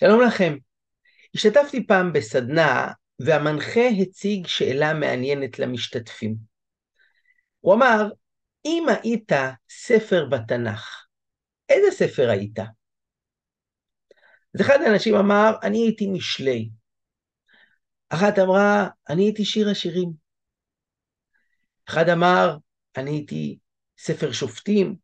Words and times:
שלום 0.00 0.20
לכם. 0.26 0.56
השתתפתי 1.34 1.86
פעם 1.86 2.12
בסדנה 2.12 2.92
והמנחה 3.18 3.80
הציג 4.02 4.46
שאלה 4.46 4.94
מעניינת 4.94 5.58
למשתתפים. 5.58 6.36
הוא 7.60 7.74
אמר, 7.74 8.08
אם 8.64 8.86
היית 9.02 9.32
ספר 9.70 10.26
בתנ"ך, 10.30 11.06
איזה 11.68 11.90
ספר 11.90 12.30
היית? 12.30 12.58
אז 14.54 14.60
אחד 14.60 14.78
האנשים 14.86 15.14
אמר, 15.14 15.50
אני 15.62 15.78
הייתי 15.78 16.06
משלי. 16.06 16.70
אחת 18.08 18.38
אמרה, 18.38 18.88
אני 19.08 19.22
הייתי 19.22 19.44
שיר 19.44 19.68
השירים. 19.70 20.12
אחד 21.88 22.08
אמר, 22.08 22.56
אני 22.96 23.10
הייתי 23.10 23.58
ספר 23.98 24.32
שופטים. 24.32 24.96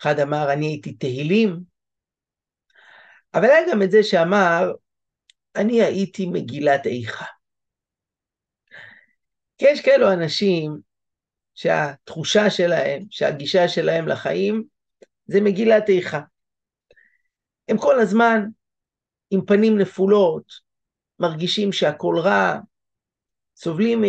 אחד 0.00 0.18
אמר, 0.18 0.52
אני 0.52 0.66
הייתי 0.66 0.92
תהילים. 0.92 1.73
אבל 3.34 3.44
היה 3.44 3.70
גם 3.70 3.82
את 3.82 3.90
זה 3.90 4.02
שאמר, 4.02 4.72
אני 5.56 5.82
הייתי 5.82 6.26
מגילת 6.26 6.86
איכה. 6.86 7.24
כי 9.58 9.66
יש 9.68 9.80
כאלו 9.80 10.12
אנשים 10.12 10.78
שהתחושה 11.54 12.50
שלהם, 12.50 13.02
שהגישה 13.10 13.68
שלהם 13.68 14.08
לחיים, 14.08 14.64
זה 15.26 15.40
מגילת 15.40 15.88
איכה. 15.88 16.20
הם 17.68 17.78
כל 17.78 18.00
הזמן 18.00 18.46
עם 19.30 19.44
פנים 19.44 19.78
נפולות, 19.78 20.52
מרגישים 21.18 21.72
שהכל 21.72 22.16
רע, 22.18 22.58
סובלים 23.56 24.02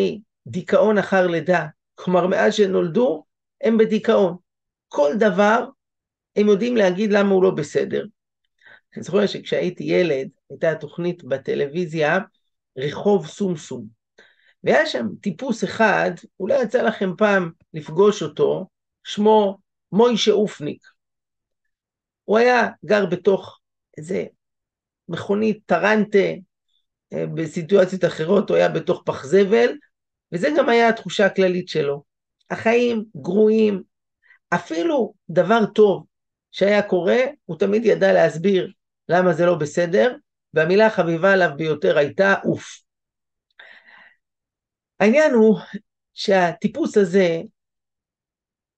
מדיכאון 0.46 0.98
אחר 0.98 1.28
לידה. 1.28 1.66
כלומר, 1.96 2.28
מאז 2.28 2.54
שנולדו, 2.54 3.24
הם 3.62 3.78
בדיכאון. 3.78 4.38
כל 4.88 5.12
דבר, 5.20 5.70
הם 6.36 6.48
יודעים 6.48 6.78
להגיד 6.78 7.12
למה 7.12 7.30
הוא 7.30 7.44
לא 7.44 7.52
בסדר. 7.52 8.06
אני 8.96 9.04
זוכר 9.04 9.28
שכשהייתי 9.28 9.84
ילד, 9.84 10.30
הייתה 10.50 10.76
תוכנית 10.76 11.24
בטלוויזיה, 11.24 12.20
רחוב 12.78 13.28
סומסום. 13.28 13.88
והיה 14.64 14.86
שם 14.86 15.08
טיפוס 15.22 15.64
אחד, 15.64 16.12
אולי 16.40 16.64
יצא 16.64 16.82
לכם 16.82 17.12
פעם 17.18 17.52
לפגוש 17.74 18.24
אותו, 18.24 18.68
שמו 19.04 19.58
מוישה 19.92 20.32
אופניק. 20.32 20.84
הוא 22.24 22.38
היה 22.38 22.68
גר 22.86 23.06
בתוך 23.06 23.60
איזה 23.98 24.26
מכונית 25.10 25.60
טרנטה, 25.66 26.28
אה, 27.14 27.26
בסיטואציות 27.26 28.06
אחרות 28.06 28.50
הוא 28.50 28.58
היה 28.58 28.70
בתוך 28.70 29.04
פח 29.06 29.26
זבל, 29.26 29.76
וזה 30.32 30.48
גם 30.58 30.70
היה 30.70 30.90
התחושה 30.90 31.26
הכללית 31.26 31.68
שלו. 31.68 32.04
החיים 32.50 33.06
גרועים, 33.22 33.84
אפילו 34.50 35.14
דבר 35.30 35.66
טוב 35.66 36.06
שהיה 36.52 36.82
קורה, 36.82 37.18
הוא 37.46 37.58
תמיד 37.60 37.86
ידע 37.86 38.14
להסביר 38.14 38.72
למה 39.10 39.34
זה 39.34 39.46
לא 39.46 39.56
בסדר, 39.56 40.16
והמילה 40.54 40.86
החביבה 40.86 41.34
עליו 41.34 41.50
ביותר 41.58 41.98
הייתה 41.98 42.34
אוף. 42.44 42.82
העניין 45.00 45.34
הוא 45.34 45.60
שהטיפוס 46.14 46.98
הזה, 46.98 47.42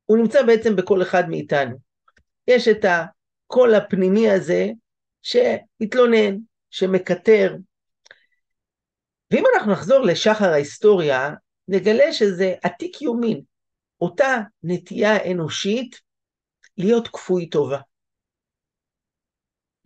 הוא 0.06 0.18
נמצא 0.18 0.44
בעצם 0.44 0.76
בכל 0.76 1.02
אחד 1.02 1.30
מאיתנו. 1.30 1.78
יש 2.48 2.68
את 2.68 2.86
הקול 2.86 3.76
הפנימי 3.76 4.30
הזה 4.30 4.68
שמתלונן, 5.22 6.38
שמקטר. 6.70 7.56
ואם 9.32 9.44
אנחנו 9.56 9.72
נחזור 9.72 10.00
לשחר 10.00 10.50
ההיסטוריה, 10.50 11.30
נגלה 11.68 12.14
שזה 12.14 12.56
עתיק 12.64 13.02
יומין, 13.02 13.42
אותה 14.02 14.38
נטייה 14.64 15.32
אנושית 15.32 16.02
להיות 16.78 17.08
כפוי 17.08 17.50
טובה. 17.50 17.80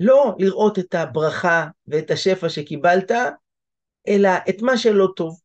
לא 0.03 0.35
לראות 0.39 0.79
את 0.79 0.95
הברכה 0.95 1.67
ואת 1.87 2.11
השפע 2.11 2.49
שקיבלת, 2.49 3.11
אלא 4.07 4.29
את 4.49 4.61
מה 4.61 4.77
שלא 4.77 5.07
טוב. 5.15 5.39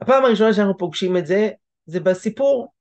הפעם 0.00 0.24
הראשונה 0.24 0.54
שאנחנו 0.54 0.78
פוגשים 0.78 1.16
את 1.16 1.26
זה, 1.26 1.50
זה 1.86 2.00
בסיפור 2.00 2.72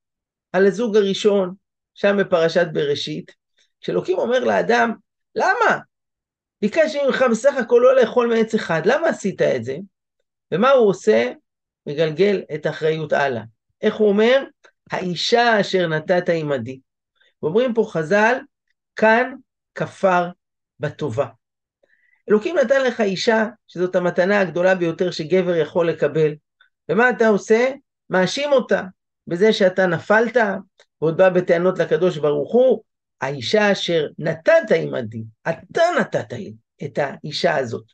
על 0.53 0.65
הזוג 0.65 0.97
הראשון, 0.97 1.53
שם 1.93 2.17
בפרשת 2.19 2.67
בראשית, 2.73 3.31
שאלוקים 3.79 4.17
אומר 4.17 4.39
לאדם, 4.39 4.93
למה? 5.35 5.79
ביקשתי 6.61 7.05
ממך 7.05 7.25
בסך 7.31 7.53
הכל 7.57 7.79
לא 7.83 7.95
לאכול 7.95 8.27
מעץ 8.27 8.53
אחד, 8.55 8.81
למה 8.85 9.07
עשית 9.09 9.41
את 9.41 9.63
זה? 9.63 9.77
ומה 10.51 10.69
הוא 10.69 10.89
עושה? 10.89 11.31
מגלגל 11.85 12.41
את 12.55 12.65
האחריות 12.65 13.13
הלאה. 13.13 13.43
איך 13.81 13.95
הוא 13.95 14.09
אומר? 14.09 14.43
האישה 14.91 15.61
אשר 15.61 15.87
נתת 15.87 16.29
עמדי. 16.29 16.79
ואומרים 17.43 17.73
פה 17.73 17.87
חז"ל, 17.91 18.37
כאן 18.95 19.33
כפר 19.75 20.29
בטובה. 20.79 21.27
אלוקים 22.29 22.57
נתן 22.57 22.83
לך 22.83 23.01
אישה, 23.01 23.47
שזאת 23.67 23.95
המתנה 23.95 24.39
הגדולה 24.39 24.75
ביותר 24.75 25.11
שגבר 25.11 25.55
יכול 25.55 25.89
לקבל, 25.89 26.35
ומה 26.89 27.09
אתה 27.09 27.27
עושה? 27.27 27.71
מאשים 28.09 28.51
אותה 28.51 28.83
בזה 29.27 29.53
שאתה 29.53 29.87
נפלת, 29.87 30.37
ועוד 31.01 31.17
בא 31.17 31.29
בטענות 31.29 31.79
לקדוש 31.79 32.17
ברוך 32.17 32.53
הוא, 32.53 32.83
האישה 33.21 33.71
אשר 33.71 34.07
נתת 34.19 34.71
עמדי, 34.75 35.23
אתה 35.49 35.81
נתת 35.99 36.33
לי 36.33 36.53
את 36.83 36.99
האישה 37.01 37.57
הזאת. 37.57 37.85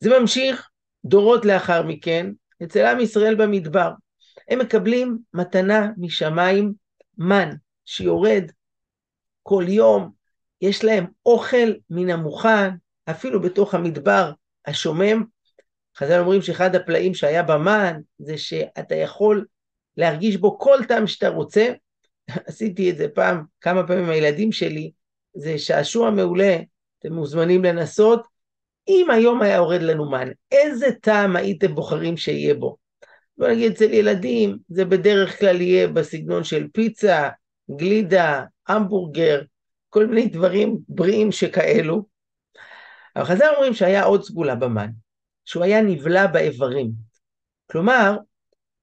זה 0.00 0.18
ממשיך 0.20 0.68
דורות 1.04 1.44
לאחר 1.44 1.82
מכן, 1.82 2.30
אצל 2.62 2.86
עם 2.86 3.00
ישראל 3.00 3.34
במדבר. 3.34 3.90
הם 4.48 4.58
מקבלים 4.58 5.18
מתנה 5.34 5.88
משמיים, 5.96 6.72
מן, 7.18 7.50
שיורד 7.84 8.44
כל 9.42 9.64
יום, 9.68 10.12
יש 10.62 10.84
להם 10.84 11.06
אוכל 11.26 11.72
מן 11.90 12.10
המוכן, 12.10 12.70
אפילו 13.10 13.42
בתוך 13.42 13.74
המדבר 13.74 14.32
השומם. 14.66 15.24
חז"ל 15.96 16.20
אומרים 16.20 16.42
שאחד 16.42 16.74
הפלאים 16.74 17.14
שהיה 17.14 17.42
במן, 17.42 18.00
זה 18.18 18.38
שאתה 18.38 18.94
יכול 18.94 19.46
להרגיש 19.96 20.36
בו 20.36 20.58
כל 20.58 20.78
טעם 20.88 21.06
שאתה 21.06 21.28
רוצה. 21.28 21.72
עשיתי 22.48 22.90
את 22.90 22.96
זה 22.96 23.08
פעם, 23.08 23.44
כמה 23.60 23.86
פעמים 23.86 24.04
עם 24.04 24.10
הילדים 24.10 24.52
שלי, 24.52 24.90
זה 25.34 25.58
שעשוע 25.58 26.10
מעולה, 26.10 26.56
אתם 26.98 27.12
מוזמנים 27.12 27.64
לנסות. 27.64 28.26
אם 28.88 29.10
היום 29.10 29.42
היה 29.42 29.54
יורד 29.54 29.82
לנו 29.82 30.10
מן, 30.10 30.28
איזה 30.52 30.86
טעם 31.00 31.36
הייתם 31.36 31.74
בוחרים 31.74 32.16
שיהיה 32.16 32.54
בו? 32.54 32.76
בוא 33.38 33.48
נגיד 33.48 33.72
אצל 33.72 33.92
ילדים, 33.92 34.58
זה 34.68 34.84
בדרך 34.84 35.38
כלל 35.38 35.60
יהיה 35.60 35.88
בסגנון 35.88 36.44
של 36.44 36.68
פיצה, 36.72 37.28
גלידה, 37.76 38.44
המבורגר, 38.68 39.42
כל 39.92 40.06
מיני 40.06 40.28
דברים 40.28 40.78
בריאים 40.88 41.32
שכאלו. 41.32 42.04
אבל 43.16 43.24
חז"ל 43.24 43.52
אומרים 43.54 43.74
שהיה 43.74 44.04
עוד 44.04 44.24
סגולה 44.24 44.54
במן, 44.54 44.90
שהוא 45.44 45.64
היה 45.64 45.82
נבלע 45.82 46.26
באיברים. 46.26 46.90
כלומר, 47.70 48.16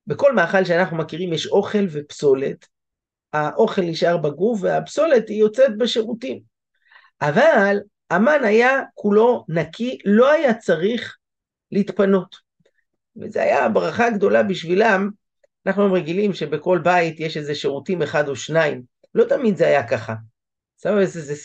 בכל 0.07 0.35
מאכל 0.35 0.65
שאנחנו 0.65 0.97
מכירים 0.97 1.33
יש 1.33 1.47
אוכל 1.47 1.85
ופסולת, 1.91 2.65
האוכל 3.33 3.81
נשאר 3.81 4.17
בגוף 4.17 4.59
והפסולת 4.61 5.29
היא 5.29 5.39
יוצאת 5.39 5.77
בשירותים. 5.77 6.39
אבל 7.21 7.77
המן 8.09 8.43
היה 8.43 8.81
כולו 8.93 9.45
נקי, 9.47 9.97
לא 10.05 10.31
היה 10.31 10.53
צריך 10.53 11.17
להתפנות. 11.71 12.35
וזו 13.17 13.39
הייתה 13.39 13.69
ברכה 13.69 14.09
גדולה 14.09 14.43
בשבילם. 14.43 15.09
אנחנו 15.65 15.93
רגילים 15.93 16.33
שבכל 16.33 16.79
בית 16.83 17.19
יש 17.19 17.37
איזה 17.37 17.55
שירותים 17.55 18.01
אחד 18.01 18.29
או 18.29 18.35
שניים. 18.35 18.83
לא 19.15 19.23
תמיד 19.23 19.57
זה 19.57 19.67
היה 19.67 19.87
ככה. 19.87 20.13
סבא 20.79 20.95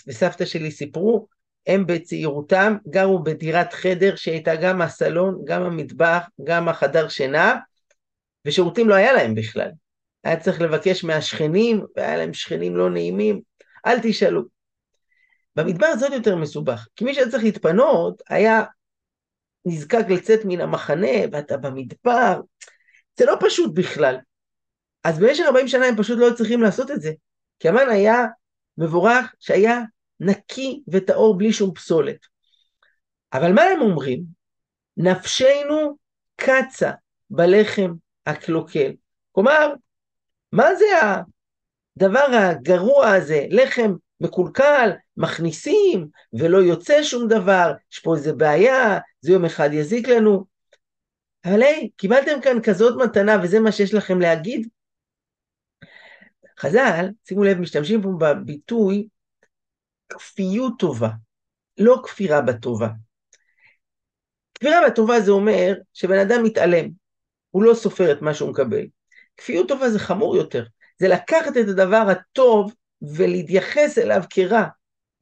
וסבתא 0.06 0.44
שלי 0.44 0.70
סיפרו, 0.70 1.26
הם 1.66 1.86
בצעירותם 1.86 2.76
גרו 2.88 3.22
בדירת 3.22 3.72
חדר 3.72 4.16
שהייתה 4.16 4.56
גם 4.56 4.82
הסלון, 4.82 5.42
גם 5.44 5.62
המטבח, 5.62 6.28
גם 6.44 6.68
החדר 6.68 7.08
שינה, 7.08 7.56
ושירותים 8.44 8.88
לא 8.88 8.94
היה 8.94 9.12
להם 9.12 9.34
בכלל. 9.34 9.70
היה 10.24 10.40
צריך 10.40 10.60
לבקש 10.60 11.04
מהשכנים, 11.04 11.84
והיה 11.96 12.16
להם 12.16 12.34
שכנים 12.34 12.76
לא 12.76 12.90
נעימים, 12.90 13.40
אל 13.86 13.98
תשאלו. 14.02 14.42
במדבר 15.56 15.96
זה 15.98 16.04
עוד 16.04 16.14
יותר 16.14 16.36
מסובך, 16.36 16.86
כי 16.96 17.04
מי 17.04 17.14
שהיה 17.14 17.30
צריך 17.30 17.44
להתפנות 17.44 18.22
היה 18.28 18.62
נזקק 19.64 20.04
לצאת 20.08 20.40
מן 20.44 20.60
המחנה, 20.60 21.16
ואתה 21.32 21.56
במדבר, 21.56 22.40
זה 23.18 23.24
לא 23.24 23.36
פשוט 23.40 23.74
בכלל. 23.74 24.16
אז 25.04 25.18
במשך 25.18 25.44
40 25.46 25.68
שנה 25.68 25.86
הם 25.86 25.96
פשוט 25.96 26.18
לא 26.18 26.24
היו 26.24 26.36
צריכים 26.36 26.62
לעשות 26.62 26.90
את 26.90 27.00
זה, 27.00 27.12
כי 27.58 27.68
המן 27.68 27.88
היה 27.90 28.24
מבורך 28.78 29.34
שהיה 29.40 29.80
נקי 30.20 30.82
וטהור 30.88 31.38
בלי 31.38 31.52
שום 31.52 31.74
פסולת. 31.74 32.18
אבל 33.32 33.52
מה 33.52 33.62
הם 33.62 33.80
אומרים? 33.80 34.22
נפשנו 34.96 35.96
קצה 36.36 36.90
בלחם 37.30 37.92
הקלוקל. 38.26 38.92
כלומר, 39.32 39.72
מה 40.52 40.74
זה 40.74 40.86
הדבר 41.96 42.26
הגרוע 42.32 43.08
הזה? 43.08 43.46
לחם 43.50 43.94
מקולקל, 44.20 44.90
מכניסים, 45.16 46.08
ולא 46.32 46.58
יוצא 46.58 47.02
שום 47.02 47.28
דבר, 47.28 47.72
יש 47.92 47.98
פה 47.98 48.14
איזה 48.14 48.32
בעיה, 48.32 48.98
זה 49.20 49.32
יום 49.32 49.44
אחד 49.44 49.72
יזיק 49.72 50.08
לנו. 50.08 50.44
אבל 51.44 51.62
היי, 51.62 51.90
קיבלתם 51.96 52.40
כאן 52.40 52.62
כזאת 52.62 53.02
מתנה 53.04 53.36
וזה 53.42 53.60
מה 53.60 53.72
שיש 53.72 53.94
לכם 53.94 54.20
להגיד? 54.20 54.68
חז"ל, 56.64 57.06
שימו 57.28 57.44
לב, 57.44 57.58
משתמשים 57.58 58.02
פה 58.02 58.08
בביטוי 58.18 59.08
כפיות 60.08 60.72
טובה, 60.78 61.10
לא 61.78 62.00
כפירה 62.04 62.40
בטובה. 62.40 62.88
כפירה 64.54 64.76
בטובה 64.86 65.20
זה 65.20 65.30
אומר 65.30 65.74
שבן 65.92 66.18
אדם 66.18 66.42
מתעלם, 66.42 66.88
הוא 67.50 67.62
לא 67.62 67.74
סופר 67.74 68.12
את 68.12 68.22
מה 68.22 68.34
שהוא 68.34 68.50
מקבל. 68.50 68.86
כפיות 69.36 69.68
טובה 69.68 69.90
זה 69.90 69.98
חמור 69.98 70.36
יותר, 70.36 70.64
זה 70.98 71.08
לקחת 71.08 71.56
את 71.60 71.68
הדבר 71.68 72.06
הטוב 72.10 72.74
ולהתייחס 73.02 73.98
אליו 73.98 74.22
כרע, 74.30 74.64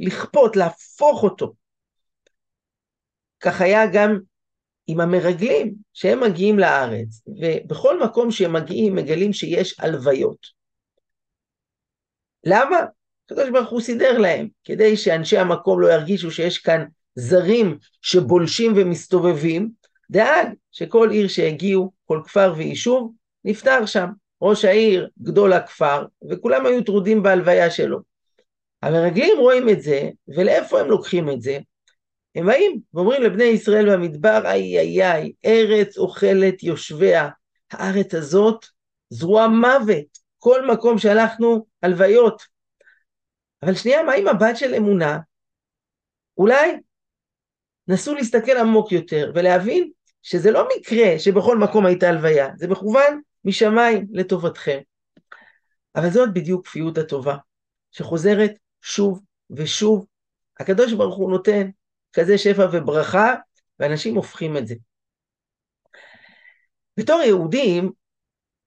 לכפות, 0.01 0.57
להפוך 0.57 1.23
אותו. 1.23 1.55
כך 3.41 3.61
היה 3.61 3.87
גם 3.93 4.19
עם 4.87 5.01
המרגלים, 5.01 5.75
שהם 5.93 6.21
מגיעים 6.21 6.59
לארץ, 6.59 7.23
ובכל 7.27 8.05
מקום 8.05 8.31
שהם 8.31 8.53
מגיעים 8.53 8.95
מגלים 8.95 9.33
שיש 9.33 9.81
הלוויות. 9.81 10.62
למה? 12.45 12.77
הקדוש 13.27 13.51
ברוך 13.51 13.71
הוא 13.71 13.81
סידר 13.81 14.19
להם, 14.19 14.49
כדי 14.65 14.97
שאנשי 14.97 15.39
המקום 15.39 15.81
לא 15.81 15.93
ירגישו 15.93 16.31
שיש 16.31 16.59
כאן 16.59 16.85
זרים 17.15 17.79
שבולשים 18.03 18.73
ומסתובבים, 18.77 19.71
דאג 20.11 20.49
שכל 20.71 21.11
עיר 21.11 21.29
שהגיעו, 21.29 21.93
כל 22.05 22.21
כפר 22.25 22.55
ויישוב, 22.57 23.13
נפטר 23.45 23.87
שם. 23.87 24.09
ראש 24.43 24.65
העיר, 24.65 25.09
גדול 25.23 25.53
הכפר, 25.53 26.07
וכולם 26.31 26.67
היו 26.67 26.85
טרודים 26.85 27.23
בהלוויה 27.23 27.71
שלו. 27.71 27.99
המרגלים 28.83 29.39
רואים 29.39 29.69
את 29.69 29.83
זה, 29.83 30.11
ולאיפה 30.29 30.81
הם 30.81 30.89
לוקחים 30.89 31.31
את 31.31 31.43
זה? 31.43 31.59
הם 32.35 32.47
באים 32.47 32.81
ואומרים 32.95 33.23
לבני 33.23 33.45
ישראל 33.45 33.93
במדבר, 33.93 34.43
איי 34.45 34.79
איי 34.79 35.13
איי, 35.13 35.33
ארץ 35.45 35.99
אוכלת 35.99 36.63
יושביה, 36.63 37.29
הארץ 37.71 38.15
הזאת 38.15 38.67
זרוע 39.11 39.49
מוות, 39.49 40.19
כל 40.43 40.67
מקום 40.67 40.99
שהלכנו, 40.99 41.67
הלוויות. 41.83 42.43
אבל 43.63 43.75
שנייה, 43.75 44.03
מה 44.03 44.13
עם 44.13 44.29
הבת 44.29 44.57
של 44.57 44.75
אמונה? 44.75 45.19
אולי 46.39 46.81
נסו 47.89 48.15
להסתכל 48.15 48.57
עמוק 48.57 48.93
יותר 48.93 49.33
ולהבין 49.35 49.91
שזה 50.23 50.51
לא 50.51 50.69
מקרה 50.77 51.19
שבכל 51.19 51.59
מקום 51.59 51.87
הייתה 51.87 52.09
הלוויה, 52.09 52.49
זה 52.57 52.69
מכוון 52.69 53.21
משמיים 53.45 54.07
לטובתכם. 54.11 54.79
אבל 55.97 56.11
זאת 56.11 56.35
בדיוק 56.35 56.67
כפיות 56.67 56.99
הטובה, 56.99 57.37
שחוזרת 57.91 58.53
שוב 58.81 59.23
ושוב. 59.51 60.07
הקדוש 60.61 60.93
ברוך 60.93 61.17
הוא 61.17 61.31
נותן 61.31 61.71
כזה 62.13 62.39
שפע 62.39 62.67
וברכה, 62.73 63.35
ואנשים 63.79 64.15
הופכים 64.15 64.57
את 64.57 64.67
זה. 64.67 64.75
בתור 66.97 67.21
יהודים, 67.21 67.93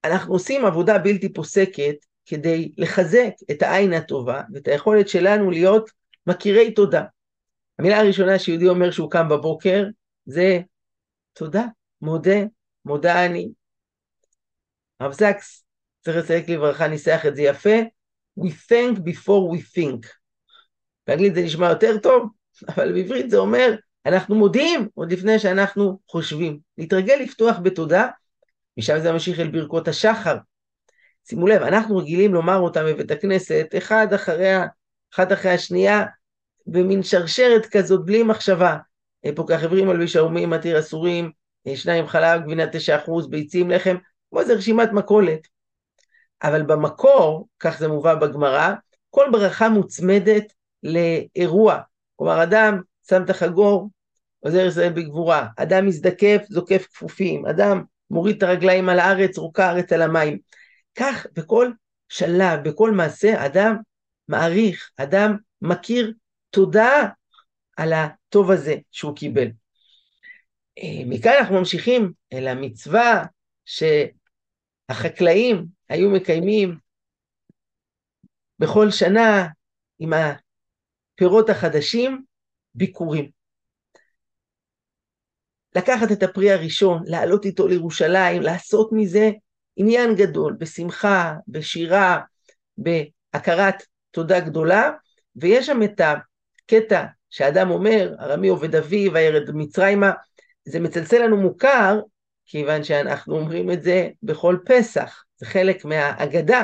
אנחנו 0.06 0.32
עושים 0.34 0.64
עבודה 0.64 0.98
בלתי 0.98 1.32
פוסקת 1.32 1.94
כדי 2.26 2.72
לחזק 2.76 3.30
את 3.50 3.62
העין 3.62 3.92
הטובה 3.92 4.42
ואת 4.52 4.68
היכולת 4.68 5.08
שלנו 5.08 5.50
להיות 5.50 5.90
מכירי 6.26 6.74
תודה. 6.74 7.04
המילה 7.78 7.98
הראשונה 7.98 8.38
שיהודי 8.38 8.68
אומר 8.68 8.90
שהוא 8.90 9.10
קם 9.10 9.28
בבוקר 9.28 9.84
זה 10.26 10.60
תודה, 11.32 11.64
מודה, 12.02 12.38
מודה 12.84 13.26
אני. 13.26 13.48
הרב 15.00 15.12
זקס, 15.12 15.64
צריך 16.04 16.16
לסייק 16.16 16.48
לברכה, 16.48 16.88
ניסח 16.88 17.26
את 17.26 17.36
זה 17.36 17.42
יפה, 17.42 17.76
We 18.40 18.50
thank 18.50 18.98
before 18.98 19.50
we 19.52 19.60
think. 19.76 20.06
באנגלית 21.06 21.34
זה 21.34 21.42
נשמע 21.42 21.68
יותר 21.68 21.98
טוב, 22.02 22.28
אבל 22.68 22.92
בעברית 22.92 23.30
זה 23.30 23.36
אומר, 23.36 23.74
אנחנו 24.06 24.34
מודיעים 24.34 24.88
עוד 24.94 25.12
לפני 25.12 25.38
שאנחנו 25.38 25.98
חושבים. 26.08 26.58
להתרגל 26.78 27.14
לפתוח 27.14 27.56
בתודה, 27.62 28.08
משם 28.76 28.98
זה 28.98 29.12
ממשיך 29.12 29.40
אל 29.40 29.50
ברכות 29.50 29.88
השחר. 29.88 30.36
שימו 31.28 31.46
לב, 31.46 31.62
אנחנו 31.62 31.96
רגילים 31.96 32.34
לומר 32.34 32.58
אותם 32.58 32.84
בבית 32.86 33.10
הכנסת, 33.10 33.66
אחד 33.78 34.12
אחרי, 34.12 34.52
אחד 35.14 35.32
אחרי 35.32 35.50
השנייה, 35.50 36.04
במין 36.66 37.02
שרשרת 37.02 37.66
כזאת, 37.66 38.04
בלי 38.04 38.22
מחשבה. 38.22 38.76
פוקח 39.36 39.62
עברים 39.62 39.90
על 39.90 39.96
בישרמים, 39.96 40.50
מתיר 40.50 40.78
אסורים, 40.78 41.30
שניים 41.74 42.06
חלב, 42.06 42.42
גבינה 42.42 42.66
תשע 42.72 42.96
אחוז, 42.96 43.30
ביצים, 43.30 43.70
לחם, 43.70 43.96
כמו 44.30 44.40
איזה 44.40 44.54
רשימת 44.54 44.92
מכולת. 44.92 45.40
אבל 46.42 46.62
במקור, 46.62 47.48
כך 47.60 47.78
זה 47.78 47.88
מובא 47.88 48.14
בגמרא, 48.14 48.74
כל 49.10 49.26
ברכה 49.32 49.68
מוצמדת 49.68 50.52
לאירוע. 50.82 51.80
כלומר, 52.16 52.42
אדם 52.42 52.80
שם 53.10 53.22
את 53.24 53.30
החגור, 53.30 53.90
עוזר 54.40 54.66
ישראל 54.66 54.92
בגבורה, 54.92 55.46
אדם 55.56 55.86
מזדקף, 55.86 56.42
זוקף 56.48 56.86
כפופים, 56.92 57.46
אדם 57.46 57.84
מוריד 58.10 58.36
את 58.36 58.42
הרגליים 58.42 58.88
על 58.88 58.98
הארץ, 58.98 59.38
רוקה 59.38 59.66
הארץ 59.66 59.92
על 59.92 60.02
המים. 60.02 60.38
כך 60.94 61.26
בכל 61.32 61.70
שלב, 62.08 62.68
בכל 62.68 62.90
מעשה, 62.90 63.46
אדם 63.46 63.76
מעריך, 64.28 64.90
אדם 64.96 65.36
מכיר 65.62 66.14
תודה 66.50 67.08
על 67.76 67.92
הטוב 67.92 68.50
הזה 68.50 68.74
שהוא 68.90 69.16
קיבל. 69.16 69.48
אה, 70.78 71.02
מכאן 71.06 71.32
אנחנו 71.38 71.58
ממשיכים 71.58 72.12
אל 72.32 72.48
המצווה 72.48 73.24
שהחקלאים 74.90 75.66
היו 75.88 76.10
מקיימים 76.10 76.78
בכל 78.58 78.90
שנה 78.90 79.46
עם 79.98 80.12
הפירות 80.12 81.50
החדשים, 81.50 82.24
ביקורים. 82.74 83.35
לקחת 85.76 86.12
את 86.12 86.22
הפרי 86.22 86.52
הראשון, 86.52 87.02
לעלות 87.06 87.44
איתו 87.44 87.68
לירושלים, 87.68 88.42
לעשות 88.42 88.90
מזה 88.92 89.30
עניין 89.76 90.14
גדול, 90.14 90.56
בשמחה, 90.58 91.34
בשירה, 91.48 92.20
בהכרת 92.78 93.82
תודה 94.10 94.40
גדולה, 94.40 94.90
ויש 95.36 95.66
שם 95.66 95.82
את 95.82 96.00
הקטע 96.00 97.04
שאדם 97.30 97.70
אומר, 97.70 98.14
ארמי 98.20 98.48
עובד 98.48 98.74
אבי 98.74 99.08
וירד 99.08 99.50
מצרימה, 99.54 100.12
זה 100.64 100.80
מצלצל 100.80 101.24
לנו 101.24 101.36
מוכר, 101.36 102.00
כיוון 102.46 102.84
שאנחנו 102.84 103.36
אומרים 103.36 103.70
את 103.70 103.82
זה 103.82 104.08
בכל 104.22 104.56
פסח, 104.66 105.24
זה 105.36 105.46
חלק 105.46 105.84
מהאגדה. 105.84 106.62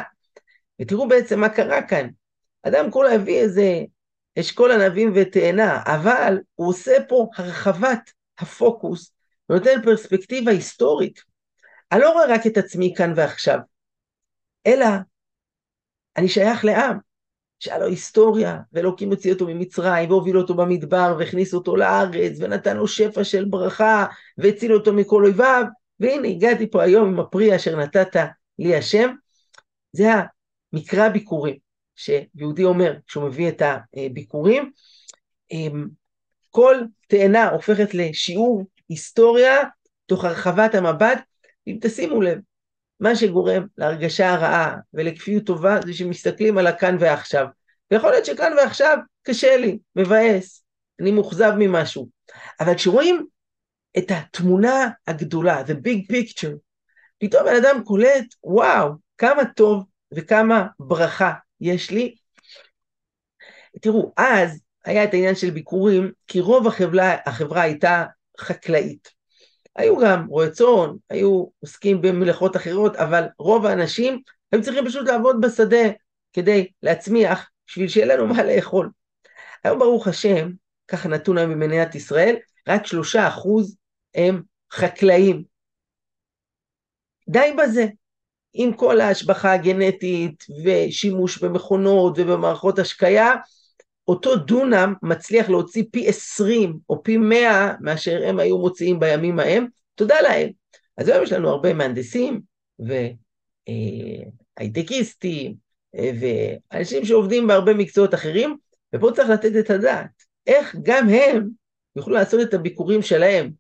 ותראו 0.81 1.09
בעצם 1.09 1.41
מה 1.41 1.49
קרה 1.49 1.83
כאן. 1.83 2.09
אדם 2.63 2.91
כולה 2.91 3.15
הביא 3.15 3.41
איזה 3.41 3.81
אשכול 4.39 4.73
ענבים 4.73 5.13
ותאנה, 5.15 5.83
אבל 5.87 6.39
הוא 6.55 6.69
עושה 6.69 6.93
פה 7.09 7.27
הרחבת 7.37 8.11
הפוקוס, 8.39 9.13
ונותן 9.51 9.83
פרספקטיבה 9.85 10.51
היסטורית. 10.51 11.21
אני 11.93 12.01
לא 12.01 12.13
רואה 12.13 12.27
רק 12.29 12.47
את 12.47 12.57
עצמי 12.57 12.95
כאן 12.97 13.13
ועכשיו, 13.17 13.59
אלא 14.67 14.87
אני 16.17 16.29
שייך 16.29 16.65
לעם, 16.65 16.99
שהיה 17.59 17.79
לו 17.79 17.87
היסטוריה, 17.87 18.59
ואלוקים 18.73 19.11
הוציא 19.11 19.33
אותו 19.33 19.47
ממצרים, 19.47 20.11
והוביל 20.11 20.39
אותו 20.39 20.55
במדבר, 20.55 21.17
והכניס 21.19 21.55
אותו 21.55 21.77
לארץ, 21.77 22.33
ונתן 22.39 22.77
לו 22.77 22.89
שפע 22.89 23.25
של 23.25 23.45
ברכה, 23.45 24.07
והציל 24.39 24.75
אותו 24.75 24.93
מכל 24.93 25.25
אויביו, 25.25 25.65
והנה 26.01 26.29
הגעתי 26.29 26.71
פה 26.71 26.83
היום 26.83 27.09
עם 27.09 27.21
הפרי 27.21 27.57
אשר 27.57 27.77
נתת 27.77 28.17
לי 28.59 28.77
השם. 28.77 29.15
זה 29.93 30.11
המקרא 30.73 31.09
ביקורים, 31.09 31.57
שיהודי 31.97 32.65
אומר 32.65 32.95
כשהוא 33.07 33.25
מביא 33.25 33.49
את 33.49 33.63
הביקורים. 33.97 34.71
כל 36.53 36.77
תאנה 37.07 37.49
הופכת 37.49 37.95
לשיעור 37.95 38.65
היסטוריה 38.89 39.57
תוך 40.07 40.25
הרחבת 40.25 40.75
המבט, 40.75 41.19
אם 41.67 41.79
תשימו 41.81 42.23
לב, 42.23 42.39
מה 43.01 43.17
שגורם 43.17 43.67
להרגשה 43.79 44.31
הרעה 44.31 44.77
ולכפיות 44.95 45.45
טובה 45.45 45.81
זה 45.87 45.95
שמסתכלים 45.95 46.59
על 46.59 46.67
הכאן 46.67 46.97
ועכשיו. 47.01 47.47
ויכול 47.91 48.11
להיות 48.11 48.25
שכאן 48.25 48.53
ועכשיו 48.57 48.99
קשה 49.23 49.57
לי, 49.57 49.79
מבאס, 49.97 50.65
אני 51.01 51.11
מאוכזב 51.11 51.53
ממשהו. 51.59 52.09
אבל 52.61 52.75
כשרואים 52.75 53.27
את 53.99 54.11
התמונה 54.11 54.89
הגדולה, 55.07 55.63
the 55.63 55.73
big 55.87 56.13
picture, 56.13 56.57
פתאום 57.19 57.45
בן 57.45 57.55
אדם 57.57 57.85
קולט, 57.85 58.35
וואו, 58.45 58.93
כמה 59.19 59.45
טוב 59.45 59.85
וכמה 60.15 60.67
ברכה 60.79 61.33
יש 61.61 61.91
לי. 61.91 62.15
תראו, 63.81 64.13
אז 64.17 64.61
היה 64.85 65.05
את 65.05 65.15
העניין 65.15 65.35
של 65.35 65.51
ביקורים, 65.51 66.13
כי 66.29 66.41
רוב 66.41 66.67
החברה, 66.67 67.17
החברה 67.27 67.63
הייתה 67.63 68.05
חקלאית. 68.41 69.09
היו 69.77 69.99
גם 69.99 70.27
רועי 70.27 70.51
צאן, 70.51 70.91
היו 71.11 71.47
עוסקים 71.61 72.03
במלאכות 72.03 72.57
אחרות, 72.57 72.97
אבל 72.97 73.25
רוב 73.39 73.67
האנשים 73.67 74.23
היו 74.53 74.63
צריכים 74.63 74.87
פשוט 74.87 75.09
לעבוד 75.09 75.41
בשדה 75.41 75.91
כדי 76.33 76.71
להצמיח, 76.83 77.51
בשביל 77.67 77.89
שיהיה 77.89 78.07
לנו 78.07 78.27
מה 78.27 78.45
לאכול. 78.45 78.91
היום 79.65 79.79
ברוך 79.79 80.07
השם, 80.09 80.51
ככה 80.89 81.09
נתון 81.09 81.39
היום 81.39 81.51
במדינת 81.53 81.95
ישראל, 81.95 82.37
רק 82.69 82.87
שלושה 82.87 83.29
אחוז 83.29 83.77
הם 84.15 84.43
חקלאים. 84.73 85.45
די 87.29 87.57
בזה. 87.59 87.87
עם 88.55 88.73
כל 88.73 89.01
ההשבחה 89.01 89.53
הגנטית 89.53 90.45
ושימוש 90.65 91.39
במכונות 91.39 92.15
ובמערכות 92.19 92.79
השקיה, 92.79 93.35
אותו 94.09 94.37
דונם 94.37 94.95
מצליח 95.03 95.49
להוציא 95.49 95.85
פי 95.91 96.09
עשרים 96.09 96.79
או 96.91 97.03
פי 97.03 97.17
מאה 97.17 97.75
מאשר 97.81 98.23
הם 98.27 98.39
היו 98.39 98.59
מוציאים 98.59 99.01
בימים 99.01 99.39
ההם, 99.39 99.67
תודה 99.95 100.21
להם. 100.21 100.51
אז 100.97 101.09
היום 101.09 101.23
יש 101.23 101.33
לנו 101.33 101.49
הרבה 101.49 101.75
מהנדסים 101.75 102.41
והייטקיסטים 104.59 105.55
ואנשים 105.95 107.05
שעובדים 107.05 107.47
בהרבה 107.47 107.75
מקצועות 107.75 108.15
אחרים, 108.15 108.57
ופה 108.95 109.11
צריך 109.17 109.29
לתת 109.31 109.57
את 109.59 109.71
הדעת, 109.71 110.11
איך 110.47 110.77
גם 110.83 111.09
הם 111.09 111.49
יוכלו 111.97 112.15
לעשות 112.15 112.41
את 112.41 112.55
הביקורים 112.55 113.03
שלהם. 113.03 113.51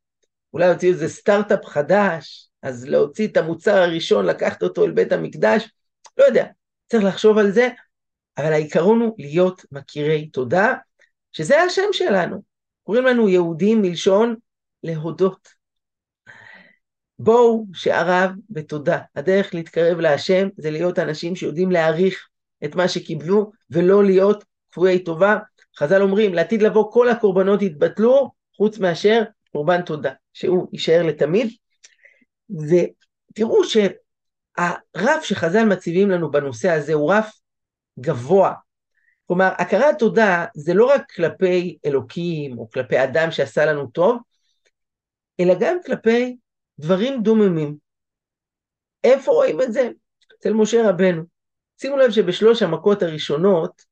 אולי 0.53 0.69
להוציא 0.69 0.89
איזה 0.89 1.09
סטארט-אפ 1.09 1.65
חדש, 1.65 2.49
אז 2.63 2.89
להוציא 2.89 3.27
את 3.29 3.37
המוצר 3.37 3.77
הראשון, 3.77 4.27
לקחת 4.27 4.63
אותו 4.63 4.85
אל 4.85 4.91
בית 4.91 5.13
המקדש, 5.13 5.71
לא 6.19 6.25
יודע, 6.25 6.47
צריך 6.91 7.05
לחשוב 7.05 7.39
על 7.39 7.51
זה, 7.51 7.69
אבל 8.39 8.53
העיקרון 8.53 9.01
הוא 9.01 9.15
להיות 9.19 9.65
מכירי 9.73 10.27
תודה, 10.27 10.75
שזה 11.33 11.63
השם 11.63 11.93
שלנו. 11.93 12.43
קוראים 12.83 13.05
לנו 13.05 13.29
יהודים 13.29 13.83
מלשון 13.83 14.35
להודות. 14.83 15.49
בואו 17.19 17.65
שעריו 17.75 18.31
בתודה. 18.51 18.99
הדרך 19.17 19.55
להתקרב 19.55 19.99
להשם 19.99 20.49
זה 20.57 20.71
להיות 20.71 20.99
אנשים 20.99 21.37
שיודעים 21.37 21.71
להעריך 21.71 22.29
את 22.65 22.75
מה 22.75 22.89
שקיבלו 22.89 23.53
ולא 23.71 24.05
להיות 24.05 24.45
כפויי 24.71 25.05
טובה. 25.05 25.39
חז"ל 25.79 26.03
אומרים, 26.03 26.35
לעתיד 26.35 26.63
לבוא 26.63 26.93
כל 26.93 27.09
הקורבנות 27.09 27.63
יתבטלו 27.63 28.31
חוץ 28.57 28.79
מאשר 28.79 29.23
קורבן 29.53 29.83
תודה, 29.83 30.13
שהוא 30.33 30.69
יישאר 30.73 31.03
לתמיד. 31.03 31.53
ותראו 32.51 33.65
שהרף 33.65 35.23
שחז"ל 35.23 35.65
מציבים 35.65 36.11
לנו 36.11 36.31
בנושא 36.31 36.71
הזה 36.71 36.95
הוא 36.95 37.13
רף 37.13 37.42
גבוה. 38.01 38.53
כלומר, 39.27 39.53
הכרת 39.59 39.99
תודה 39.99 40.47
זה 40.55 40.75
לא 40.75 40.87
רק 40.87 41.13
כלפי 41.13 41.79
אלוקים 41.87 42.59
או 42.59 42.71
כלפי 42.71 43.05
אדם 43.05 43.31
שעשה 43.31 43.67
לנו 43.67 43.87
טוב, 43.87 44.19
אלא 45.41 45.55
גם 45.61 45.77
כלפי 45.87 46.37
דברים 46.79 47.23
דוממים. 47.23 47.77
איפה 49.05 49.33
רואים 49.33 49.63
את 49.63 49.73
זה? 49.73 49.91
אצל 50.39 50.53
משה 50.53 50.89
רבנו. 50.89 51.23
שימו 51.81 51.97
לב 51.97 52.11
שבשלוש 52.11 52.63
המכות 52.63 53.03
הראשונות, 53.03 53.83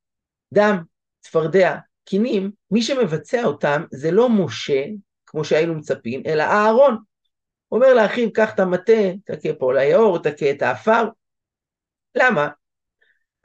דם, 0.54 0.82
צפרדע, 1.20 1.76
קינים, 2.04 2.50
מי 2.70 2.82
שמבצע 2.82 3.44
אותם 3.44 3.84
זה 3.90 4.10
לא 4.10 4.28
משה, 4.28 4.84
כמו 5.26 5.44
שהיינו 5.44 5.74
מצפים, 5.74 6.22
אלא 6.26 6.42
אהרון. 6.42 6.98
אומר 7.72 7.94
לאחיו, 7.94 8.32
קח 8.32 8.54
את 8.54 8.60
המטה, 8.60 9.02
תכה 9.24 9.48
פה 9.58 9.74
ליאור, 9.74 10.18
תכה 10.18 10.50
את 10.50 10.62
האפר. 10.62 11.04
למה? 12.14 12.48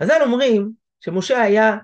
אנו 0.02 0.26
אומרים 0.26 0.72
שמשה 1.00 1.42
היה 1.42 1.78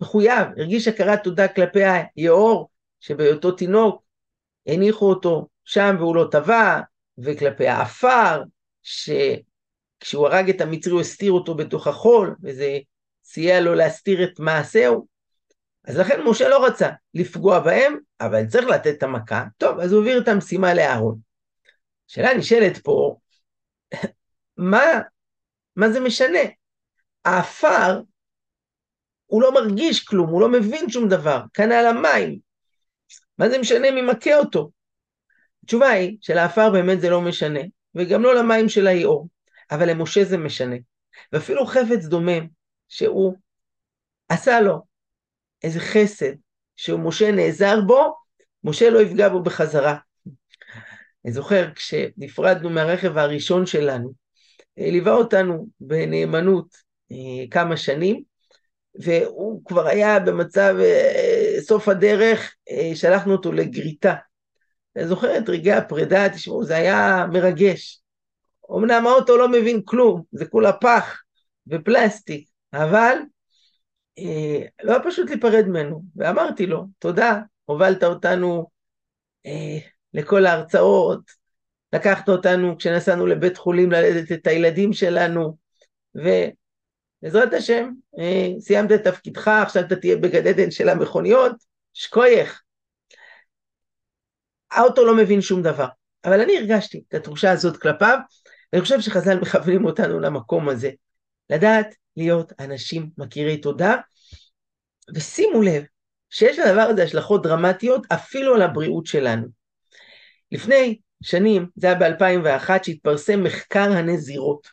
מחויב, 0.00 0.48
הרגיש 0.56 0.88
הכרת 0.88 1.24
תודה 1.24 1.48
כלפי 1.48 1.80
היאור, 2.16 2.70
שבהיותו 3.00 3.52
תינוק 3.52 4.02
הניחו 4.66 5.10
אותו 5.10 5.48
שם 5.64 5.96
והוא 5.98 6.16
לא 6.16 6.28
טבע, 6.30 6.80
וכלפי 7.18 7.68
האפר, 7.68 8.42
שכשהוא 8.82 10.28
הרג 10.28 10.50
את 10.50 10.60
המצרי 10.60 10.92
הוא 10.92 11.00
הסתיר 11.00 11.32
אותו 11.32 11.54
בתוך 11.54 11.86
החול, 11.86 12.36
וזה 12.42 12.78
סייע 13.24 13.60
לו 13.60 13.74
להסתיר 13.74 14.24
את 14.24 14.40
מעשהו. 14.40 15.06
אז 15.84 15.96
לכן 15.96 16.20
משה 16.22 16.48
לא 16.48 16.66
רצה 16.66 16.90
לפגוע 17.14 17.60
בהם, 17.60 17.98
אבל 18.20 18.46
צריך 18.46 18.66
לתת 18.66 18.94
את 18.98 19.02
המכה. 19.02 19.44
טוב, 19.56 19.80
אז 19.80 19.92
הוא 19.92 20.00
העביר 20.00 20.22
את 20.22 20.28
המשימה 20.28 20.74
לאהרון. 20.74 21.18
השאלה 22.10 22.34
נשאלת 22.34 22.78
פה, 22.78 23.16
מה, 24.56 24.82
מה 25.76 25.90
זה 25.90 26.00
משנה? 26.00 26.38
האפר, 27.24 28.00
הוא 29.26 29.42
לא 29.42 29.54
מרגיש 29.54 30.04
כלום, 30.04 30.28
הוא 30.30 30.40
לא 30.40 30.48
מבין 30.48 30.90
שום 30.90 31.08
דבר, 31.08 31.42
כנ"ל 31.54 31.86
המים. 31.86 32.38
מה 33.38 33.48
זה 33.48 33.58
משנה 33.58 33.90
מי 33.90 34.02
מכה 34.02 34.36
אותו? 34.36 34.70
התשובה 35.64 35.88
היא 35.88 36.18
שלעפר 36.20 36.70
באמת 36.70 37.00
זה 37.00 37.10
לא 37.10 37.20
משנה, 37.20 37.60
וגם 37.94 38.22
לא 38.22 38.34
למים 38.34 38.68
של 38.68 38.86
היאור, 38.86 39.28
אבל 39.70 39.90
למשה 39.90 40.24
זה 40.24 40.38
משנה. 40.38 40.76
ואפילו 41.32 41.66
חפץ 41.66 42.04
דומם, 42.04 42.46
שהוא 42.88 43.34
עשה 44.28 44.60
לו 44.60 44.82
איזה 45.62 45.80
חסד, 45.80 46.32
שמשה 46.76 47.32
נעזר 47.32 47.80
בו, 47.86 48.14
משה 48.64 48.90
לא 48.90 49.02
יפגע 49.02 49.28
בו 49.28 49.42
בחזרה. 49.42 49.96
אני 51.24 51.32
זוכר 51.32 51.74
כשנפרדנו 51.74 52.70
מהרכב 52.70 53.18
הראשון 53.18 53.66
שלנו, 53.66 54.12
ליווה 54.76 55.12
אותנו 55.12 55.66
בנאמנות 55.80 56.87
כמה 57.50 57.76
שנים, 57.76 58.22
והוא 58.94 59.64
כבר 59.64 59.86
היה 59.86 60.20
במצב 60.20 60.76
אה, 60.80 61.56
סוף 61.60 61.88
הדרך, 61.88 62.54
שלחנו 62.94 63.32
אותו 63.32 63.52
לגריטה. 63.52 64.14
אני 64.96 65.06
זוכר 65.06 65.38
את 65.38 65.48
רגעי 65.48 65.72
הפרידה, 65.72 66.28
תשמעו, 66.28 66.64
זה 66.64 66.76
היה 66.76 67.26
מרגש. 67.32 68.02
אמנם 68.76 69.06
האוטו 69.06 69.36
לא 69.36 69.48
מבין 69.48 69.82
כלום, 69.84 70.22
זה 70.32 70.46
כולה 70.46 70.72
פח 70.72 71.22
ופלסטיק, 71.66 72.48
אבל 72.72 73.16
אה, 74.18 74.66
לא 74.82 74.92
היה 74.92 75.02
פשוט 75.04 75.30
להיפרד 75.30 75.64
ממנו. 75.68 76.02
ואמרתי 76.16 76.66
לו, 76.66 76.86
תודה, 76.98 77.40
הובלת 77.64 78.04
אותנו 78.04 78.66
אה, 79.46 79.78
לכל 80.14 80.46
ההרצאות, 80.46 81.20
לקחת 81.92 82.28
אותנו 82.28 82.78
כשנסענו 82.78 83.26
לבית 83.26 83.56
חולים 83.56 83.92
ללדת 83.92 84.32
את 84.32 84.46
הילדים 84.46 84.92
שלנו, 84.92 85.56
ובעזרת 87.22 87.52
השם, 87.52 87.90
אה, 88.18 88.48
סיימת 88.60 88.92
את 88.92 89.04
תפקידך, 89.04 89.48
עכשיו 89.48 89.82
אתה 89.82 89.96
תהיה 89.96 90.16
בגד 90.16 90.46
עדן 90.46 90.70
של 90.70 90.88
המכוניות, 90.88 91.52
שקוייך. 91.94 92.62
האוטו 94.70 95.04
לא 95.04 95.16
מבין 95.16 95.40
שום 95.40 95.62
דבר, 95.62 95.86
אבל 96.24 96.40
אני 96.40 96.58
הרגשתי 96.58 97.02
את 97.08 97.14
התחושה 97.14 97.50
הזאת 97.50 97.76
כלפיו, 97.76 98.18
ואני 98.72 98.82
חושב 98.82 99.00
שחז"ל 99.00 99.40
מכוונים 99.40 99.84
אותנו 99.84 100.20
למקום 100.20 100.68
הזה, 100.68 100.90
לדעת 101.50 101.94
להיות 102.16 102.52
אנשים 102.60 103.10
מכירי 103.18 103.56
תודה, 103.56 103.96
ושימו 105.14 105.62
לב 105.62 105.84
שיש 106.30 106.58
לדבר 106.58 106.80
הזה 106.80 107.02
השלכות 107.02 107.42
דרמטיות 107.42 108.06
אפילו 108.12 108.54
על 108.54 108.62
הבריאות 108.62 109.06
שלנו. 109.06 109.46
לפני 110.52 110.98
שנים, 111.22 111.66
זה 111.76 111.86
היה 111.86 111.96
ב-2001, 111.96 112.70
שהתפרסם 112.82 113.42
מחקר 113.42 113.92
הנזירות. 113.92 114.68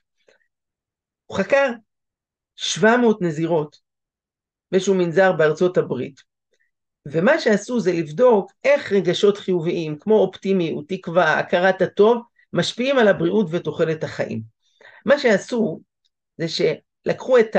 הוא 1.25 1.37
חקר 1.37 1.71
700 2.55 3.21
נזירות 3.21 3.77
באיזשהו 4.71 4.95
מנזר 4.95 5.31
בארצות 5.31 5.77
הברית, 5.77 6.21
ומה 7.05 7.39
שעשו 7.39 7.79
זה 7.79 7.91
לבדוק 7.91 8.51
איך 8.63 8.91
רגשות 8.91 9.37
חיוביים, 9.37 9.97
כמו 9.99 10.15
אופטימיות, 10.19 10.85
תקווה, 10.87 11.39
הכרת 11.39 11.81
הטוב, 11.81 12.21
משפיעים 12.53 12.97
על 12.97 13.07
הבריאות 13.07 13.47
ותוחלת 13.49 14.03
החיים. 14.03 14.41
מה 15.05 15.19
שעשו 15.19 15.79
זה 16.37 16.45
שלקחו 16.47 17.39
את 17.39 17.55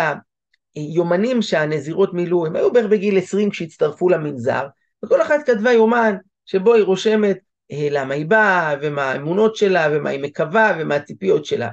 היומנים 0.75 1.43
שהנזירות 1.43 2.15
מילאו, 2.15 2.47
הם 2.47 2.57
היו 2.57 2.73
בערך 2.73 2.87
בגיל 2.91 3.19
20 3.19 3.51
כשהצטרפו 3.51 4.09
למנזר, 4.09 4.67
וכל 5.05 5.23
אחת 5.23 5.47
כתבה 5.47 5.73
יומן 5.73 6.17
שבו 6.47 6.75
היא 6.75 6.85
רושמת 6.85 7.39
אה, 7.73 7.89
למה 7.91 8.15
היא 8.15 8.27
באה, 8.27 8.75
ומה 8.83 9.03
האמונות 9.03 9.57
שלה, 9.57 9.89
ומה 9.93 10.11
היא 10.11 10.23
מקווה, 10.23 10.77
ומה 10.79 10.95
הציפיות 10.95 11.45
שלה. 11.45 11.71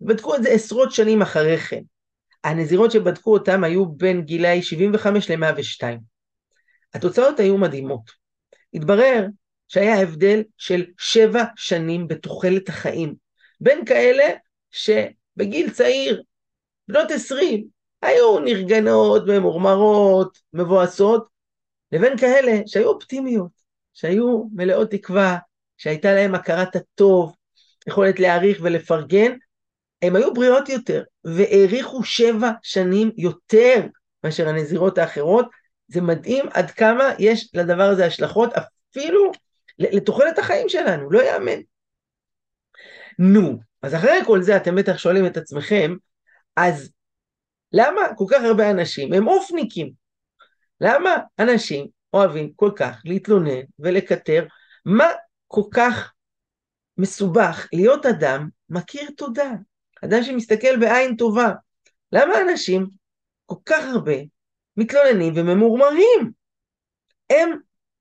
בדקו 0.00 0.34
את 0.34 0.42
זה 0.42 0.48
עשרות 0.48 0.92
שנים 0.92 1.22
אחרי 1.22 1.58
כן. 1.58 1.82
הנזירות 2.44 2.90
שבדקו 2.90 3.32
אותם 3.32 3.64
היו 3.64 3.86
בין 3.86 4.22
גילאי 4.22 4.62
75 4.62 5.30
ל-102. 5.30 5.82
התוצאות 6.94 7.40
היו 7.40 7.58
מדהימות. 7.58 8.10
התברר 8.74 9.26
שהיה 9.68 10.00
הבדל 10.00 10.42
של 10.58 10.84
שבע 10.98 11.44
שנים 11.56 12.08
בתוחלת 12.08 12.68
החיים, 12.68 13.14
בין 13.60 13.84
כאלה 13.84 14.24
שבגיל 14.70 15.70
צעיר, 15.70 16.22
בנות 16.88 17.10
עשרים, 17.10 17.66
היו 18.02 18.38
נרגנות, 18.40 19.22
ממורמרות, 19.26 20.38
מבואסות, 20.52 21.26
לבין 21.92 22.18
כאלה 22.18 22.52
שהיו 22.66 22.88
אופטימיות, 22.88 23.50
שהיו 23.94 24.44
מלאות 24.52 24.90
תקווה, 24.90 25.38
שהייתה 25.76 26.14
להם 26.14 26.34
הכרת 26.34 26.76
הטוב, 26.76 27.34
יכולת 27.86 28.20
להעריך 28.20 28.58
ולפרגן, 28.62 29.32
הם 30.02 30.16
היו 30.16 30.34
בריאות 30.34 30.68
יותר, 30.68 31.02
והאריכו 31.24 32.04
שבע 32.04 32.50
שנים 32.62 33.10
יותר 33.16 33.86
מאשר 34.24 34.48
הנזירות 34.48 34.98
האחרות, 34.98 35.46
זה 35.88 36.00
מדהים 36.00 36.44
עד 36.52 36.70
כמה 36.70 37.04
יש 37.18 37.50
לדבר 37.54 37.82
הזה 37.82 38.06
השלכות 38.06 38.50
אפילו 38.52 39.32
לתוחלת 39.78 40.38
החיים 40.38 40.68
שלנו, 40.68 41.10
לא 41.10 41.22
יאמן. 41.22 41.60
נו, 43.18 43.58
אז 43.82 43.94
אחרי 43.94 44.18
כל 44.26 44.42
זה 44.42 44.56
אתם 44.56 44.76
בטח 44.76 44.96
שואלים 44.96 45.26
את 45.26 45.36
עצמכם, 45.36 45.94
אז 46.56 46.92
למה 47.72 48.00
כל 48.16 48.24
כך 48.30 48.42
הרבה 48.42 48.70
אנשים 48.70 49.12
הם 49.12 49.28
אופניקים? 49.28 49.92
למה 50.80 51.16
אנשים 51.38 51.86
אוהבים 52.12 52.52
כל 52.56 52.70
כך 52.76 53.00
להתלונן 53.04 53.60
ולקטר? 53.78 54.46
מה 54.84 55.06
כל 55.48 55.62
כך 55.74 56.12
מסובך 56.98 57.68
להיות 57.72 58.06
אדם 58.06 58.48
מכיר 58.68 59.10
תודה? 59.16 59.50
אדם 60.04 60.22
שמסתכל 60.22 60.80
בעין 60.80 61.16
טובה. 61.16 61.52
למה 62.12 62.34
אנשים 62.40 62.86
כל 63.46 63.56
כך 63.66 63.84
הרבה 63.94 64.16
מתלוננים 64.76 65.32
וממורמרים. 65.36 66.32
הם 67.30 67.50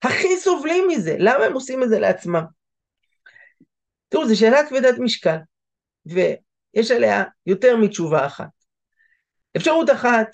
הכי 0.03 0.37
סובלים 0.37 0.87
מזה, 0.87 1.15
למה 1.19 1.45
הם 1.45 1.53
עושים 1.53 1.83
את 1.83 1.89
זה 1.89 1.99
לעצמם? 1.99 2.43
תראו, 4.09 4.27
זו 4.27 4.39
שאלה 4.39 4.69
כבדת 4.69 4.99
משקל, 4.99 5.37
ויש 6.05 6.91
עליה 6.91 7.23
יותר 7.45 7.77
מתשובה 7.77 8.25
אחת. 8.25 8.49
אפשרות 9.57 9.89
אחת 9.89 10.27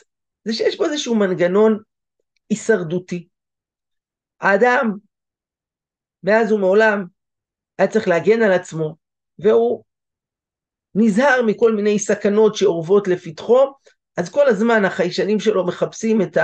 זה 0.45 0.53
שיש 0.53 0.75
פה 0.75 0.85
איזשהו 0.85 1.15
מנגנון 1.15 1.79
הישרדותי. 2.49 3.27
האדם, 4.41 4.91
מאז 6.23 6.51
ומעולם, 6.51 7.05
היה 7.77 7.87
צריך 7.87 8.07
להגן 8.07 8.41
על 8.41 8.51
עצמו, 8.51 8.95
והוא 9.39 9.83
נזהר 10.99 11.41
מכל 11.41 11.75
מיני 11.75 11.99
סכנות 11.99 12.55
שאורבות 12.55 13.07
לפתחו, 13.07 13.73
אז 14.17 14.29
כל 14.29 14.47
הזמן 14.47 14.85
החיישנים 14.85 15.39
שלו 15.39 15.65
מחפשים 15.65 16.21
את 16.21 16.37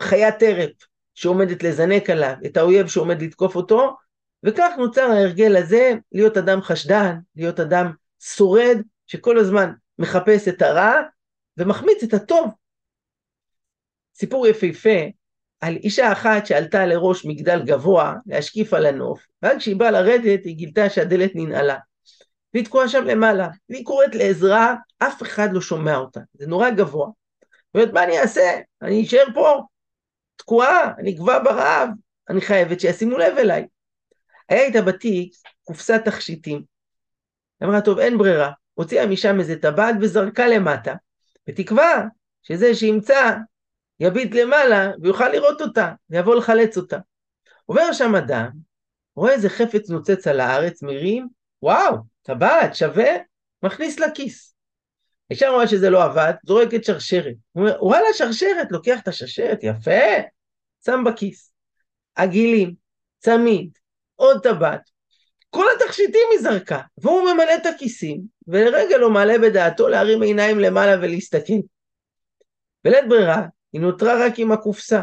החיית 0.00 0.38
טרף 0.38 0.70
שעומדת 1.14 1.62
לזנק 1.62 2.10
עליו, 2.10 2.34
את 2.46 2.56
האויב 2.56 2.86
שעומד 2.86 3.22
לתקוף 3.22 3.56
אותו, 3.56 3.96
וכך 4.42 4.70
נוצר 4.78 5.02
ההרגל 5.02 5.56
הזה 5.56 5.92
להיות 6.12 6.36
אדם 6.36 6.62
חשדן, 6.62 7.16
להיות 7.36 7.60
אדם 7.60 7.92
שורד, 8.20 8.76
שכל 9.06 9.38
הזמן 9.38 9.72
מחפש 9.98 10.48
את 10.48 10.62
הרע 10.62 10.94
ומחמיץ 11.56 12.02
את 12.02 12.14
הטוב. 12.14 12.50
סיפור 14.14 14.46
יפהפה 14.46 14.98
על 15.60 15.76
אישה 15.76 16.12
אחת 16.12 16.46
שעלתה 16.46 16.86
לראש 16.86 17.26
מגדל 17.26 17.62
גבוה 17.62 18.14
להשקיף 18.26 18.74
על 18.74 18.86
הנוף, 18.86 19.26
ואז 19.42 19.56
כשהיא 19.56 19.76
באה 19.76 19.90
לרדת 19.90 20.44
היא 20.44 20.56
גילתה 20.56 20.90
שהדלת 20.90 21.30
ננעלה. 21.34 21.76
והיא 22.54 22.64
תקועה 22.64 22.88
שם 22.88 23.04
למעלה, 23.04 23.48
והיא 23.68 23.84
קוראת 23.84 24.14
לעזרה, 24.14 24.74
אף 24.98 25.22
אחד 25.22 25.48
לא 25.52 25.60
שומע 25.60 25.96
אותה, 25.96 26.20
זה 26.34 26.46
נורא 26.46 26.70
גבוה. 26.70 27.08
אומרת, 27.74 27.92
מה 27.92 28.04
אני 28.04 28.20
אעשה? 28.20 28.60
אני 28.82 29.02
אשאר 29.02 29.24
פה, 29.34 29.62
תקועה, 30.36 30.92
אני 30.98 31.14
אגבע 31.14 31.38
ברעב, 31.44 31.88
אני 32.30 32.40
חייבת 32.40 32.80
שישימו 32.80 33.18
לב 33.18 33.38
אליי. 33.38 33.66
היה 34.48 34.62
איתה 34.62 34.82
בתיק 34.82 35.32
קופסת 35.62 36.00
תכשיטים. 36.04 36.62
אמרה, 37.62 37.80
טוב, 37.80 37.98
אין 37.98 38.18
ברירה. 38.18 38.52
הוציאה 38.74 39.06
משם 39.06 39.40
איזה 39.40 39.56
טבעת 39.56 39.94
וזרקה 40.00 40.48
למטה, 40.48 40.94
בתקווה 41.46 42.04
שזה 42.42 42.74
שימצא 42.74 43.36
יביט 44.00 44.34
למעלה 44.34 44.90
ויוכל 45.02 45.28
לראות 45.28 45.60
אותה, 45.60 45.92
ויבוא 46.10 46.34
לחלץ 46.34 46.76
אותה. 46.76 46.98
עובר 47.66 47.92
שם 47.92 48.14
אדם, 48.14 48.50
רואה 49.16 49.32
איזה 49.32 49.48
חפץ 49.48 49.90
נוצץ 49.90 50.26
על 50.26 50.40
הארץ, 50.40 50.82
מרים, 50.82 51.28
וואו, 51.62 51.96
טבעת, 52.22 52.74
שווה, 52.74 53.10
מכניס 53.62 54.00
לכיס. 54.00 54.54
אישה 55.30 55.48
רואה 55.48 55.68
שזה 55.68 55.90
לא 55.90 56.04
עבד, 56.04 56.32
זורקת 56.46 56.84
שרשרת. 56.84 57.34
הוא 57.52 57.62
אומר, 57.62 57.84
וואלה, 57.84 58.06
שרשרת, 58.12 58.66
לוקח 58.70 59.00
את 59.02 59.08
השרשרת, 59.08 59.58
יפה, 59.62 60.00
שם 60.84 61.04
בכיס. 61.06 61.52
עגילים, 62.14 62.74
צמיד, 63.18 63.70
עוד 64.16 64.42
טבעת. 64.42 64.90
כל 65.50 65.64
התכשיטים 65.76 66.28
היא 66.32 66.40
זרקה, 66.40 66.80
והוא 66.98 67.22
ממלא 67.22 67.54
את 67.54 67.66
הכיסים, 67.66 68.20
ולרגע 68.48 68.98
לא 68.98 69.10
מעלה 69.10 69.38
בדעתו 69.38 69.88
להרים 69.88 70.22
עיניים 70.22 70.60
למעלה 70.60 70.96
ולהסתכל. 70.98 71.60
בלית 72.84 73.08
ברירה, 73.08 73.46
היא 73.72 73.80
נותרה 73.80 74.26
רק 74.26 74.32
עם 74.36 74.52
הקופסה. 74.52 75.02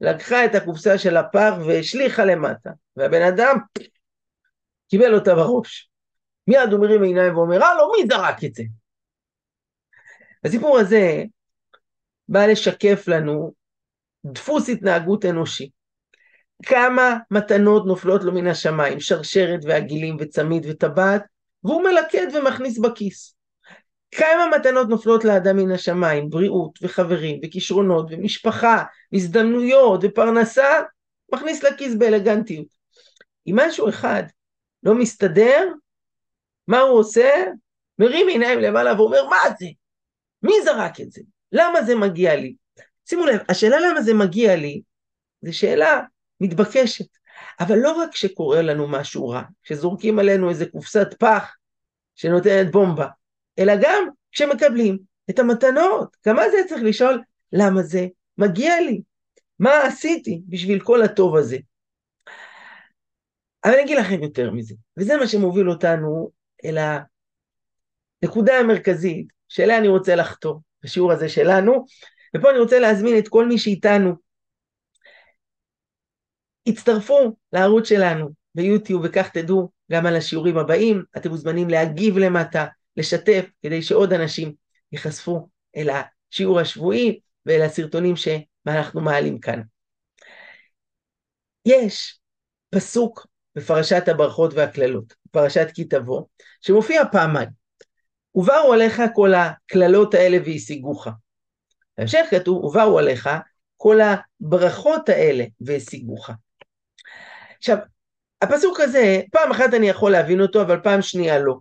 לקחה 0.00 0.44
את 0.44 0.54
הקופסה 0.54 0.98
של 0.98 1.16
הפח 1.16 1.52
והשליכה 1.66 2.24
למטה, 2.24 2.70
והבן 2.96 3.22
אדם 3.22 3.56
קיבל 4.90 5.14
אותה 5.14 5.34
בראש. 5.34 5.87
מיד 6.48 6.72
הוא 6.72 6.80
מרים 6.80 7.02
עיניים 7.02 7.36
ואומר, 7.36 7.64
הלו, 7.64 7.92
מי 7.92 8.06
זרק 8.08 8.44
את 8.44 8.54
זה? 8.54 8.62
הסיפור 10.44 10.78
הזה 10.78 11.24
בא 12.28 12.46
לשקף 12.46 13.04
לנו 13.08 13.52
דפוס 14.26 14.68
התנהגות 14.68 15.24
אנושי. 15.24 15.70
כמה 16.66 17.16
מתנות 17.30 17.86
נופלות 17.86 18.24
לו 18.24 18.32
מן 18.32 18.46
השמיים, 18.46 19.00
שרשרת 19.00 19.60
ועגילים 19.64 20.16
וצמיד 20.20 20.66
וטבעת, 20.68 21.22
והוא 21.64 21.82
מלקט 21.82 22.34
ומכניס 22.34 22.78
בכיס. 22.78 23.34
כמה 24.10 24.46
מתנות 24.58 24.88
נופלות 24.88 25.24
לאדם 25.24 25.56
מן 25.56 25.72
השמיים, 25.72 26.30
בריאות 26.30 26.78
וחברים 26.82 27.40
וכישרונות 27.44 28.06
ומשפחה, 28.10 28.84
הזדמנויות 29.12 30.00
ופרנסה, 30.02 30.82
מכניס 31.34 31.62
לכיס 31.62 31.94
באלגנטיות. 31.94 32.66
אם 33.46 33.54
משהו 33.56 33.88
אחד 33.88 34.22
לא 34.82 34.94
מסתדר, 34.94 35.72
מה 36.68 36.80
הוא 36.80 36.98
עושה? 36.98 37.30
מרים 37.98 38.28
עיניים 38.28 38.60
למעלה 38.60 39.00
ואומר, 39.00 39.28
מה 39.28 39.36
זה? 39.58 39.66
מי 40.42 40.52
זרק 40.64 41.00
את 41.00 41.12
זה? 41.12 41.20
למה 41.52 41.82
זה 41.82 41.94
מגיע 41.94 42.36
לי? 42.36 42.54
שימו 43.08 43.26
לב, 43.26 43.40
השאלה 43.48 43.76
למה 43.80 44.02
זה 44.02 44.14
מגיע 44.14 44.56
לי, 44.56 44.82
זו 45.42 45.58
שאלה 45.58 46.00
מתבקשת. 46.40 47.06
אבל 47.60 47.78
לא 47.78 47.92
רק 47.92 48.16
שקורה 48.16 48.62
לנו 48.62 48.88
משהו 48.88 49.28
רע, 49.28 49.42
שזורקים 49.62 50.18
עלינו 50.18 50.50
איזה 50.50 50.66
קופסת 50.66 51.14
פח 51.18 51.56
שנותנת 52.14 52.70
בומבה, 52.70 53.06
אלא 53.58 53.72
גם 53.80 54.08
כשמקבלים 54.32 54.98
את 55.30 55.38
המתנות. 55.38 56.16
כמה 56.22 56.42
זה 56.50 56.56
צריך 56.68 56.82
לשאול 56.82 57.22
למה 57.52 57.82
זה 57.82 58.06
מגיע 58.38 58.80
לי? 58.80 59.02
מה 59.58 59.82
עשיתי 59.82 60.42
בשביל 60.48 60.80
כל 60.80 61.02
הטוב 61.02 61.36
הזה? 61.36 61.56
אבל 63.64 63.72
אני 63.72 63.82
אגיד 63.82 63.98
לכם 63.98 64.22
יותר 64.22 64.50
מזה, 64.50 64.74
וזה 64.98 65.16
מה 65.16 65.26
שמוביל 65.26 65.70
אותנו 65.70 66.30
אל 66.64 66.78
הנקודה 68.22 68.54
המרכזית 68.54 69.26
שאליה 69.48 69.78
אני 69.78 69.88
רוצה 69.88 70.16
לחתור, 70.16 70.62
בשיעור 70.82 71.12
הזה 71.12 71.28
שלנו, 71.28 71.84
ופה 72.36 72.50
אני 72.50 72.58
רוצה 72.58 72.78
להזמין 72.78 73.18
את 73.18 73.28
כל 73.28 73.46
מי 73.46 73.58
שאיתנו. 73.58 74.12
הצטרפו 76.66 77.36
לערוץ 77.52 77.88
שלנו 77.88 78.28
ביוטיוב, 78.54 79.02
וכך 79.04 79.28
תדעו 79.28 79.70
גם 79.92 80.06
על 80.06 80.16
השיעורים 80.16 80.58
הבאים. 80.58 81.02
אתם 81.16 81.30
מוזמנים 81.30 81.68
להגיב 81.68 82.18
למטה, 82.18 82.66
לשתף, 82.96 83.44
כדי 83.62 83.82
שעוד 83.82 84.12
אנשים 84.12 84.52
ייחשפו 84.92 85.48
אל 85.76 85.88
השיעור 85.90 86.60
השבועי 86.60 87.20
ואל 87.46 87.62
הסרטונים 87.62 88.14
שאנחנו 88.16 89.00
מעלים 89.00 89.40
כאן. 89.40 89.60
יש 91.66 92.18
פסוק 92.70 93.26
בפרשת 93.54 94.08
הברכות 94.08 94.54
והקללות, 94.54 95.14
פרשת 95.30 95.68
כי 95.74 95.84
תבוא, 95.84 96.22
שמופיע 96.60 97.02
פעמיים. 97.12 97.48
ובאו 98.34 98.72
עליך 98.72 99.02
כל 99.14 99.34
הקללות 99.34 100.14
האלה 100.14 100.38
והשיגוך. 100.46 101.08
בהמשך 101.98 102.26
כתוב, 102.30 102.64
ובאו 102.64 102.98
עליך 102.98 103.28
כל 103.76 103.98
הברכות 104.00 105.08
האלה 105.08 105.44
והשיגוך. 105.60 106.30
עכשיו, 107.58 107.78
הפסוק 108.42 108.80
הזה, 108.80 109.20
פעם 109.32 109.50
אחת 109.50 109.74
אני 109.74 109.88
יכול 109.88 110.12
להבין 110.12 110.40
אותו, 110.40 110.62
אבל 110.62 110.80
פעם 110.80 111.02
שנייה 111.02 111.38
לא. 111.38 111.56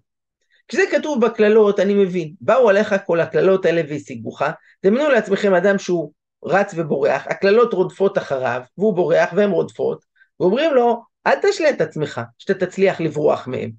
כשזה 0.67 0.83
כתוב 0.91 1.25
בקללות, 1.25 1.79
אני 1.79 1.93
מבין, 1.93 2.33
באו 2.41 2.69
עליך 2.69 2.95
כל 3.05 3.19
הקללות 3.19 3.65
האלה 3.65 3.81
והשיגוך, 3.89 4.41
דמיינו 4.85 5.09
לעצמכם 5.09 5.53
אדם 5.53 5.79
שהוא 5.79 6.11
רץ 6.45 6.73
ובורח, 6.75 7.27
הקללות 7.27 7.73
רודפות 7.73 8.17
אחריו, 8.17 8.61
והוא 8.77 8.93
בורח 8.93 9.29
והן 9.35 9.49
רודפות, 9.49 10.05
ואומרים 10.39 10.73
לו, 10.73 11.03
אל 11.27 11.35
תשלה 11.41 11.69
את 11.69 11.81
עצמך, 11.81 12.21
שאתה 12.37 12.65
תצליח 12.65 13.01
לברוח 13.01 13.47
מהם. 13.47 13.71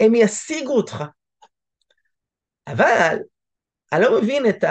הם 0.00 0.14
ישיגו 0.14 0.76
אותך. 0.76 1.04
אבל 2.66 3.18
אני 3.92 4.02
לא 4.02 4.20
מבין 4.20 4.48
את 4.48 4.64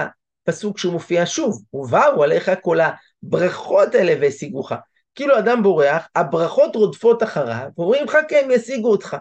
הפסוק 0.47 0.77
שהוא 0.77 0.93
מופיע 0.93 1.25
שוב, 1.25 1.63
ובאו 1.73 2.23
עליך 2.23 2.51
כל 2.61 2.77
הברכות 3.23 3.95
האלה 3.95 4.13
והשיגוך. 4.21 4.71
כאילו 5.15 5.39
אדם 5.39 5.63
בורח, 5.63 6.07
הברכות 6.15 6.75
רודפות 6.75 7.23
אחריו, 7.23 7.69
ואומרים 7.77 8.07
חכה 8.07 8.39
הם 8.39 8.51
ישיגו 8.51 8.91
אותך. 8.91 9.17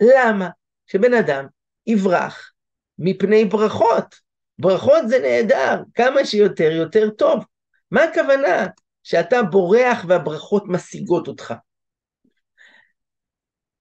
למה? 0.00 0.48
שבן 0.86 1.14
אדם 1.14 1.46
יברח 1.86 2.52
מפני 2.98 3.44
ברכות. 3.44 4.14
ברכות 4.58 5.08
זה 5.08 5.18
נהדר, 5.18 5.82
כמה 5.94 6.24
שיותר 6.24 6.72
יותר 6.72 7.10
טוב. 7.10 7.44
מה 7.90 8.02
הכוונה? 8.02 8.66
שאתה 9.02 9.42
בורח 9.42 10.04
והברכות 10.08 10.64
משיגות 10.66 11.28
אותך. 11.28 11.54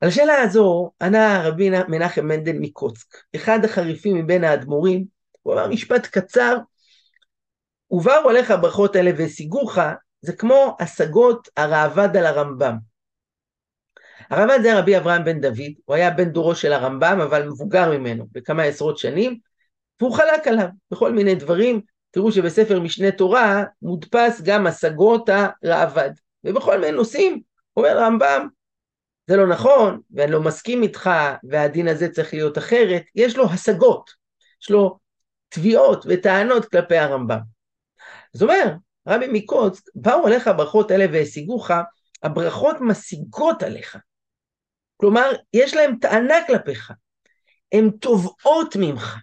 על 0.04 0.10
השאלה 0.10 0.42
הזו 0.42 0.92
ענה 1.02 1.42
רבי 1.48 1.70
מנחם 1.70 2.26
מנדל 2.26 2.58
מקוצק, 2.60 3.08
אחד 3.36 3.66
החריפים 3.66 4.18
מבין 4.18 4.44
האדמו"רים, 4.44 5.06
הוא 5.42 5.54
אמר 5.54 5.68
משפט 5.68 6.06
קצר, 6.08 6.58
ובאו 7.92 8.30
עליך 8.30 8.52
הברכות 8.52 8.96
האלה 8.96 9.12
והשיגוך, 9.18 9.78
זה 10.22 10.34
כמו 10.34 10.78
השגות 10.80 11.50
הראב"ד 11.58 12.18
על 12.18 12.26
הרמב"ם. 12.26 12.76
הרמב"ם 14.30 14.62
זה 14.64 14.80
רבי 14.80 14.98
אברהם 14.98 15.24
בן 15.24 15.42
דוד, 15.42 15.72
הוא 15.86 15.96
היה 15.96 16.12
בן 16.12 16.30
דורו 16.30 16.56
של 16.56 16.74
הרמב"ם, 16.74 17.20
אבל 17.22 17.48
מבוגר 17.48 17.98
ממנו 17.98 18.26
בכמה 18.32 18.64
עשרות 18.64 18.98
שנים, 18.98 19.40
והוא 20.02 20.16
חלק 20.16 20.48
עליו 20.48 20.68
בכל 20.92 21.12
מיני 21.12 21.36
דברים. 21.36 21.82
תראו 22.12 22.32
שבספר 22.32 22.80
משנה 22.80 23.12
תורה 23.12 23.64
מודפס 23.82 24.42
גם 24.42 24.68
השגות 24.68 25.30
הראב"ד, 25.30 26.12
ובכל 26.44 26.80
מיני 26.80 26.92
נושאים, 26.92 27.42
אומר 27.78 27.90
הרמב"ם, 27.90 28.48
זה 29.28 29.38
לא 29.38 29.48
נכון, 29.48 30.02
ואני 30.12 30.32
לא 30.32 30.42
מסכים 30.42 30.84
איתך, 30.84 31.10
והדין 31.50 31.88
הזה 31.88 32.10
צריך 32.10 32.34
להיות 32.34 32.58
אחרת, 32.58 33.04
יש 33.16 33.38
לו 33.38 33.50
השגות, 33.50 34.12
יש 34.62 34.72
לו 34.72 35.00
תביעות 35.50 36.06
וטענות 36.10 36.66
כלפי 36.66 36.98
הרמב"ם. 36.98 37.40
זאת 38.34 38.42
אומרת, 38.42 38.74
רבי 39.08 39.26
מקוצק, 39.32 39.84
באו 39.96 40.28
עליך 40.28 40.48
הברכות 40.48 40.92
האלה 40.92 41.06
והשיגוך, 41.12 41.72
הברכות 42.24 42.76
משיגות 42.82 43.64
עליך. 43.64 43.98
כלומר, 44.98 45.32
יש 45.54 45.74
להן 45.74 45.96
טענה 46.02 46.36
כלפיך, 46.48 46.92
הן 47.72 47.90
תובעות 47.90 48.76
ממך. 48.80 49.18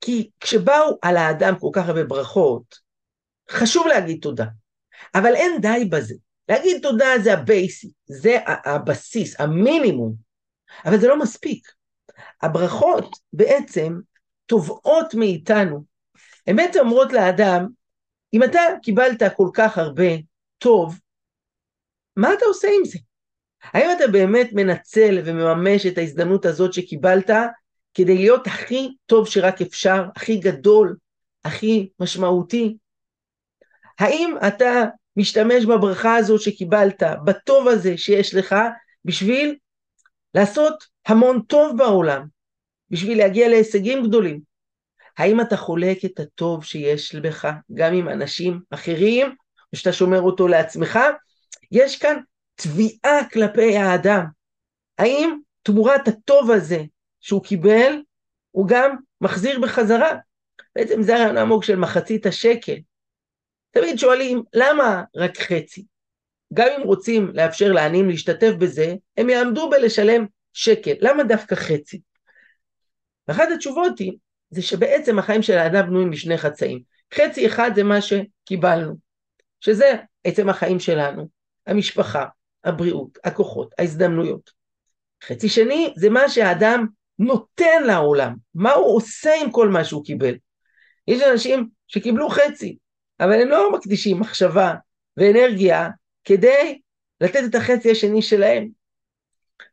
כי 0.00 0.30
כשבאו 0.40 0.98
על 1.02 1.16
האדם 1.16 1.54
כל 1.60 1.68
כך 1.72 1.88
הרבה 1.88 2.04
ברכות, 2.04 2.78
חשוב 3.50 3.86
להגיד 3.86 4.18
תודה, 4.22 4.46
אבל 5.14 5.34
אין 5.34 5.60
די 5.60 5.84
בזה. 5.90 6.14
להגיד 6.48 6.82
תודה 6.82 7.06
זה 7.22 7.32
ה 7.32 7.40
basic, 7.40 7.90
זה 8.06 8.38
הבסיס, 8.46 9.40
המינימום, 9.40 10.14
אבל 10.84 11.00
זה 11.00 11.08
לא 11.08 11.18
מספיק. 11.18 11.68
הברכות 12.42 13.16
בעצם 13.32 13.98
תובעות 14.46 15.14
מאיתנו, 15.14 15.84
הן 16.46 16.56
בעצם 16.56 16.78
אומרות 16.80 17.12
לאדם, 17.12 17.66
אם 18.34 18.42
אתה 18.42 18.60
קיבלת 18.82 19.22
כל 19.36 19.48
כך 19.54 19.78
הרבה 19.78 20.10
טוב, 20.58 20.98
מה 22.16 22.34
אתה 22.34 22.44
עושה 22.44 22.68
עם 22.78 22.84
זה? 22.84 22.98
האם 23.62 23.88
אתה 23.96 24.06
באמת 24.06 24.48
מנצל 24.52 25.18
ומממש 25.24 25.86
את 25.86 25.98
ההזדמנות 25.98 26.46
הזאת 26.46 26.72
שקיבלת 26.72 27.30
כדי 27.94 28.14
להיות 28.14 28.46
הכי 28.46 28.96
טוב 29.06 29.28
שרק 29.28 29.60
אפשר, 29.60 30.04
הכי 30.16 30.36
גדול, 30.36 30.96
הכי 31.44 31.88
משמעותי? 32.00 32.76
האם 33.98 34.34
אתה 34.48 34.84
משתמש 35.16 35.64
בברכה 35.64 36.16
הזאת 36.16 36.40
שקיבלת, 36.40 37.02
בטוב 37.24 37.68
הזה 37.68 37.98
שיש 37.98 38.34
לך, 38.34 38.54
בשביל 39.04 39.56
לעשות 40.34 40.84
המון 41.06 41.42
טוב 41.42 41.78
בעולם, 41.78 42.26
בשביל 42.90 43.18
להגיע 43.18 43.48
להישגים 43.48 44.06
גדולים? 44.06 44.40
האם 45.18 45.40
אתה 45.40 45.56
חולק 45.56 46.04
את 46.04 46.20
הטוב 46.20 46.64
שיש 46.64 47.14
בך 47.14 47.48
גם 47.74 47.94
עם 47.94 48.08
אנשים 48.08 48.60
אחרים, 48.70 49.34
או 49.72 49.78
שאתה 49.78 49.92
שומר 49.92 50.20
אותו 50.20 50.48
לעצמך? 50.48 50.98
יש 51.70 51.98
כאן 51.98 52.16
תביעה 52.54 53.30
כלפי 53.32 53.76
האדם. 53.76 54.24
האם 54.98 55.38
תמורת 55.62 56.08
הטוב 56.08 56.50
הזה 56.50 56.82
שהוא 57.20 57.44
קיבל, 57.44 58.02
הוא 58.50 58.68
גם 58.68 58.96
מחזיר 59.20 59.60
בחזרה? 59.60 60.12
בעצם 60.76 61.02
זה 61.02 61.14
הרעיון 61.16 61.36
העמוק 61.36 61.64
של 61.64 61.76
מחצית 61.76 62.26
השקל. 62.26 62.76
תמיד 63.74 63.98
שואלים, 63.98 64.42
למה 64.54 65.02
רק 65.16 65.38
חצי? 65.38 65.84
גם 66.52 66.68
אם 66.76 66.82
רוצים 66.82 67.30
לאפשר 67.34 67.72
לעניים 67.72 68.08
להשתתף 68.08 68.52
בזה, 68.58 68.94
הם 69.16 69.30
יעמדו 69.30 69.70
בלשלם 69.70 70.26
שקל. 70.52 70.94
למה 71.00 71.24
דווקא 71.24 71.54
חצי? 71.54 72.00
ואחת 73.28 73.48
התשובות 73.54 73.98
היא, 73.98 74.12
זה 74.50 74.62
שבעצם 74.62 75.18
החיים 75.18 75.42
של 75.42 75.58
האדם 75.58 75.86
בנויים 75.86 76.10
משני 76.10 76.38
חצאים. 76.38 76.82
חצי 77.14 77.46
אחד 77.46 77.70
זה 77.74 77.82
מה 77.82 77.98
שקיבלנו, 78.00 78.94
שזה 79.60 79.92
עצם 80.24 80.48
החיים 80.48 80.80
שלנו, 80.80 81.28
המשפחה, 81.66 82.24
הבריאות, 82.64 83.18
הכוחות, 83.24 83.74
ההזדמנויות. 83.78 84.50
חצי 85.24 85.48
שני 85.48 85.92
זה 85.96 86.10
מה 86.10 86.28
שהאדם 86.28 86.86
נותן 87.18 87.82
לעולם, 87.86 88.34
מה 88.54 88.72
הוא 88.72 88.96
עושה 88.96 89.30
עם 89.42 89.50
כל 89.50 89.68
מה 89.68 89.84
שהוא 89.84 90.04
קיבל. 90.04 90.34
יש 91.08 91.22
אנשים 91.22 91.68
שקיבלו 91.88 92.28
חצי, 92.28 92.76
אבל 93.24 93.42
הם 93.42 93.48
לא 93.48 93.72
מקדישים 93.72 94.20
מחשבה 94.20 94.74
ואנרגיה 95.16 95.88
כדי 96.24 96.80
לתת 97.20 97.40
את 97.50 97.54
החצי 97.54 97.90
השני 97.90 98.22
שלהם. 98.22 98.68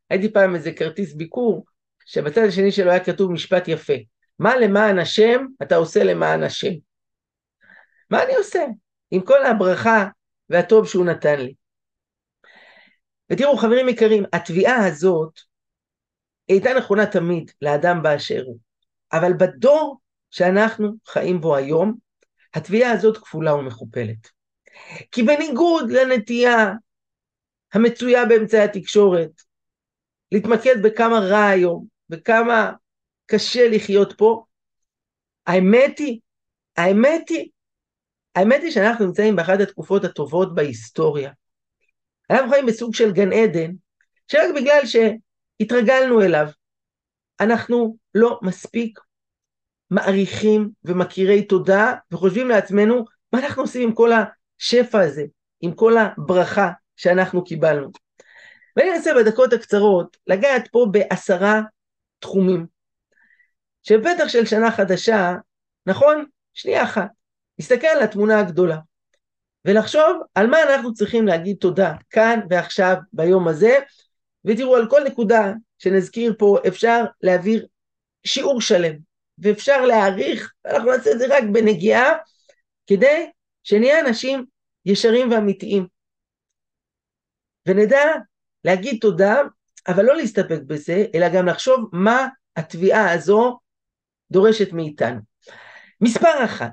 הייתי 0.09 0.33
פעם 0.33 0.55
איזה 0.55 0.71
כרטיס 0.71 1.13
ביקור, 1.13 1.65
שבצד 2.05 2.41
השני 2.47 2.71
שלו 2.71 2.91
היה 2.91 3.03
כתוב 3.03 3.31
משפט 3.31 3.67
יפה, 3.67 3.93
מה 4.39 4.57
למען 4.57 4.99
השם 4.99 5.45
אתה 5.61 5.75
עושה 5.75 6.03
למען 6.03 6.43
השם? 6.43 6.71
מה 8.09 8.23
אני 8.23 8.35
עושה 8.35 8.65
עם 9.11 9.21
כל 9.21 9.45
הברכה 9.45 10.07
והטוב 10.49 10.87
שהוא 10.87 11.05
נתן 11.05 11.39
לי? 11.39 11.53
ותראו 13.29 13.57
חברים 13.57 13.89
יקרים, 13.89 14.23
התביעה 14.33 14.87
הזאת 14.87 15.39
הייתה 16.47 16.69
נכונה 16.77 17.05
תמיד 17.05 17.51
לאדם 17.61 18.03
באשר 18.03 18.43
הוא, 18.45 18.57
אבל 19.13 19.33
בדור 19.33 19.99
שאנחנו 20.29 20.93
חיים 21.07 21.41
בו 21.41 21.55
היום, 21.55 22.10
התביעה 22.53 22.91
הזאת 22.91 23.17
כפולה 23.17 23.55
ומכופלת. 23.55 24.29
כי 25.11 25.23
בניגוד 25.23 25.91
לנטייה 25.91 26.71
המצויה 27.73 28.25
באמצעי 28.25 28.61
התקשורת, 28.61 29.31
להתמקד 30.31 30.75
בכמה 30.83 31.19
רע 31.19 31.47
היום, 31.47 31.85
וכמה 32.09 32.71
קשה 33.25 33.69
לחיות 33.69 34.13
פה, 34.17 34.45
האמת 35.47 35.99
היא, 35.99 36.19
האמת 36.77 37.29
היא, 37.29 37.49
האמת 38.35 38.61
היא 38.63 38.71
שאנחנו 38.71 39.05
נמצאים 39.05 39.35
באחת 39.35 39.59
התקופות 39.59 40.03
הטובות 40.03 40.55
בהיסטוריה. 40.55 41.31
אנחנו 42.29 42.49
חיים 42.49 42.65
בסוג 42.65 42.95
של 42.95 43.11
גן 43.11 43.33
עדן, 43.33 43.71
שרק 44.27 44.55
בגלל 44.55 44.81
שהתרגלנו 44.85 46.21
אליו, 46.21 46.47
אנחנו 47.39 47.97
לא 48.15 48.39
מספיק 48.41 48.99
מעריכים 49.91 50.69
ומכירי 50.85 51.45
תודה, 51.45 51.93
וחושבים 52.11 52.49
לעצמנו, 52.49 53.05
מה 53.33 53.39
אנחנו 53.39 53.61
עושים 53.61 53.89
עם 53.89 53.95
כל 53.95 54.11
השפע 54.11 54.99
הזה, 54.99 55.23
עם 55.61 55.73
כל 55.73 55.93
הברכה 55.97 56.71
שאנחנו 56.95 57.43
קיבלנו. 57.43 57.89
ואני 58.77 58.91
אנסה 58.91 59.11
בדקות 59.13 59.53
הקצרות 59.53 60.17
לגעת 60.27 60.67
פה 60.71 60.85
בעשרה 60.91 61.61
תחומים, 62.19 62.65
שבטח 63.83 64.27
של 64.27 64.45
שנה 64.45 64.71
חדשה, 64.71 65.35
נכון? 65.85 66.25
שנייה 66.53 66.83
אחת, 66.83 67.09
נסתכל 67.59 67.87
על 67.87 68.01
התמונה 68.01 68.39
הגדולה. 68.39 68.77
ולחשוב 69.65 70.21
על 70.35 70.47
מה 70.47 70.57
אנחנו 70.63 70.93
צריכים 70.93 71.27
להגיד 71.27 71.57
תודה 71.59 71.93
כאן 72.09 72.39
ועכשיו 72.49 72.95
ביום 73.13 73.47
הזה, 73.47 73.79
ותראו 74.45 74.75
על 74.75 74.89
כל 74.89 75.01
נקודה 75.03 75.53
שנזכיר 75.77 76.35
פה 76.37 76.57
אפשר 76.67 77.03
להעביר 77.21 77.65
שיעור 78.23 78.61
שלם, 78.61 79.10
ואפשר 79.41 79.85
להעריך, 79.85 80.53
ואנחנו 80.65 80.91
נעשה 80.91 81.11
את 81.11 81.19
זה 81.19 81.25
רק 81.29 81.43
בנגיעה, 81.51 82.13
כדי 82.87 83.29
שנהיה 83.63 83.99
אנשים 83.99 84.45
ישרים 84.85 85.31
ואמיתיים. 85.31 85.87
ונדע 87.67 88.03
להגיד 88.63 88.97
תודה, 89.01 89.41
אבל 89.87 90.05
לא 90.05 90.15
להסתפק 90.15 90.59
בזה, 90.67 91.05
אלא 91.15 91.29
גם 91.29 91.45
לחשוב 91.45 91.89
מה 91.93 92.27
התביעה 92.55 93.13
הזו 93.13 93.59
דורשת 94.31 94.73
מאיתנו. 94.73 95.19
מספר 96.01 96.45
אחת, 96.45 96.71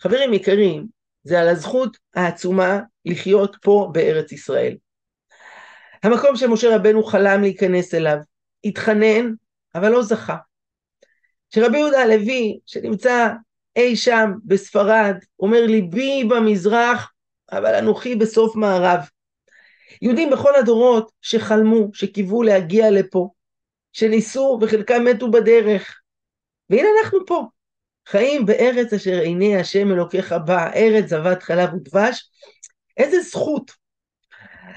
חברים 0.00 0.32
יקרים, 0.32 0.86
זה 1.22 1.40
על 1.40 1.48
הזכות 1.48 1.96
העצומה 2.14 2.80
לחיות 3.04 3.56
פה 3.62 3.90
בארץ 3.92 4.32
ישראל. 4.32 4.76
המקום 6.02 6.36
שמשה 6.36 6.76
רבנו 6.76 7.02
חלם 7.02 7.40
להיכנס 7.40 7.94
אליו, 7.94 8.16
התחנן, 8.64 9.32
אבל 9.74 9.88
לא 9.88 10.02
זכה. 10.02 10.36
שרבי 11.54 11.78
יהודה 11.78 12.02
הלוי, 12.02 12.58
שנמצא 12.66 13.28
אי 13.76 13.96
שם 13.96 14.32
בספרד, 14.44 15.16
אומר 15.40 15.66
ליבי 15.66 16.24
במזרח, 16.24 17.12
אבל 17.52 17.74
אנוכי 17.74 18.16
בסוף 18.16 18.56
מערב. 18.56 19.00
יהודים 20.02 20.30
בכל 20.30 20.54
הדורות 20.54 21.10
שחלמו, 21.22 21.88
שקיוו 21.92 22.42
להגיע 22.42 22.90
לפה, 22.90 23.28
שניסו 23.92 24.58
וחלקם 24.60 25.04
מתו 25.04 25.30
בדרך. 25.30 26.00
והנה 26.70 26.88
אנחנו 27.00 27.26
פה, 27.26 27.44
חיים 28.08 28.46
בארץ 28.46 28.92
אשר 28.92 29.18
עיני 29.18 29.56
השם 29.56 29.92
אלוקיך 29.92 30.34
בה, 30.46 30.72
ארץ 30.72 31.04
זבת 31.08 31.42
חלב 31.42 31.74
ודבש, 31.74 32.30
איזה 32.96 33.20
זכות. 33.20 33.70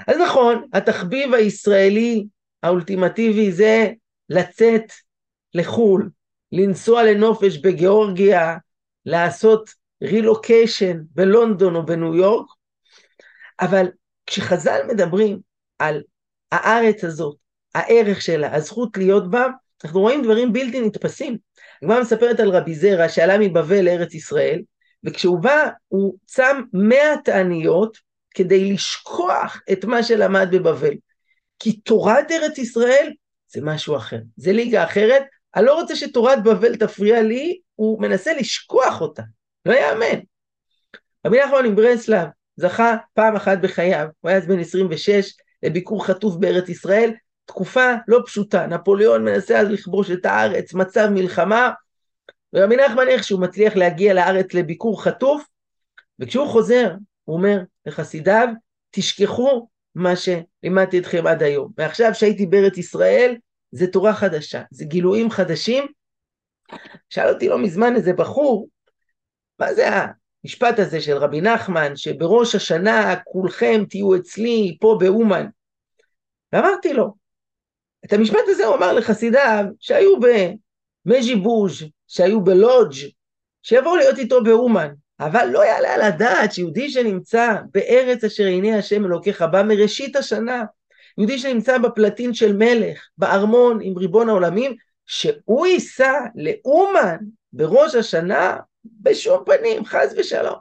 אז 0.08 0.16
נכון, 0.16 0.68
התחביב 0.72 1.34
הישראלי 1.34 2.26
האולטימטיבי 2.62 3.52
זה 3.52 3.92
לצאת 4.28 4.92
לחו"ל, 5.54 6.10
לנסוע 6.56 7.02
לנופש 7.02 7.56
בגיאורגיה, 7.58 8.56
לעשות 9.06 9.70
רילוקיישן 10.02 11.00
בלונדון 11.10 11.76
או 11.76 11.86
בניו 11.86 12.14
יורק, 12.14 12.46
אבל 13.60 13.86
כשחז"ל 14.26 14.80
מדברים 14.88 15.40
על 15.78 16.02
הארץ 16.52 17.04
הזאת, 17.04 17.36
הערך 17.74 18.22
שלה, 18.22 18.54
הזכות 18.54 18.96
להיות 18.96 19.30
בה, 19.30 19.46
אנחנו 19.84 20.00
רואים 20.00 20.22
דברים 20.22 20.52
בלתי 20.52 20.80
נתפסים. 20.80 21.38
הגמרא 21.82 22.00
מספרת 22.00 22.40
על 22.40 22.50
רבי 22.50 22.74
זרע 22.74 23.08
שעלה 23.08 23.38
מבבל 23.38 23.84
לארץ 23.84 24.14
ישראל, 24.14 24.62
וכשהוא 25.04 25.38
בא 25.38 25.68
הוא 25.88 26.16
צם 26.26 26.62
מאה 26.72 27.14
תעניות 27.24 27.98
כדי 28.34 28.72
לשכוח 28.72 29.62
את 29.72 29.84
מה 29.84 30.02
שלמד 30.02 30.48
בבבל. 30.52 30.94
כי 31.58 31.72
תורת 31.72 32.30
ארץ 32.30 32.58
ישראל 32.58 33.12
זה 33.52 33.60
משהו 33.62 33.96
אחר, 33.96 34.18
זה 34.36 34.52
ליגה 34.52 34.84
אחרת, 34.84 35.24
אני 35.56 35.64
לא 35.64 35.80
רוצה 35.80 35.96
שתורת 35.96 36.42
בבל 36.42 36.76
תפריע 36.76 37.22
לי, 37.22 37.60
הוא 37.74 38.02
מנסה 38.02 38.32
לשכוח 38.32 39.00
אותה, 39.00 39.22
לא 39.66 39.72
יאמן. 39.72 40.20
רבי 41.26 41.38
נחמן 41.44 41.66
מברסלב 41.66 42.28
זכה 42.56 42.96
פעם 43.14 43.36
אחת 43.36 43.58
בחייו, 43.58 44.08
הוא 44.20 44.28
היה 44.28 44.38
אז 44.38 44.46
בן 44.46 44.58
26, 44.58 45.36
לביקור 45.62 46.06
חטוף 46.06 46.36
בארץ 46.36 46.68
ישראל, 46.68 47.12
תקופה 47.44 47.94
לא 48.08 48.22
פשוטה, 48.26 48.66
נפוליאון 48.66 49.24
מנסה 49.24 49.58
אז 49.58 49.68
לכבוש 49.68 50.10
את 50.10 50.26
הארץ, 50.26 50.74
מצב 50.74 51.08
מלחמה, 51.10 51.70
ורבי 52.52 52.76
נחמן 52.76 53.08
איכשהו 53.08 53.40
מצליח 53.40 53.76
להגיע 53.76 54.14
לארץ 54.14 54.54
לביקור 54.54 55.04
חטוף, 55.04 55.44
וכשהוא 56.18 56.48
חוזר, 56.48 56.94
הוא 57.24 57.36
אומר 57.36 57.58
לחסידיו, 57.86 58.48
תשכחו 58.90 59.68
מה 59.94 60.12
שלימדתי 60.16 60.98
אתכם 60.98 61.26
עד 61.26 61.42
היום. 61.42 61.72
ועכשיו 61.78 62.14
שהייתי 62.14 62.46
בארץ 62.46 62.78
ישראל, 62.78 63.36
זה 63.74 63.86
תורה 63.86 64.14
חדשה, 64.14 64.62
זה 64.70 64.84
גילויים 64.84 65.30
חדשים, 65.30 65.86
שאל 67.08 67.28
אותי 67.28 67.48
לא 67.48 67.58
מזמן 67.58 67.96
איזה 67.96 68.12
בחור, 68.12 68.68
מה 69.58 69.74
זה 69.74 69.88
המשפט 70.44 70.78
הזה 70.78 71.00
של 71.00 71.16
רבי 71.16 71.40
נחמן, 71.40 71.96
שבראש 71.96 72.54
השנה 72.54 73.16
כולכם 73.24 73.84
תהיו 73.90 74.16
אצלי 74.16 74.76
פה 74.80 74.96
באומן? 75.00 75.46
ואמרתי 76.52 76.92
לו, 76.92 77.14
את 78.04 78.12
המשפט 78.12 78.44
הזה 78.46 78.66
הוא 78.66 78.76
אמר 78.76 78.92
לחסידיו 78.92 79.64
שהיו 79.80 80.14
במז'יבוז', 81.06 81.82
שהיו 82.08 82.44
בלודג', 82.44 82.96
שיבואו 83.62 83.96
להיות 83.96 84.18
איתו 84.18 84.44
באומן. 84.44 84.88
אבל 85.20 85.48
לא 85.52 85.64
יעלה 85.64 85.94
על 85.94 86.02
הדעת 86.02 86.52
שיהודי 86.52 86.90
שנמצא 86.90 87.54
בארץ 87.72 88.24
אשר 88.24 88.44
עיני 88.44 88.74
השם 88.74 89.04
אלוקיך 89.04 89.42
בא 89.42 89.62
מראשית 89.62 90.16
השנה, 90.16 90.64
יהודי 91.18 91.38
שנמצא 91.38 91.78
בפלטין 91.78 92.34
של 92.34 92.56
מלך, 92.56 93.08
בארמון 93.18 93.78
עם 93.82 93.98
ריבון 93.98 94.28
העולמים, 94.28 94.76
שהוא 95.06 95.66
ייסע 95.66 96.12
לאומן 96.34 97.16
בראש 97.52 97.94
השנה, 97.94 98.56
בשום 98.84 99.44
פנים, 99.46 99.84
חס 99.84 100.14
ושלום. 100.16 100.54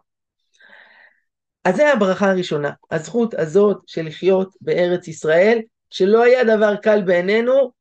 אז 1.63 1.75
זה 1.75 1.93
הברכה 1.93 2.31
הראשונה, 2.31 2.71
הזכות 2.91 3.33
הזאת 3.33 3.77
של 3.87 4.05
לחיות 4.05 4.53
בארץ 4.61 5.07
ישראל, 5.07 5.59
שלא 5.89 6.23
היה 6.23 6.43
דבר 6.43 6.75
קל 6.75 7.01
בעינינו. 7.01 7.71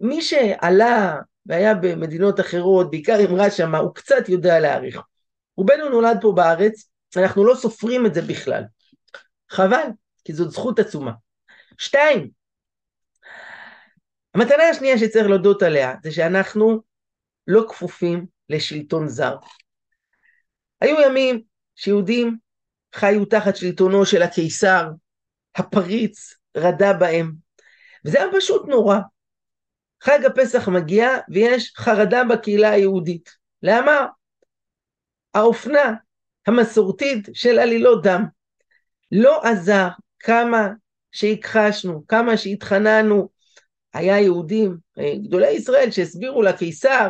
מי 0.00 0.22
שעלה 0.22 1.16
והיה 1.46 1.74
במדינות 1.74 2.40
אחרות, 2.40 2.90
בעיקר 2.90 3.24
אמרה 3.24 3.50
שמה, 3.50 3.78
הוא 3.78 3.94
קצת 3.94 4.28
יודע 4.28 4.60
להעריך. 4.60 5.00
רובנו 5.56 5.88
נולד 5.88 6.18
פה 6.20 6.32
בארץ, 6.32 6.88
אנחנו 7.16 7.44
לא 7.44 7.54
סופרים 7.54 8.06
את 8.06 8.14
זה 8.14 8.22
בכלל. 8.22 8.62
חבל, 9.50 9.86
כי 10.24 10.32
זאת 10.32 10.50
זכות 10.50 10.78
עצומה. 10.78 11.12
שתיים, 11.78 12.30
המתנה 14.34 14.68
השנייה 14.68 14.98
שצריך 14.98 15.26
להודות 15.26 15.62
עליה, 15.62 15.94
זה 16.02 16.12
שאנחנו 16.12 16.80
לא 17.46 17.64
כפופים 17.68 18.26
לשלטון 18.48 19.08
זר. 19.08 19.36
היו 20.80 20.96
ימים 21.00 21.42
שיהודים 21.74 22.36
חיו 22.94 23.24
תחת 23.24 23.56
שלטונו 23.56 24.06
של 24.06 24.22
הקיסר, 24.22 24.88
הפריץ, 25.56 26.34
רדה 26.56 26.92
בהם. 26.92 27.32
וזה 28.04 28.22
היה 28.22 28.32
פשוט 28.36 28.68
נורא. 28.68 28.98
חג 30.02 30.24
הפסח 30.24 30.68
מגיע 30.68 31.08
ויש 31.28 31.72
חרדה 31.76 32.24
בקהילה 32.24 32.70
היהודית. 32.70 33.36
למה? 33.62 34.06
האופנה 35.34 35.94
המסורתית 36.46 37.28
של 37.34 37.58
עלילות 37.58 38.02
דם. 38.02 38.24
לא 39.12 39.42
עזר 39.42 39.88
כמה 40.18 40.68
שהכחשנו, 41.16 42.06
כמה 42.06 42.36
שהתחננו. 42.36 43.28
היה 43.94 44.20
יהודים, 44.20 44.76
אה, 44.98 45.12
גדולי 45.22 45.50
ישראל, 45.50 45.90
שהסבירו 45.90 46.42
לקיסר, 46.42 47.08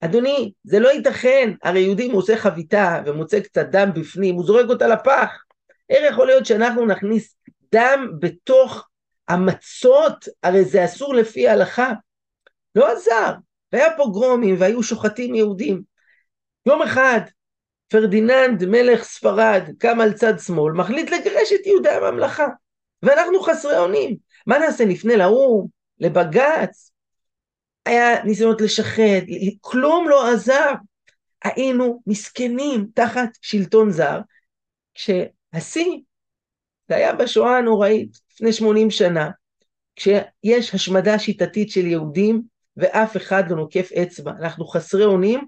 אדוני, 0.00 0.52
זה 0.64 0.78
לא 0.78 0.88
ייתכן, 0.88 1.52
הרי 1.62 1.80
יהודי 1.80 2.08
מוצא 2.08 2.36
חביתה 2.36 3.02
ומוצא 3.06 3.40
קצת 3.40 3.66
דם 3.66 3.90
בפנים, 3.94 4.34
הוא 4.34 4.44
זורק 4.46 4.68
אותה 4.68 4.86
לפח. 4.86 5.30
איך 5.90 6.12
יכול 6.12 6.26
להיות 6.26 6.46
שאנחנו 6.46 6.86
נכניס 6.86 7.36
דם 7.72 8.10
בתוך 8.20 8.88
המצות? 9.28 10.28
הרי 10.42 10.64
זה 10.64 10.84
אסור 10.84 11.14
לפי 11.14 11.48
ההלכה. 11.48 11.92
לא 12.74 12.92
עזר, 12.92 13.32
והיה 13.72 13.96
פוגרומים 13.96 14.56
והיו 14.58 14.82
שוחטים 14.82 15.34
יהודים. 15.34 15.82
יום 16.66 16.82
אחד 16.82 17.20
פרדיננד 17.88 18.64
מלך 18.64 19.04
ספרד 19.04 19.62
קם 19.78 20.00
על 20.00 20.12
צד 20.12 20.38
שמאל, 20.38 20.72
מחליט 20.72 21.10
לגרש 21.10 21.52
את 21.52 21.66
יהודי 21.66 21.90
הממלכה. 21.90 22.46
ואנחנו 23.04 23.42
חסרי 23.42 23.78
אונים. 23.78 24.16
מה 24.46 24.58
נעשה? 24.58 24.84
נפנה 24.84 25.16
לאו"ם? 25.16 25.66
לבג"ץ? 26.00 26.90
היה 27.86 28.24
ניסיונות 28.24 28.60
לשחד, 28.60 29.20
כלום 29.60 30.08
לא 30.08 30.32
עזר. 30.32 30.72
היינו 31.44 32.02
מסכנים 32.06 32.86
תחת 32.94 33.28
שלטון 33.42 33.90
זר, 33.90 34.20
כשהשיא, 34.94 36.00
זה 36.88 36.96
היה 36.96 37.12
בשואה 37.12 37.58
הנוראית, 37.58 38.18
לפני 38.32 38.52
80 38.52 38.90
שנה, 38.90 39.30
כשיש 39.96 40.74
השמדה 40.74 41.18
שיטתית 41.18 41.70
של 41.70 41.86
יהודים 41.86 42.42
ואף 42.76 43.16
אחד 43.16 43.50
לא 43.50 43.56
נוקף 43.56 43.92
אצבע. 43.92 44.30
אנחנו 44.30 44.66
חסרי 44.66 45.04
אונים. 45.04 45.40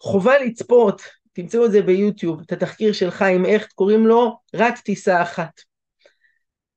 חובה 0.00 0.38
לצפות, 0.38 1.02
תמצאו 1.32 1.66
את 1.66 1.72
זה 1.72 1.82
ביוטיוב, 1.82 2.40
את 2.40 2.52
התחקיר 2.52 2.92
של 2.92 3.10
חיים 3.10 3.44
הכט, 3.44 3.72
קוראים 3.72 4.06
לו 4.06 4.38
רק 4.54 4.78
טיסה 4.78 5.22
אחת. 5.22 5.60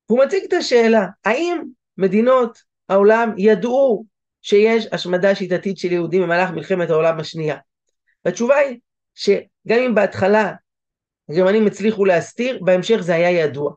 והוא 0.10 0.26
מציג 0.26 0.44
את 0.48 0.54
השאלה, 0.54 1.06
האם 1.26 1.62
מדינות 1.98 2.60
העולם 2.90 3.34
ידעו 3.38 4.06
שיש 4.42 4.88
השמדה 4.92 5.36
שיטתית 5.36 5.78
של 5.78 5.92
יהודים 5.92 6.22
במהלך 6.22 6.50
מלחמת 6.50 6.90
העולם 6.90 7.20
השנייה? 7.20 7.58
והתשובה 8.26 8.56
היא 8.56 8.80
שגם 9.16 9.80
אם 9.86 9.96
בהתחלה 9.96 10.54
הגרמנים 11.30 11.68
הצליחו 11.68 12.06
להסתיר, 12.06 12.60
בהמשך 12.64 12.98
זה 13.02 13.16
היה 13.16 13.32
ידוע. 13.32 13.72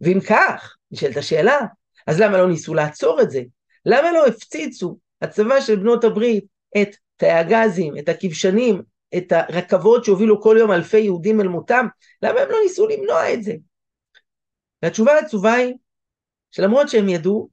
ואם 0.00 0.18
כך, 0.28 0.76
נשאלת 0.90 1.16
השאלה, 1.16 1.58
אז 2.06 2.20
למה 2.20 2.38
לא 2.38 2.48
ניסו 2.48 2.74
לעצור 2.74 3.20
את 3.20 3.30
זה? 3.30 3.42
למה 3.86 4.12
לא 4.12 4.26
הפציצו 4.26 4.98
הצבא 5.22 5.60
של 5.60 5.76
בנות 5.76 6.04
הברית 6.04 6.44
את 6.82 6.96
תאי 7.16 7.30
הגזים, 7.30 7.98
את 7.98 8.08
הכבשנים, 8.08 8.82
את 9.16 9.32
הרכבות 9.32 10.04
שהובילו 10.04 10.40
כל 10.40 10.56
יום 10.58 10.72
אלפי 10.72 10.98
יהודים 10.98 11.40
אל 11.40 11.48
מותם? 11.48 11.86
למה 12.22 12.40
הם 12.40 12.48
לא 12.50 12.58
ניסו 12.62 12.88
למנוע 12.88 13.32
את 13.32 13.42
זה? 13.42 13.52
והתשובה 14.82 15.12
העצובה 15.12 15.52
היא 15.52 15.74
שלמרות 16.50 16.88
שהם 16.88 17.08
ידעו, 17.08 17.48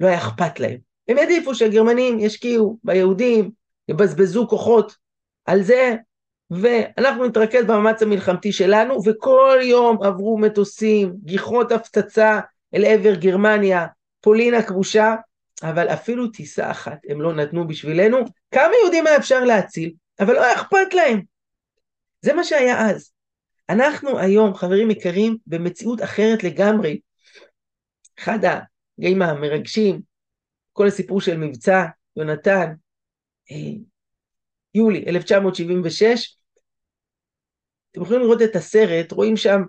לא 0.00 0.06
היה 0.06 0.18
אכפת 0.18 0.60
להם. 0.60 0.78
הם 1.08 1.18
העדיפו 1.18 1.54
שהגרמנים 1.54 2.18
ישקיעו 2.18 2.78
ביהודים, 2.84 3.50
יבזבזו 3.88 4.48
כוחות 4.48 4.96
על 5.44 5.62
זה, 5.62 5.96
ואנחנו 6.50 7.24
נתרכז 7.24 7.64
במאמץ 7.64 8.02
המלחמתי 8.02 8.52
שלנו, 8.52 8.98
וכל 9.04 9.58
יום 9.62 10.02
עברו 10.02 10.38
מטוסים, 10.38 11.12
גיחות 11.24 11.72
הפצצה 11.72 12.40
אל 12.74 12.84
עבר 12.84 13.14
גרמניה, 13.14 13.86
פולין 14.20 14.54
הכבושה, 14.54 15.14
אבל 15.62 15.88
אפילו 15.88 16.28
טיסה 16.28 16.70
אחת 16.70 16.98
הם 17.08 17.22
לא 17.22 17.34
נתנו 17.34 17.66
בשבילנו. 17.66 18.18
כמה 18.54 18.72
יהודים 18.82 19.06
היה 19.06 19.16
אפשר 19.16 19.44
להציל, 19.44 19.92
אבל 20.20 20.34
לא 20.34 20.44
היה 20.44 20.54
אכפת 20.54 20.94
להם. 20.94 21.20
זה 22.20 22.32
מה 22.32 22.44
שהיה 22.44 22.90
אז. 22.90 23.12
אנחנו 23.68 24.18
היום, 24.18 24.54
חברים 24.54 24.90
יקרים, 24.90 25.36
במציאות 25.46 26.02
אחרת 26.02 26.44
לגמרי. 26.44 27.00
אחד 28.18 28.38
הרגעים 28.44 29.22
המרגשים, 29.22 30.00
כל 30.72 30.86
הסיפור 30.86 31.20
של 31.20 31.36
מבצע 31.36 31.84
יונתן, 32.16 32.72
אה, 33.50 33.80
יולי 34.74 35.04
1976, 35.06 36.36
אתם 37.90 38.02
יכולים 38.02 38.22
לראות 38.22 38.42
את 38.42 38.56
הסרט, 38.56 39.12
רואים 39.12 39.36
שם 39.36 39.62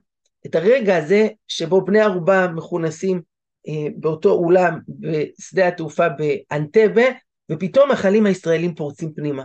את 0.45 0.55
הרגע 0.55 0.97
הזה 0.97 1.27
שבו 1.47 1.85
בני 1.85 2.01
ערובה 2.01 2.47
מכונסים 2.55 3.21
אה, 3.67 3.87
באותו 3.95 4.31
אולם 4.31 4.79
בשדה 4.89 5.67
התעופה 5.67 6.05
באנטבה, 6.09 7.05
ופתאום 7.51 7.91
החיילים 7.91 8.25
הישראלים 8.25 8.75
פורצים 8.75 9.13
פנימה. 9.13 9.43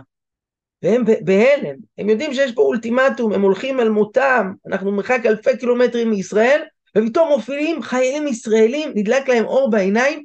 והם 0.83 1.03
בהלם, 1.21 1.75
הם 1.97 2.09
יודעים 2.09 2.33
שיש 2.33 2.51
פה 2.51 2.61
אולטימטום, 2.61 3.33
הם 3.33 3.41
הולכים 3.41 3.79
אל 3.79 3.89
מותם, 3.89 4.53
אנחנו 4.67 4.91
מרחק 4.91 5.19
אלפי 5.25 5.57
קילומטרים 5.57 6.09
מישראל, 6.09 6.61
ופתאום 6.97 7.29
מופיעים 7.29 7.81
חיילים 7.81 8.27
ישראלים, 8.27 8.91
נדלק 8.95 9.29
להם 9.29 9.45
אור 9.45 9.71
בעיניים. 9.71 10.23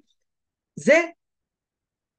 זה 0.77 1.01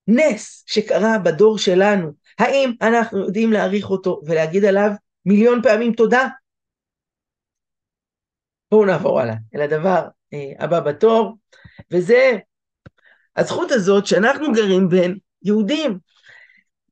נס 0.07 0.63
שקרה 0.67 1.17
בדור 1.17 1.57
שלנו. 1.57 2.11
האם 2.39 2.71
אנחנו 2.81 3.19
יודעים 3.19 3.51
להעריך 3.51 3.89
אותו 3.89 4.21
ולהגיד 4.25 4.65
עליו 4.65 4.91
מיליון 5.25 5.61
פעמים 5.61 5.93
תודה? 5.93 6.27
בואו 8.71 8.85
נעבור 8.85 9.19
הלאה 9.19 9.35
אל 9.55 9.61
הדבר 9.61 10.07
אה, 10.33 10.51
הבא 10.59 10.79
בתור, 10.79 11.37
וזה 11.91 12.37
הזכות 13.35 13.71
הזאת 13.71 14.05
שאנחנו 14.05 14.51
גרים 14.53 14.89
בין 14.89 15.17
יהודים. 15.43 16.08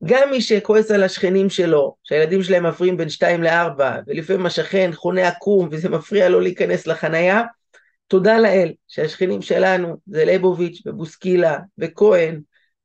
גם 0.03 0.29
מי 0.31 0.41
שכועס 0.41 0.91
על 0.91 1.03
השכנים 1.03 1.49
שלו, 1.49 1.95
שהילדים 2.03 2.43
שלהם 2.43 2.65
מפריעים 2.65 2.97
בין 2.97 3.10
שתיים 3.10 3.43
לארבע, 3.43 3.99
ולפעמים 4.07 4.45
השכן 4.45 4.91
חונה 4.93 5.27
עקום 5.27 5.69
וזה 5.71 5.89
מפריע 5.89 6.29
לו 6.29 6.39
להיכנס 6.39 6.88
לחנייה, 6.88 7.41
תודה 8.07 8.39
לאל 8.39 8.73
שהשכנים 8.88 9.41
שלנו 9.41 9.97
זה 10.07 10.25
ליבוביץ' 10.25 10.81
ובוסקילה 10.86 11.60
וכהן, 11.77 12.41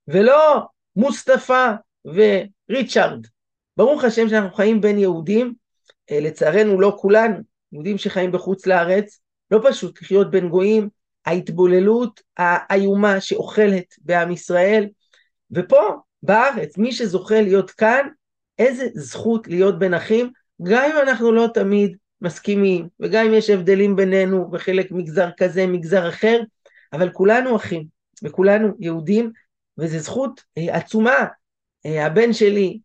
ולא 0.08 0.62
מוסטפא 0.96 1.72
וריצ'ארד. 2.04 3.26
ברוך 3.76 4.04
השם 4.04 4.28
שאנחנו 4.28 4.56
חיים 4.56 4.80
בין 4.80 4.98
יהודים, 4.98 5.54
אה, 6.10 6.20
לצערנו 6.20 6.80
לא 6.80 6.96
כולנו, 7.00 7.36
יהודים 7.72 7.98
שחיים 7.98 8.32
בחוץ 8.32 8.66
לארץ, 8.66 9.20
לא 9.50 9.60
פשוט 9.68 10.02
לחיות 10.02 10.30
בין 10.30 10.48
גויים, 10.48 10.88
ההתבוללות 11.26 12.20
האיומה 12.36 13.20
שאוכלת 13.20 13.84
בעם 13.98 14.30
ישראל, 14.30 14.86
ופה 15.50 15.96
בארץ, 16.22 16.78
מי 16.78 16.92
שזוכה 16.92 17.40
להיות 17.40 17.70
כאן, 17.70 18.08
איזה 18.58 18.86
זכות 18.94 19.48
להיות 19.48 19.78
בין 19.78 19.94
אחים, 19.94 20.30
גם 20.62 20.90
אם 20.92 20.98
אנחנו 21.08 21.32
לא 21.32 21.48
תמיד 21.54 21.96
מסכימים, 22.20 22.88
וגם 23.00 23.26
אם 23.26 23.34
יש 23.34 23.50
הבדלים 23.50 23.96
בינינו, 23.96 24.48
וחלק 24.52 24.90
מגזר 24.90 25.28
כזה, 25.36 25.66
מגזר 25.66 26.08
אחר, 26.08 26.40
אבל 26.92 27.10
כולנו 27.10 27.56
אחים, 27.56 27.86
וכולנו 28.22 28.68
יהודים, 28.80 29.32
וזו 29.78 29.98
זכות 29.98 30.40
אה, 30.58 30.76
עצומה. 30.76 31.26
אה, 31.86 32.06
הבן 32.06 32.32
שלי 32.32 32.78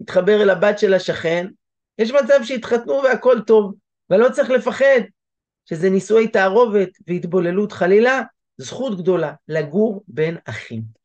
התחבר 0.00 0.42
אל 0.42 0.50
הבת 0.50 0.78
של 0.78 0.94
השכן, 0.94 1.46
יש 1.98 2.10
מצב 2.10 2.40
שהתחתנו 2.42 3.02
והכל 3.02 3.40
טוב, 3.46 3.74
ולא 4.10 4.28
צריך 4.28 4.50
לפחד 4.50 5.00
שזה 5.66 5.90
נישואי 5.90 6.28
תערובת 6.28 6.88
והתבוללות 7.06 7.72
חלילה, 7.72 8.22
זכות 8.58 8.98
גדולה 8.98 9.32
לגור 9.48 10.04
בין 10.08 10.36
אחים. 10.44 10.99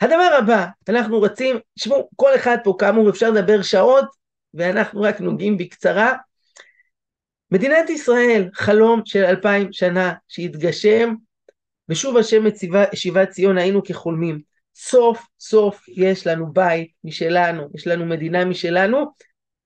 הדבר 0.00 0.36
הבא, 0.38 0.66
אנחנו 0.88 1.22
רצים, 1.22 1.56
תשמעו, 1.78 2.08
כל 2.16 2.34
אחד 2.36 2.56
פה 2.64 2.74
כאמור 2.78 3.10
אפשר 3.10 3.30
לדבר 3.30 3.62
שעות, 3.62 4.04
ואנחנו 4.54 5.02
רק 5.02 5.20
נוגעים 5.20 5.58
בקצרה. 5.58 6.14
מדינת 7.50 7.90
ישראל, 7.90 8.48
חלום 8.54 9.02
של 9.04 9.24
אלפיים 9.24 9.72
שנה 9.72 10.12
שהתגשם, 10.28 11.14
ושוב 11.88 12.16
השם 12.16 12.46
את 12.46 12.54
שיבת 12.94 13.28
ציון 13.28 13.58
היינו 13.58 13.82
כחולמים. 13.84 14.40
סוף 14.74 15.26
סוף 15.40 15.88
יש 15.88 16.26
לנו 16.26 16.52
בית 16.52 16.90
משלנו, 17.04 17.68
יש 17.74 17.86
לנו 17.86 18.06
מדינה 18.06 18.44
משלנו, 18.44 19.06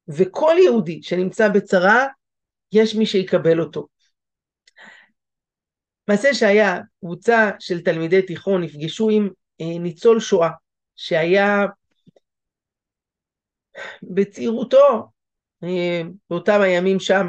וכל 0.08 0.54
יהודי 0.64 1.02
שנמצא 1.02 1.48
בצרה, 1.48 2.06
יש 2.72 2.94
מי 2.94 3.06
שיקבל 3.06 3.60
אותו. 3.60 3.86
מעשה 6.08 6.34
שהיה, 6.34 6.80
קבוצה 7.00 7.50
של 7.58 7.80
תלמידי 7.80 8.22
תיכון 8.22 8.62
נפגשו 8.62 9.10
עם 9.10 9.28
ניצול 9.60 10.20
שואה, 10.20 10.50
שהיה 10.96 11.66
בצעירותו, 14.02 15.08
אה, 15.64 16.02
באותם 16.30 16.60
הימים 16.60 17.00
שם, 17.00 17.26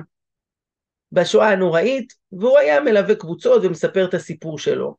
בשואה 1.12 1.50
הנוראית, 1.50 2.14
והוא 2.32 2.58
היה 2.58 2.80
מלווה 2.80 3.16
קבוצות 3.16 3.62
ומספר 3.66 4.06
את 4.06 4.14
הסיפור 4.14 4.60
שלו. 4.60 4.96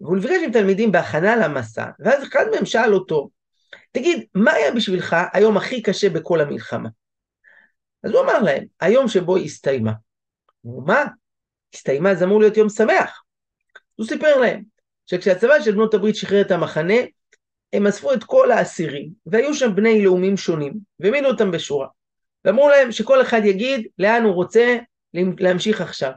והוא 0.00 0.16
נפגש 0.16 0.42
עם 0.44 0.52
תלמידים 0.52 0.92
בהכנה 0.92 1.36
למסע, 1.36 1.86
ואז 1.98 2.22
אחד 2.22 2.44
מהם 2.54 2.64
שאל 2.64 2.94
אותו, 2.94 3.30
תגיד, 3.92 4.26
מה 4.34 4.52
היה 4.52 4.72
בשבילך 4.72 5.16
היום 5.32 5.56
הכי 5.56 5.82
קשה 5.82 6.10
בכל 6.10 6.40
המלחמה? 6.40 6.88
אז 8.02 8.10
הוא 8.10 8.20
אמר 8.20 8.42
להם, 8.42 8.64
היום 8.80 9.08
שבו 9.08 9.36
היא 9.36 9.44
הסתיימה. 9.44 9.92
אמרו, 10.66 10.80
מה? 10.80 11.04
הסתיימה 11.74 12.14
זה 12.14 12.24
אמור 12.24 12.40
להיות 12.40 12.56
יום 12.56 12.68
שמח. 12.68 13.22
הוא 13.94 14.06
סיפר 14.06 14.40
להם 14.40 14.62
שכשהצבא 15.10 15.60
של 15.60 15.72
בנות 15.72 15.94
הברית 15.94 16.16
שחרר 16.16 16.40
את 16.40 16.50
המחנה, 16.50 16.94
הם 17.72 17.86
אספו 17.86 18.12
את 18.12 18.24
כל 18.24 18.50
האסירים, 18.50 19.10
והיו 19.26 19.54
שם 19.54 19.74
בני 19.74 20.04
לאומים 20.04 20.36
שונים, 20.36 20.74
והעמידו 21.00 21.28
אותם 21.28 21.50
בשורה. 21.50 21.86
ואמרו 22.44 22.68
להם 22.68 22.92
שכל 22.92 23.22
אחד 23.22 23.40
יגיד 23.44 23.86
לאן 23.98 24.22
הוא 24.22 24.34
רוצה 24.34 24.76
להמשיך 25.14 25.80
עכשיו. 25.80 26.12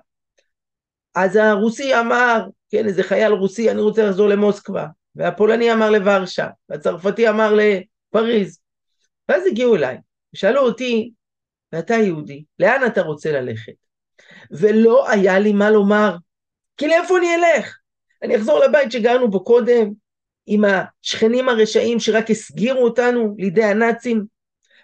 אז 1.15 1.35
הרוסי 1.35 1.99
אמר, 1.99 2.47
כן, 2.69 2.85
איזה 2.85 3.03
חייל 3.03 3.31
רוסי, 3.31 3.71
אני 3.71 3.81
רוצה 3.81 4.05
לחזור 4.05 4.29
למוסקבה, 4.29 4.87
והפולני 5.15 5.73
אמר 5.73 5.89
לוורשה, 5.89 6.47
והצרפתי 6.69 7.29
אמר 7.29 7.53
לפריז. 7.55 8.59
ואז 9.29 9.43
הגיעו 9.47 9.75
אליי, 9.75 9.97
ושאלו 10.33 10.61
אותי, 10.61 11.11
ואתה 11.73 11.93
יהודי, 11.93 12.43
לאן 12.59 12.85
אתה 12.87 13.01
רוצה 13.01 13.31
ללכת? 13.31 13.73
ולא 14.51 15.09
היה 15.09 15.39
לי 15.39 15.53
מה 15.53 15.69
לומר, 15.69 16.15
כי 16.77 16.87
לאיפה 16.87 17.17
אני 17.17 17.35
אלך? 17.35 17.80
אני 18.23 18.35
אחזור 18.35 18.59
לבית 18.59 18.91
שגרנו 18.91 19.31
בו 19.31 19.43
קודם, 19.43 19.91
עם 20.45 20.63
השכנים 20.65 21.49
הרשעים 21.49 21.99
שרק 21.99 22.29
הסגירו 22.29 22.83
אותנו 22.83 23.35
לידי 23.37 23.63
הנאצים? 23.63 24.25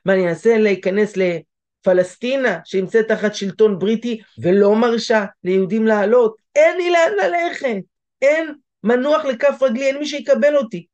מה, 0.06 0.14
אני 0.14 0.30
אנסה 0.30 0.58
להיכנס 0.58 1.14
לפלסטינה 1.18 2.60
שנמצאת 2.66 3.08
תחת 3.08 3.36
שלטון 3.36 3.80
בריטי 3.80 4.22
ולא 4.42 4.76
מרשה 4.76 5.26
ליהודים 5.44 5.88
לעלות? 5.88 6.36
אין 6.56 6.78
לי 6.78 6.90
לאן 6.90 7.12
ללכת, 7.24 7.84
אין 8.22 8.54
מנוח 8.84 9.26
לכף 9.26 9.58
רגלי, 9.62 9.88
אין 9.88 9.98
מי 9.98 10.06
שיקבל 10.06 10.58
אותי. 10.58 10.86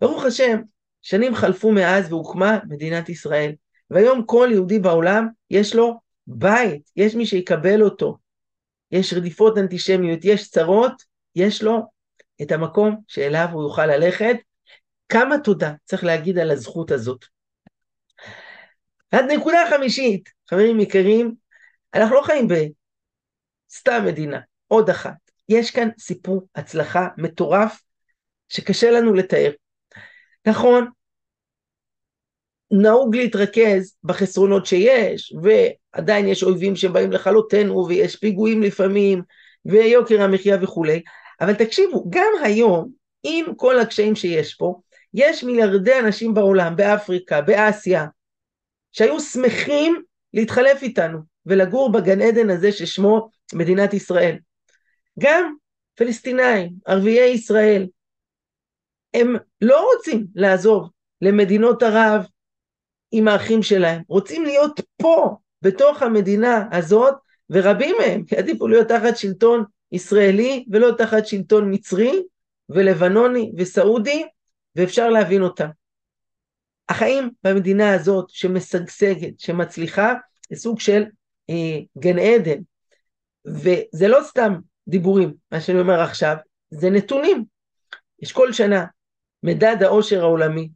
ברוך 0.00 0.24
השם, 0.24 0.60
שנים 1.02 1.34
חלפו 1.34 1.72
מאז 1.72 2.12
והוקמה 2.12 2.58
מדינת 2.68 3.08
ישראל, 3.08 3.52
והיום 3.90 4.24
כל 4.26 4.48
יהודי 4.52 4.78
בעולם 4.78 5.28
יש 5.50 5.74
לו 5.74 6.00
בית, 6.26 6.90
יש 6.96 7.14
מי 7.14 7.26
שיקבל 7.26 7.82
אותו, 7.82 8.16
יש 8.92 9.14
רדיפות 9.14 9.58
אנטישמיות, 9.58 10.24
יש 10.24 10.50
צרות, 10.50 11.02
יש 11.34 11.62
לו 11.62 11.82
את 12.42 12.52
המקום 12.52 12.96
שאליו 13.08 13.48
הוא 13.52 13.62
יוכל 13.62 13.86
ללכת. 13.86 14.36
כמה 15.08 15.38
תודה 15.38 15.72
צריך 15.84 16.04
להגיד 16.04 16.38
על 16.38 16.50
הזכות 16.50 16.90
הזאת. 16.90 17.24
הנקודה 19.12 19.62
החמישית, 19.62 20.28
חברים 20.50 20.80
יקרים, 20.80 21.34
אנחנו 21.94 22.14
לא 22.14 22.22
חיים 22.22 22.48
בסתם 22.48 24.04
מדינה, 24.06 24.40
עוד 24.66 24.90
אחת. 24.90 25.30
יש 25.48 25.70
כאן 25.70 25.88
סיפור 25.98 26.48
הצלחה 26.54 27.08
מטורף 27.16 27.82
שקשה 28.48 28.90
לנו 28.90 29.14
לתאר. 29.14 29.50
נכון, 30.46 30.90
נהוג 32.70 33.16
להתרכז 33.16 33.96
בחסרונות 34.04 34.66
שיש, 34.66 35.34
ועדיין 35.42 36.28
יש 36.28 36.42
אויבים 36.42 36.76
שבאים 36.76 37.12
לכלותנו, 37.12 37.86
ויש 37.88 38.16
פיגועים 38.16 38.62
לפעמים, 38.62 39.22
ויוקר 39.64 40.22
המחיה 40.22 40.56
וכולי, 40.60 41.02
אבל 41.40 41.54
תקשיבו, 41.54 42.06
גם 42.10 42.32
היום, 42.42 42.90
עם 43.22 43.54
כל 43.54 43.80
הקשיים 43.80 44.16
שיש 44.16 44.54
פה, 44.54 44.80
יש 45.14 45.44
מיליארדי 45.44 45.98
אנשים 45.98 46.34
בעולם, 46.34 46.76
באפריקה, 46.76 47.40
באסיה, 47.40 48.06
שהיו 48.92 49.20
שמחים 49.20 50.02
להתחלף 50.34 50.82
איתנו 50.82 51.18
ולגור 51.46 51.92
בגן 51.92 52.20
עדן 52.22 52.50
הזה 52.50 52.72
ששמו 52.72 53.28
מדינת 53.54 53.94
ישראל. 53.94 54.36
גם 55.18 55.54
פלסטינאים, 55.94 56.70
ערביי 56.86 57.30
ישראל, 57.30 57.86
הם 59.14 59.36
לא 59.60 59.90
רוצים 59.94 60.26
לעזוב 60.34 60.90
למדינות 61.22 61.82
ערב 61.82 62.26
עם 63.12 63.28
האחים 63.28 63.62
שלהם, 63.62 64.02
רוצים 64.08 64.44
להיות 64.44 64.80
פה, 64.96 65.36
בתוך 65.62 66.02
המדינה 66.02 66.68
הזאת, 66.72 67.14
ורבים 67.50 67.96
מהם 67.98 68.24
יעדיפו 68.32 68.68
להיות 68.68 68.88
תחת 68.88 69.16
שלטון 69.16 69.64
ישראלי 69.92 70.64
ולא 70.70 70.90
תחת 70.98 71.26
שלטון 71.26 71.74
מצרי 71.74 72.22
ולבנוני 72.68 73.52
וסעודי, 73.56 74.26
ואפשר 74.76 75.08
להבין 75.08 75.42
אותם. 75.42 75.68
החיים 76.88 77.30
במדינה 77.44 77.94
הזאת 77.94 78.26
שמשגשגת, 78.28 79.40
שמצליחה, 79.40 80.14
זה 80.50 80.56
סוג 80.56 80.80
של 80.80 81.04
אה, 81.50 81.78
גן 81.98 82.18
עדן. 82.18 82.60
וזה 83.46 84.08
לא 84.08 84.20
סתם 84.22 84.54
דיבורים, 84.88 85.34
מה 85.52 85.60
שאני 85.60 85.80
אומר 85.80 86.00
עכשיו, 86.00 86.36
זה 86.70 86.90
נתונים. 86.90 87.44
יש 88.22 88.32
כל 88.32 88.52
שנה 88.52 88.84
מדד 89.42 89.76
העושר 89.82 90.20
העולמי. 90.20 90.68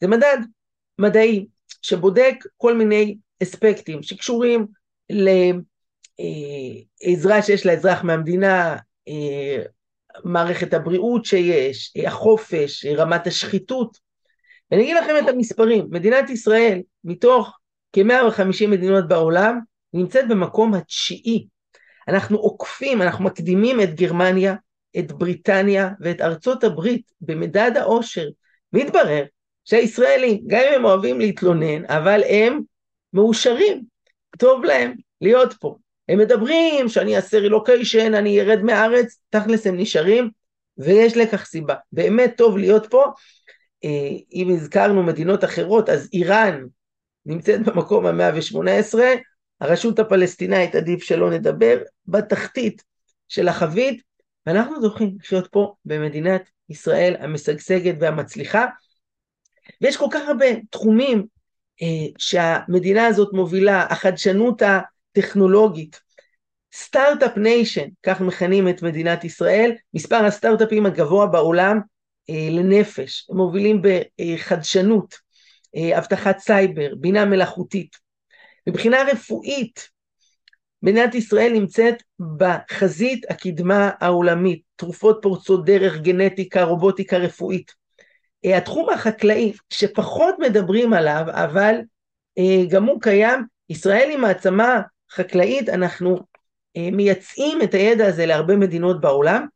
זה 0.00 0.08
מדד 0.08 0.38
מדעי 1.00 1.46
שבודק 1.82 2.34
כל 2.56 2.76
מיני 2.76 3.16
אספקטים 3.42 4.02
שקשורים 4.02 4.66
לעזרה 7.02 7.42
שיש 7.42 7.66
לאזרח 7.66 8.02
מהמדינה, 8.02 8.76
אה, 9.08 9.62
מערכת 10.24 10.74
הבריאות 10.74 11.24
שיש, 11.24 11.92
אה, 11.96 12.08
החופש, 12.08 12.86
אה, 12.86 12.94
רמת 12.96 13.26
השחיתות. 13.26 13.98
ואני 14.70 14.82
אגיד 14.82 14.96
לכם 14.96 15.14
את 15.24 15.28
המספרים, 15.28 15.86
מדינת 15.90 16.30
ישראל 16.30 16.80
מתוך 17.04 17.58
כ-150 17.92 18.66
מדינות 18.68 19.08
בעולם 19.08 19.60
נמצאת 19.94 20.28
במקום 20.28 20.74
התשיעי. 20.74 21.46
אנחנו 22.08 22.38
עוקפים, 22.38 23.02
אנחנו 23.02 23.24
מקדימים 23.24 23.80
את 23.80 23.94
גרמניה, 23.94 24.54
את 24.98 25.12
בריטניה 25.12 25.90
ואת 26.00 26.20
ארצות 26.20 26.64
הברית 26.64 27.12
במדד 27.20 27.70
העושר. 27.76 28.28
מתברר 28.72 29.24
שהישראלים, 29.70 30.40
גם 30.46 30.60
אם 30.68 30.74
הם 30.74 30.84
אוהבים 30.84 31.20
להתלונן, 31.20 31.84
אבל 31.84 32.22
הם 32.28 32.60
מאושרים, 33.12 33.82
טוב 34.38 34.64
להם 34.64 34.94
להיות 35.20 35.54
פה. 35.60 35.76
הם 36.08 36.18
מדברים 36.18 36.88
שאני 36.88 37.16
אעשה 37.16 37.38
רילוקיישן, 37.38 38.14
אני 38.14 38.40
ארד 38.40 38.62
מהארץ, 38.62 39.20
תכלס 39.30 39.66
הם 39.66 39.76
נשארים, 39.76 40.30
ויש 40.78 41.16
לכך 41.16 41.44
סיבה. 41.44 41.74
באמת 41.92 42.34
טוב 42.36 42.58
להיות 42.58 42.86
פה. 42.90 43.04
אה, 43.84 44.10
אם 44.34 44.48
הזכרנו 44.54 45.02
מדינות 45.02 45.44
אחרות, 45.44 45.88
אז 45.88 46.08
איראן 46.12 46.64
נמצאת 47.26 47.60
במקום 47.60 48.06
ה-118, 48.06 48.94
הרשות 49.60 49.98
הפלסטינאית, 49.98 50.74
עדיף 50.74 51.02
שלא 51.02 51.30
נדבר, 51.30 51.78
בתחתית 52.06 52.82
של 53.28 53.48
החבית, 53.48 54.02
ואנחנו 54.46 54.80
זוכים 54.80 55.16
לחיות 55.20 55.46
פה 55.46 55.74
במדינת 55.84 56.50
ישראל 56.68 57.16
המשגשגת 57.20 57.94
והמצליחה. 58.00 58.66
ויש 59.80 59.96
כל 59.96 60.06
כך 60.10 60.28
הרבה 60.28 60.46
תחומים 60.70 61.26
אה, 61.82 62.06
שהמדינה 62.18 63.06
הזאת 63.06 63.32
מובילה, 63.32 63.86
החדשנות 63.90 64.62
הטכנולוגית, 64.62 66.00
Start-Up 66.74 67.36
Nation, 67.36 67.88
כך 68.02 68.20
מכנים 68.20 68.68
את 68.68 68.82
מדינת 68.82 69.24
ישראל, 69.24 69.72
מספר 69.94 70.24
הסטארט-אפים 70.24 70.86
הגבוה 70.86 71.26
בעולם 71.26 71.80
אה, 72.30 72.48
לנפש, 72.50 73.26
מובילים 73.30 73.82
בחדשנות, 73.82 75.14
אה, 75.76 75.98
אבטחת 75.98 76.38
סייבר, 76.38 76.94
בינה 76.94 77.24
מלאכותית. 77.24 77.96
מבחינה 78.66 78.96
רפואית, 79.12 79.88
מדינת 80.82 81.14
ישראל 81.14 81.52
נמצאת 81.52 82.02
בחזית 82.36 83.30
הקדמה 83.30 83.90
העולמית, 84.00 84.62
תרופות 84.76 85.18
פורצות 85.22 85.64
דרך, 85.64 86.00
גנטיקה, 86.00 86.62
רובוטיקה 86.64 87.16
רפואית. 87.16 87.79
אה, 88.44 88.56
התחום 88.56 88.90
החקלאי, 88.90 89.52
שפחות 89.70 90.34
מדברים 90.38 90.92
עליו, 90.92 91.24
אבל 91.28 91.74
אה, 92.38 92.64
גם 92.70 92.84
הוא 92.84 93.00
קיים, 93.00 93.44
ישראל 93.68 94.08
היא 94.10 94.18
מעצמה 94.18 94.80
חקלאית, 95.12 95.68
אנחנו 95.68 96.18
אה, 96.76 96.88
מייצאים 96.92 97.62
את 97.62 97.74
הידע 97.74 98.06
הזה 98.06 98.26
להרבה 98.26 98.56
מדינות 98.56 99.00
בעולם, 99.00 99.46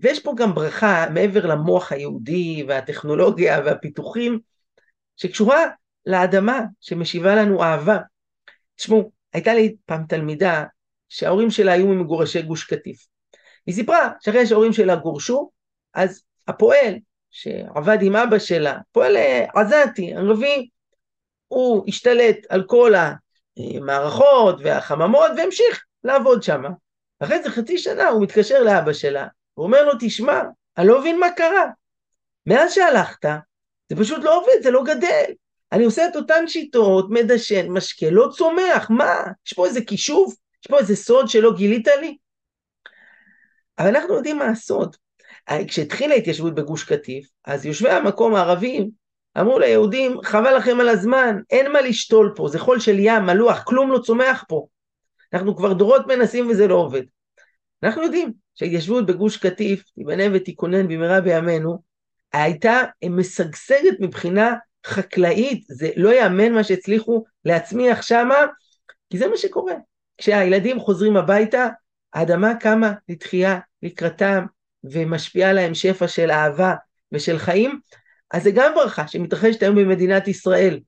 ויש 0.00 0.20
פה 0.20 0.32
גם 0.36 0.54
ברכה 0.54 1.06
מעבר 1.14 1.46
למוח 1.46 1.92
היהודי 1.92 2.64
והטכנולוגיה 2.68 3.60
והפיתוחים, 3.64 4.38
שקשורה 5.16 5.64
לאדמה 6.06 6.60
שמשיבה 6.80 7.34
לנו 7.34 7.62
אהבה. 7.62 7.98
תשמעו, 8.76 9.10
הייתה 9.32 9.54
לי 9.54 9.76
פעם 9.86 10.04
תלמידה 10.08 10.64
שההורים 11.08 11.50
שלה 11.50 11.72
היו 11.72 11.86
ממגורשי 11.86 12.42
גוש 12.42 12.64
קטיף. 12.64 13.06
היא 13.66 13.74
סיפרה 13.74 14.10
שאחרי 14.20 14.46
שההורים 14.46 14.72
שלה 14.72 14.96
גורשו, 14.96 15.50
אז 15.94 16.22
הפועל 16.48 16.94
שעבד 17.30 17.98
עם 18.02 18.16
אבא 18.16 18.38
שלה, 18.38 18.78
פועל 18.92 19.16
עזתי, 19.54 20.14
ערבי, 20.14 20.68
הוא 21.48 21.84
השתלט 21.88 22.36
על 22.48 22.64
כל 22.66 22.92
המערכות 23.56 24.56
והחממות 24.62 25.30
והמשיך 25.36 25.84
לעבוד 26.04 26.42
שם. 26.42 26.62
אחרי 27.20 27.42
זה 27.42 27.50
חצי 27.50 27.78
שנה 27.78 28.08
הוא 28.08 28.22
מתקשר 28.22 28.62
לאבא 28.62 28.92
שלה, 28.92 29.26
הוא 29.54 29.66
אומר 29.66 29.84
לו, 29.84 29.92
תשמע, 30.00 30.42
אני 30.78 30.86
לא 30.88 31.00
מבין 31.00 31.20
מה 31.20 31.30
קרה. 31.30 31.64
מאז 32.46 32.74
שהלכת, 32.74 33.28
זה 33.88 33.96
פשוט 33.96 34.24
לא 34.24 34.38
עובד, 34.38 34.62
זה 34.62 34.70
לא 34.70 34.84
גדל. 34.84 35.32
אני 35.72 35.84
עושה 35.84 36.08
את 36.08 36.16
אותן 36.16 36.46
שיטות, 36.46 37.06
מדשן, 37.10 37.68
משקה, 37.68 38.10
לא 38.10 38.28
צומח, 38.36 38.90
מה? 38.90 39.14
יש 39.46 39.52
פה 39.52 39.66
איזה 39.66 39.80
כישוב? 39.84 40.36
יש 40.62 40.70
פה 40.70 40.78
איזה 40.78 40.96
סוד 40.96 41.28
שלא 41.28 41.52
גילית 41.56 41.88
לי? 42.00 42.16
אבל 43.78 43.96
אנחנו 43.96 44.14
יודעים 44.14 44.38
מה 44.38 44.48
הסוד. 44.48 44.96
כשהתחילה 45.68 46.14
ההתיישבות 46.14 46.54
בגוש 46.54 46.84
קטיף, 46.84 47.28
אז 47.44 47.66
יושבי 47.66 47.90
המקום 47.90 48.34
הערבים 48.34 48.90
אמרו 49.40 49.58
ליהודים, 49.58 50.16
חבל 50.24 50.56
לכם 50.56 50.80
על 50.80 50.88
הזמן, 50.88 51.36
אין 51.50 51.72
מה 51.72 51.80
לשתול 51.80 52.32
פה, 52.36 52.48
זה 52.48 52.58
חול 52.58 52.80
של 52.80 52.98
ים, 52.98 53.22
מלוח, 53.22 53.62
כלום 53.64 53.92
לא 53.92 53.98
צומח 53.98 54.44
פה. 54.48 54.66
אנחנו 55.32 55.56
כבר 55.56 55.72
דורות 55.72 56.06
מנסים 56.06 56.50
וזה 56.50 56.68
לא 56.68 56.74
עובד. 56.74 57.02
אנחנו 57.82 58.02
יודעים 58.02 58.32
שההתיישבות 58.54 59.06
בגוש 59.06 59.36
קטיף, 59.36 59.82
תיבנה 59.94 60.24
ותיכונן 60.32 60.88
במהרה 60.88 61.20
בימינו, 61.20 61.78
הייתה 62.32 62.80
משגשגת 63.10 64.00
מבחינה 64.00 64.54
חקלאית, 64.86 65.64
זה 65.68 65.90
לא 65.96 66.14
יאמן 66.14 66.52
מה 66.52 66.64
שהצליחו 66.64 67.24
להצמיח 67.44 68.02
שמה, 68.02 68.36
כי 69.10 69.18
זה 69.18 69.28
מה 69.28 69.36
שקורה. 69.36 69.74
כשהילדים 70.18 70.80
חוזרים 70.80 71.16
הביתה, 71.16 71.68
האדמה 72.12 72.54
קמה 72.54 72.92
לתחייה 73.08 73.58
לקראתם, 73.82 74.44
ומשפיעה 74.84 75.52
להם 75.52 75.74
שפע 75.74 76.08
של 76.08 76.30
אהבה 76.30 76.74
ושל 77.12 77.38
חיים, 77.38 77.80
אז 78.30 78.42
זה 78.42 78.50
גם 78.50 78.72
ברכה 78.74 79.08
שמתרחשת 79.08 79.62
היום 79.62 79.76
במדינת 79.76 80.28
ישראל. 80.28 80.80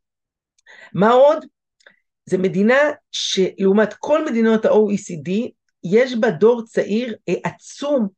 מה 0.94 1.10
עוד? 1.10 1.44
זו 2.26 2.38
מדינה 2.38 2.78
שלעומת 3.12 3.94
כל 3.98 4.24
מדינות 4.24 4.64
ה-OECD, 4.64 5.30
יש 5.84 6.14
בה 6.14 6.30
דור 6.30 6.64
צעיר 6.64 7.14
אה, 7.28 7.34
עצום 7.44 8.08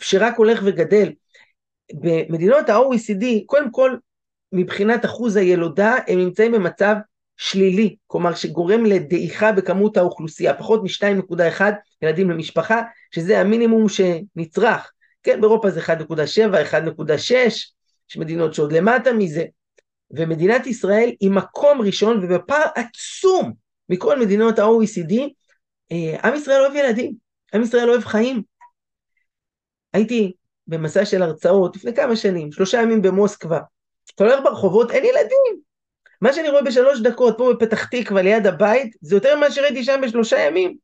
שרק 0.00 0.34
הולך 0.36 0.60
וגדל. 0.64 1.12
במדינות 1.94 2.68
ה-OECD, 2.68 3.24
קודם 3.46 3.70
כל, 3.70 3.96
מבחינת 4.52 5.04
אחוז 5.04 5.36
הילודה, 5.36 5.94
הם 6.08 6.18
נמצאים 6.18 6.52
במצב 6.52 6.94
שלילי, 7.36 7.96
כלומר 8.06 8.34
שגורם 8.34 8.84
לדעיכה 8.84 9.52
בכמות 9.52 9.96
האוכלוסייה, 9.96 10.54
פחות 10.54 10.82
מ-2.1 10.82 11.62
ילדים 12.02 12.30
למשפחה, 12.30 12.82
שזה 13.10 13.40
המינימום 13.40 13.86
שנצרך. 13.88 14.92
כן, 15.22 15.40
באירופה 15.40 15.70
זה 15.70 15.80
1.7, 15.80 15.92
1.6, 16.70 17.34
יש 18.10 18.16
מדינות 18.16 18.54
שעוד 18.54 18.72
למטה 18.72 19.12
מזה. 19.12 19.44
ומדינת 20.10 20.66
ישראל 20.66 21.12
היא 21.20 21.30
מקום 21.30 21.82
ראשון 21.82 22.24
ובפער 22.24 22.64
עצום 22.74 23.52
מכל 23.88 24.20
מדינות 24.20 24.58
ה-OECD, 24.58 25.14
אה, 25.92 26.28
עם 26.28 26.34
ישראל 26.34 26.60
אוהב 26.60 26.74
ילדים, 26.74 27.14
עם 27.54 27.62
ישראל 27.62 27.90
אוהב 27.90 28.04
חיים. 28.04 28.42
הייתי 29.92 30.32
במסע 30.66 31.04
של 31.04 31.22
הרצאות 31.22 31.76
לפני 31.76 31.94
כמה 31.94 32.16
שנים, 32.16 32.52
שלושה 32.52 32.82
ימים 32.82 33.02
במוסקבה. 33.02 33.60
אתה 34.14 34.24
הולך 34.24 34.40
ברחובות, 34.44 34.90
אין 34.90 35.04
ילדים. 35.04 35.60
מה 36.20 36.32
שאני 36.32 36.48
רואה 36.48 36.62
בשלוש 36.62 37.00
דקות 37.00 37.34
פה 37.38 37.52
בפתח 37.54 37.84
תקווה 37.84 38.22
ליד 38.22 38.46
הבית, 38.46 38.96
זה 39.00 39.16
יותר 39.16 39.36
ממה 39.36 39.50
שראיתי 39.50 39.84
שם 39.84 40.00
בשלושה 40.02 40.38
ימים. 40.38 40.76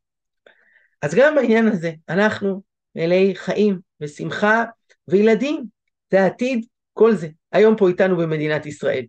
אז 1.03 1.15
גם 1.15 1.35
בעניין 1.35 1.67
הזה, 1.67 1.93
אנחנו 2.09 2.63
מלאי 2.99 3.35
חיים 3.35 3.81
ושמחה 4.01 4.65
וילדים, 5.09 5.65
זה 6.11 6.23
העתיד, 6.23 6.67
כל 6.93 7.15
זה, 7.15 7.29
היום 7.53 7.77
פה 7.77 7.89
איתנו 7.89 8.17
במדינת 8.17 8.67
ישראל. 8.67 9.05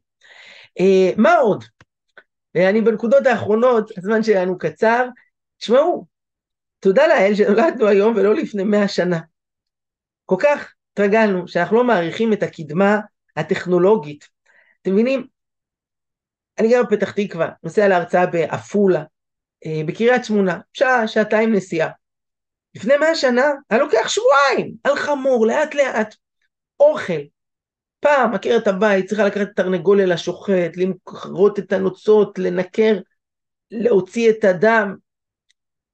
אה, 0.79 1.11
מה 1.17 1.35
עוד? 1.35 1.63
אני 2.55 2.81
בנקודות 2.81 3.25
האחרונות, 3.25 3.97
הזמן 3.97 4.23
שלנו 4.23 4.57
קצר, 4.57 5.07
תשמעו, 5.57 6.05
תודה 6.79 7.07
לאל 7.07 7.35
שנולדנו 7.35 7.87
היום 7.87 8.15
ולא 8.15 8.35
לפני 8.35 8.63
מאה 8.63 8.87
שנה. 8.87 9.19
כל 10.25 10.35
כך 10.39 10.73
התרגלנו 10.93 11.47
שאנחנו 11.47 11.77
לא 11.77 11.83
מעריכים 11.83 12.33
את 12.33 12.43
הקדמה 12.43 12.99
הטכנולוגית. 13.35 14.27
אתם 14.81 14.91
מבינים? 14.91 15.27
אני 16.59 16.69
גר 16.69 16.83
בפתח 16.83 17.11
תקווה, 17.11 17.49
נוסע 17.63 17.87
להרצאה 17.87 18.25
בעפולה, 18.25 19.03
אה, 19.65 19.81
בקריית 19.85 20.25
שמונה, 20.25 20.59
שעה, 20.73 21.07
שעתיים 21.07 21.53
נסיעה. 21.53 21.89
לפני 22.75 22.97
מאה 22.97 23.15
שנה 23.15 23.51
היה 23.69 23.79
לוקח 23.79 24.07
שבועיים 24.07 24.73
על 24.83 24.95
חמור, 24.95 25.47
לאט 25.47 25.75
לאט. 25.75 26.15
אוכל. 26.79 27.21
פעם 27.99 28.33
עקרת 28.33 28.67
הבית 28.67 29.05
צריכה 29.05 29.25
לקחת 29.25 29.41
את 29.41 29.55
תרנגול 29.55 30.01
אל 30.01 30.11
השוחט, 30.11 30.77
למכרות 30.77 31.59
את 31.59 31.73
הנוצות, 31.73 32.39
לנקר, 32.39 32.99
להוציא 33.71 34.29
את 34.29 34.43
הדם. 34.43 34.95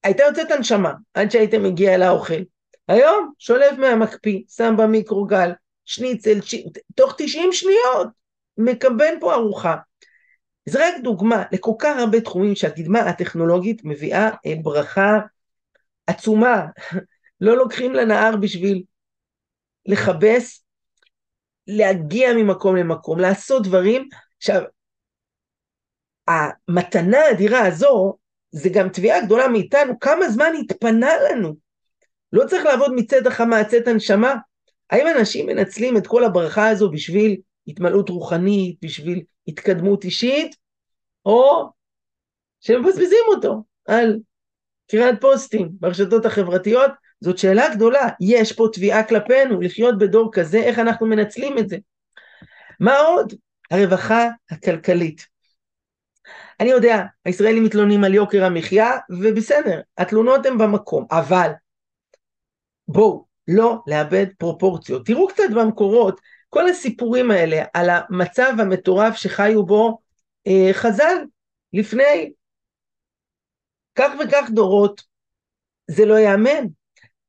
הייתה 0.04 0.24
יוצאת 0.24 0.52
הנשמה 0.52 0.94
עד 1.14 1.32
שהיית 1.32 1.54
מגיע 1.54 1.96
אל 1.96 2.02
האוכל. 2.02 2.42
היום 2.88 3.32
שולף 3.40 3.78
מהמקפיא, 3.78 4.42
שם 4.48 4.76
במיקרוגל, 4.78 5.52
שניצל, 5.86 6.42
ש... 6.42 6.56
תוך 6.96 7.16
90 7.18 7.54
שניות 7.54 8.08
מקבל 8.58 9.14
פה 9.20 9.34
ארוחה. 9.34 9.76
זה 10.66 10.88
רק 10.88 10.94
דוגמה 11.04 11.44
לכל 11.52 11.72
כך 11.80 11.98
הרבה 11.98 12.22
תחומים 12.22 12.56
שהקדמה 12.56 13.00
הטכנולוגית 13.00 13.82
מביאה 13.84 14.30
אה, 14.46 14.54
ברכה 14.64 15.20
עצומה, 16.08 16.66
לא 17.42 17.58
לוקחים 17.58 17.94
לנהר 17.94 18.36
בשביל 18.36 18.84
לכבס, 19.86 20.66
להגיע 21.68 22.34
ממקום 22.34 22.76
למקום, 22.76 23.20
לעשות 23.20 23.64
דברים. 23.64 24.10
עכשיו, 24.38 24.62
המתנה 26.28 27.20
האדירה 27.20 27.68
הזו, 27.68 28.18
זה 28.52 28.70
גם 28.74 28.90
תביעה 28.90 29.26
גדולה 29.26 29.48
מאיתנו, 29.48 30.00
כמה 30.00 30.30
זמן 30.30 30.52
התפנה 30.60 31.10
לנו. 31.30 31.56
לא 32.34 32.46
צריך 32.48 32.66
לעבוד 32.66 32.92
מצאת 32.96 33.28
החמה 33.28 33.60
עד 33.60 33.68
צאת 33.68 33.88
הנשמה. 33.88 34.36
האם 34.90 35.08
אנשים 35.18 35.46
מנצלים 35.46 35.98
את 35.98 36.08
כל 36.08 36.24
הברכה 36.24 36.70
הזו 36.70 36.92
בשביל 36.92 37.38
התמלאות 37.68 38.10
רוחנית, 38.10 38.78
בשביל 38.82 39.24
התקדמות 39.48 40.04
אישית, 40.04 40.56
או 41.26 41.70
שמבזבזים 42.60 43.24
אותו 43.28 43.64
על 43.86 44.20
קריאת 44.88 45.22
פוסטים 45.22 45.70
ברשתות 45.72 46.26
החברתיות, 46.26 46.92
זאת 47.22 47.38
שאלה 47.38 47.76
גדולה. 47.76 48.08
יש 48.22 48.54
פה 48.54 48.68
תביעה 48.74 49.04
כלפינו 49.04 49.62
לחיות 49.62 49.98
בדור 49.98 50.30
כזה, 50.34 50.58
איך 50.58 50.80
אנחנו 50.80 51.08
מנצלים 51.08 51.58
את 51.58 51.70
זה. 51.70 51.78
מה 52.80 52.98
עוד? 52.98 53.34
הרווחה 53.72 54.28
הכלכלית. 54.52 55.26
אני 56.60 56.70
יודע, 56.70 57.04
הישראלים 57.26 57.64
מתלוננים 57.64 58.04
על 58.04 58.14
יוקר 58.14 58.46
המחיה, 58.46 58.92
ובסדר, 59.10 59.82
התלונות 59.98 60.46
הן 60.46 60.58
במקום, 60.58 61.06
אבל 61.12 61.52
בואו, 62.88 63.26
לא 63.48 63.78
לאבד 63.88 64.26
פרופורציות. 64.38 65.06
תראו 65.06 65.28
קצת 65.28 65.44
במקורות, 65.56 66.22
כל 66.50 66.70
הסיפורים 66.70 67.32
האלה 67.32 67.64
על 67.74 67.90
המצב 67.90 68.54
המטורף 68.60 69.16
שחיו 69.16 69.66
בו 69.66 70.00
אה, 70.48 70.70
חז"ל 70.74 71.16
לפני 71.74 72.32
כך 73.96 74.12
וכך 74.20 74.50
דורות, 74.50 75.02
זה 75.88 76.06
לא 76.06 76.14
ייאמן. 76.14 76.66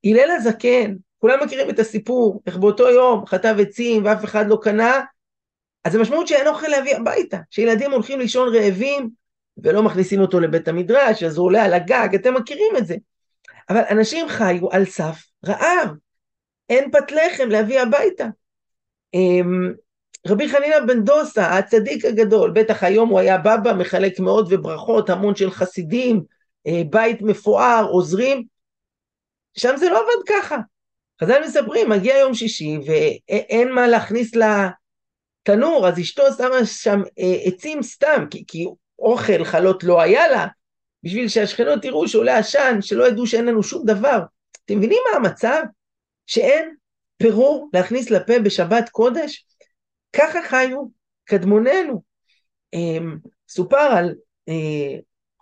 הלל 0.05 0.31
הזקן, 0.31 0.95
כולם 1.19 1.45
מכירים 1.45 1.71
את 1.71 1.79
הסיפור, 1.79 2.43
איך 2.47 2.57
באותו 2.57 2.89
יום 2.89 3.27
חטב 3.27 3.57
עצים 3.61 4.05
ואף 4.05 4.25
אחד 4.25 4.47
לא 4.49 4.59
קנה, 4.63 5.01
אז 5.85 5.95
המשמעות 5.95 6.27
שאין 6.27 6.47
אוכל 6.47 6.69
להביא 6.69 6.97
הביתה, 6.97 7.39
שילדים 7.51 7.93
הולכים 7.93 8.19
לישון 8.19 8.55
רעבים 8.55 9.11
ולא 9.59 9.83
מכניסים 9.83 10.21
אותו 10.21 10.41
לבית 10.41 10.69
המדרש, 10.69 11.23
אז 11.23 11.37
הוא 11.37 11.47
עולה 11.47 11.65
על 11.65 11.75
הגג, 11.75 12.09
אתם 12.15 12.35
מכירים 12.35 12.77
את 12.79 12.87
זה. 12.87 12.97
אבל 13.69 13.83
אנשים 13.91 14.29
חיו 14.29 14.71
על 14.71 14.85
סף 14.85 15.25
רעב, 15.47 15.89
אין 16.69 16.91
פת 16.91 17.13
לחם 17.13 17.49
להביא 17.49 17.81
הביתה. 17.81 18.27
אמ, 19.15 19.73
רבי 20.27 20.49
חנינא 20.49 20.81
בן 20.87 21.05
דוסה, 21.05 21.59
הצדיק 21.59 22.05
הגדול, 22.05 22.51
בטח 22.51 22.83
היום 22.83 23.09
הוא 23.09 23.19
היה 23.19 23.39
בבא, 23.39 23.73
מחלק 23.73 24.21
מאוד 24.21 24.53
וברכות, 24.53 25.11
המון 25.11 25.37
של 25.37 25.51
חסידים, 25.51 26.23
בית 26.91 27.23
מפואר, 27.23 27.87
עוזרים, 27.91 28.45
שם 29.59 29.77
זה 29.77 29.89
לא 29.89 29.99
עבד 29.99 30.29
ככה. 30.29 30.57
חז"ל 31.23 31.43
מספרים, 31.45 31.89
מגיע 31.89 32.17
יום 32.17 32.35
שישי 32.35 32.79
ואין 32.87 33.73
מה 33.73 33.87
להכניס 33.87 34.33
לתנור, 34.35 35.89
אז 35.89 36.01
אשתו 36.01 36.23
שמה 36.39 36.67
שם 36.67 37.01
אה, 37.19 37.37
עצים 37.45 37.83
סתם, 37.83 38.25
כי, 38.31 38.45
כי 38.49 38.67
אוכל, 38.99 39.45
חלות 39.45 39.85
לא 39.85 40.01
היה 40.01 40.29
לה, 40.29 40.47
בשביל 41.03 41.29
שהשכנות 41.29 41.85
יראו 41.85 42.09
שעולה 42.09 42.39
עשן, 42.39 42.79
שלא 42.81 43.09
ידעו 43.09 43.27
שאין 43.27 43.47
לנו 43.47 43.63
שום 43.63 43.87
דבר. 43.87 44.21
אתם 44.65 44.79
מבינים 44.79 44.99
מה 45.11 45.17
המצב? 45.17 45.63
שאין 46.27 46.75
פירור 47.17 47.71
להכניס 47.73 48.11
לפה 48.11 48.39
בשבת 48.39 48.89
קודש? 48.89 49.47
ככה 50.13 50.39
חיו 50.49 50.79
קדמוננו. 51.25 52.03
אמ, 52.73 53.19
סופר 53.49 53.77
על 53.77 54.15
אה, 54.49 54.99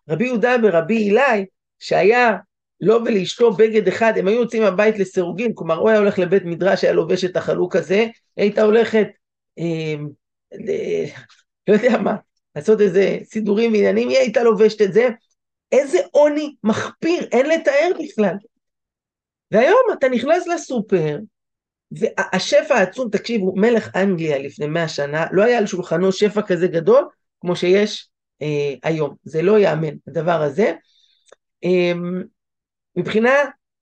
רבי 0.09 0.25
יהודה 0.25 0.57
ורבי 0.63 0.97
אילאי, 0.97 1.45
שהיה 1.79 2.37
לו 2.81 2.99
לא 2.99 3.01
ולאשתו 3.05 3.53
בגד 3.53 3.89
אחד, 3.89 4.13
הם 4.17 4.29
היו 4.29 4.41
יוצאים 4.41 4.63
מהבית 4.63 4.99
לסירוגין, 4.99 5.53
כלומר 5.55 5.75
הוא 5.75 5.91
היה 5.91 5.99
הולך 5.99 6.19
לבית 6.19 6.45
מדרש, 6.45 6.85
היה 6.85 6.93
לובש 6.93 7.25
את 7.25 7.37
החלוק 7.37 7.77
הזה, 7.77 8.07
הייתה 8.37 8.63
הולכת, 8.63 9.07
אה, 9.59 9.95
ל... 10.55 10.71
לא 11.69 11.75
יודע 11.75 11.99
מה, 11.99 12.17
לעשות 12.57 12.81
איזה 12.81 13.19
סידורים 13.25 13.73
ועניינים, 13.73 14.09
היא 14.09 14.19
הייתה 14.19 14.43
לובשת 14.43 14.83
את 14.83 14.93
זה, 14.93 15.09
איזה 15.73 15.99
עוני 16.11 16.55
מחפיר, 16.65 17.29
אין 17.33 17.47
לתאר 17.47 17.91
בכלל. 18.05 18.35
והיום 19.51 19.83
אתה 19.99 20.09
נכנס 20.09 20.47
לסופר, 20.47 21.19
והשפע 21.93 22.75
העצום, 22.75 23.11
תקשיבו, 23.11 23.53
מלך 23.57 23.97
אנגליה 23.97 24.39
לפני 24.39 24.67
מאה 24.67 24.89
שנה, 24.89 25.27
לא 25.33 25.43
היה 25.43 25.59
על 25.59 25.67
שולחנו 25.67 26.13
שפע 26.13 26.43
כזה 26.43 26.67
גדול 26.67 27.09
כמו 27.41 27.57
שיש 27.57 28.09
אה, 28.43 28.75
היום. 28.83 29.15
זה 29.25 29.43
לא 29.43 29.59
ייאמן, 29.59 29.95
הדבר 30.07 30.43
הזה. 30.43 30.73
אה, 31.65 31.93
מבחינה 32.97 33.33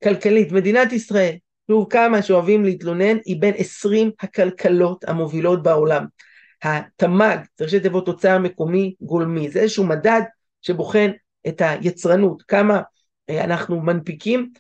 כלכלית, 0.05 0.53
מדינת 0.53 0.92
ישראל, 0.92 1.36
שוב 1.70 1.86
כמה 1.90 2.22
שאוהבים 2.22 2.64
להתלונן, 2.64 3.16
היא 3.24 3.40
בין 3.40 3.55
20 3.57 4.11
הכלכלות 4.20 5.05
המובילות 5.09 5.62
בעולם. 5.62 6.05
התמ"ג, 6.62 7.36
צריך 7.55 7.70
שתבוא 7.70 8.00
תוצר 8.00 8.38
מקומי 8.38 8.94
גולמי, 9.00 9.50
זה 9.50 9.61
איזשהו 9.61 9.86
מדד 9.86 10.22
שבוחן 10.62 11.11
את 11.48 11.62
היצרנות, 11.64 12.42
כמה 12.42 12.80
אה, 13.30 13.44
אנחנו 13.44 13.80
מנפיקים, 13.80 14.50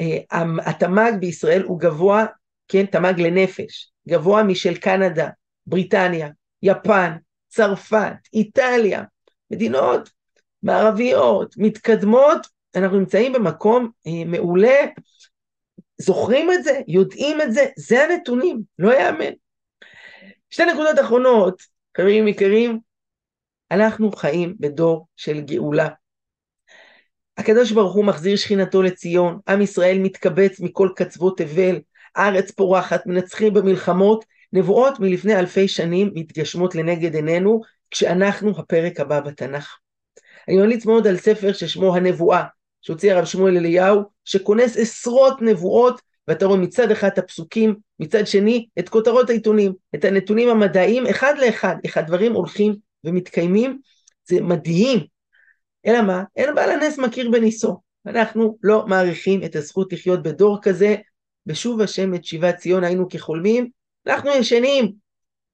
אה, 0.00 0.18
התמ"ג 0.62 1.12
בישראל 1.20 1.62
הוא 1.62 1.80
גבוה, 1.80 2.26
כן, 2.68 2.86
תמ"ג 2.86 3.20
לנפש, 3.20 3.92
גבוה 4.08 4.42
משל 4.42 4.76
קנדה, 4.76 5.28
בריטניה, 5.66 6.28
יפן, 6.62 7.12
צרפת, 7.48 8.14
איטליה, 8.34 9.02
מדינות 9.50 10.10
מערביות, 10.62 11.54
מתקדמות, 11.56 12.46
אנחנו 12.76 12.98
נמצאים 12.98 13.32
במקום 13.32 13.90
אה, 14.06 14.24
מעולה, 14.26 14.76
זוכרים 15.98 16.52
את 16.52 16.64
זה, 16.64 16.80
יודעים 16.88 17.40
את 17.40 17.52
זה, 17.52 17.64
זה 17.76 18.04
הנתונים, 18.04 18.62
לא 18.78 18.94
יאמן. 18.94 19.32
שתי 20.50 20.64
נקודות 20.64 20.98
אחרונות, 21.00 21.62
חברים 21.96 22.28
יקרים, 22.28 22.78
אנחנו 23.70 24.12
חיים 24.12 24.56
בדור 24.60 25.06
של 25.16 25.40
גאולה. 25.40 25.88
הקדוש 27.36 27.72
ברוך 27.72 27.94
הוא 27.94 28.04
מחזיר 28.04 28.36
שכינתו 28.36 28.82
לציון, 28.82 29.38
עם 29.48 29.62
ישראל 29.62 29.98
מתקבץ 29.98 30.60
מכל 30.60 30.88
קצוות 30.96 31.38
תבל, 31.38 31.80
הארץ 32.16 32.50
פורחת, 32.50 33.06
מנצחים 33.06 33.54
במלחמות, 33.54 34.24
נבואות 34.52 35.00
מלפני 35.00 35.38
אלפי 35.38 35.68
שנים 35.68 36.10
מתגשמות 36.14 36.74
לנגד 36.74 37.14
עינינו, 37.14 37.60
כשאנחנו 37.90 38.58
הפרק 38.58 39.00
הבא 39.00 39.20
בתנ"ך. 39.20 39.76
אני 40.48 40.56
ממליץ 40.56 40.86
מאוד 40.86 41.06
על 41.06 41.16
ספר 41.16 41.52
ששמו 41.52 41.96
הנבואה, 41.96 42.44
שהוציא 42.82 43.12
הרב 43.12 43.24
שמואל 43.24 43.56
אליהו, 43.56 44.02
שכונס 44.24 44.76
עשרות 44.76 45.42
נבואות, 45.42 46.00
ואתה 46.28 46.46
רואה 46.46 46.58
מצד 46.58 46.90
אחד 46.90 47.08
את 47.08 47.18
הפסוקים, 47.18 47.74
מצד 48.00 48.26
שני 48.26 48.66
את 48.78 48.88
כותרות 48.88 49.30
העיתונים, 49.30 49.72
את 49.94 50.04
הנתונים 50.04 50.48
המדעיים, 50.48 51.06
אחד 51.06 51.34
לאחד, 51.38 51.76
איך 51.84 51.96
הדברים 51.96 52.32
הולכים 52.32 52.74
ומתקיימים, 53.04 53.78
זה 54.28 54.40
מדהים. 54.40 54.98
אלא 55.86 56.02
מה? 56.02 56.22
אין 56.36 56.54
בעל 56.54 56.70
הנס 56.70 56.98
מכיר 56.98 57.30
בניסו. 57.30 57.80
אנחנו 58.06 58.58
לא 58.62 58.86
מעריכים 58.86 59.44
את 59.44 59.56
הזכות 59.56 59.92
לחיות 59.92 60.22
בדור 60.22 60.58
כזה, 60.62 60.96
בשוב 61.46 61.80
השם 61.80 62.14
את 62.14 62.24
שיבת 62.24 62.56
ציון 62.56 62.84
היינו 62.84 63.08
כחולמים, 63.08 63.68
אנחנו 64.06 64.30
ישנים. 64.30 64.92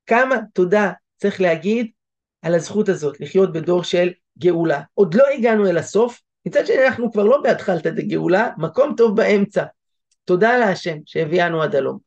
כמה 0.07 0.37
תודה 0.53 0.93
צריך 1.17 1.41
להגיד 1.41 1.91
על 2.47 2.55
הזכות 2.55 2.89
הזאת, 2.89 3.21
לחיות 3.21 3.53
בדור 3.53 3.85
של 3.85 4.11
גאולה. 4.39 4.81
עוד 4.95 5.15
לא 5.15 5.25
הגענו 5.35 5.67
אל 5.67 5.79
הסוף, 5.79 6.21
מצד 6.47 6.67
שני 6.67 6.87
אנחנו 6.87 7.13
כבר 7.13 7.25
לא 7.25 7.41
בהתחלת 7.43 7.87
הגאולה, 7.87 8.51
מקום 8.59 8.95
טוב 8.97 9.17
באמצע. 9.17 9.65
תודה 10.25 10.59
להשם 10.59 10.97
שהביאנו 11.07 11.63
עד 11.63 11.75
הלום. 11.75 11.99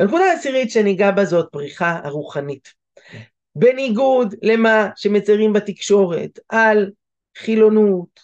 הנקודה 0.00 0.24
העשירית 0.24 0.70
שניגע 0.70 1.10
בה 1.10 1.24
זאת 1.24 1.48
פריחה 1.52 2.00
הרוחנית. 2.04 2.68
בניגוד 3.56 4.34
למה 4.42 4.88
שמציירים 4.96 5.52
בתקשורת 5.52 6.38
על 6.48 6.90
חילונות, 7.38 8.20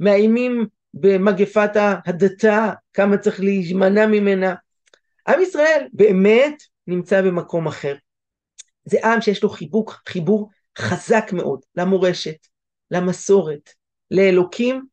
מאיימים 0.00 0.66
במגפת 0.94 1.70
ההדתה, 1.74 2.72
כמה 2.92 3.18
צריך 3.18 3.40
להימנע 3.40 4.06
ממנה. 4.06 4.54
עם 5.28 5.40
ישראל 5.40 5.86
באמת 5.92 6.62
נמצא 6.86 7.22
במקום 7.22 7.66
אחר. 7.66 7.94
זה 8.84 8.98
עם 9.04 9.20
שיש 9.20 9.42
לו 9.42 9.48
חיבוק, 9.48 10.02
חיבור 10.08 10.50
חזק 10.78 11.30
מאוד 11.32 11.60
למורשת, 11.76 12.46
למסורת, 12.90 13.70
לאלוקים. 14.10 14.86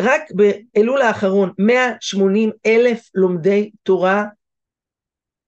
רק 0.00 0.22
באלול 0.30 1.02
האחרון 1.02 1.52
180 1.58 2.50
אלף 2.66 3.10
לומדי 3.14 3.70
תורה 3.82 4.24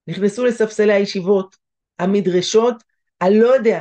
נכנסו 0.06 0.44
לספסלי 0.44 0.92
הישיבות, 0.92 1.56
המדרשות, 1.98 2.74
אני 3.22 3.40
לא 3.40 3.46
יודע, 3.46 3.80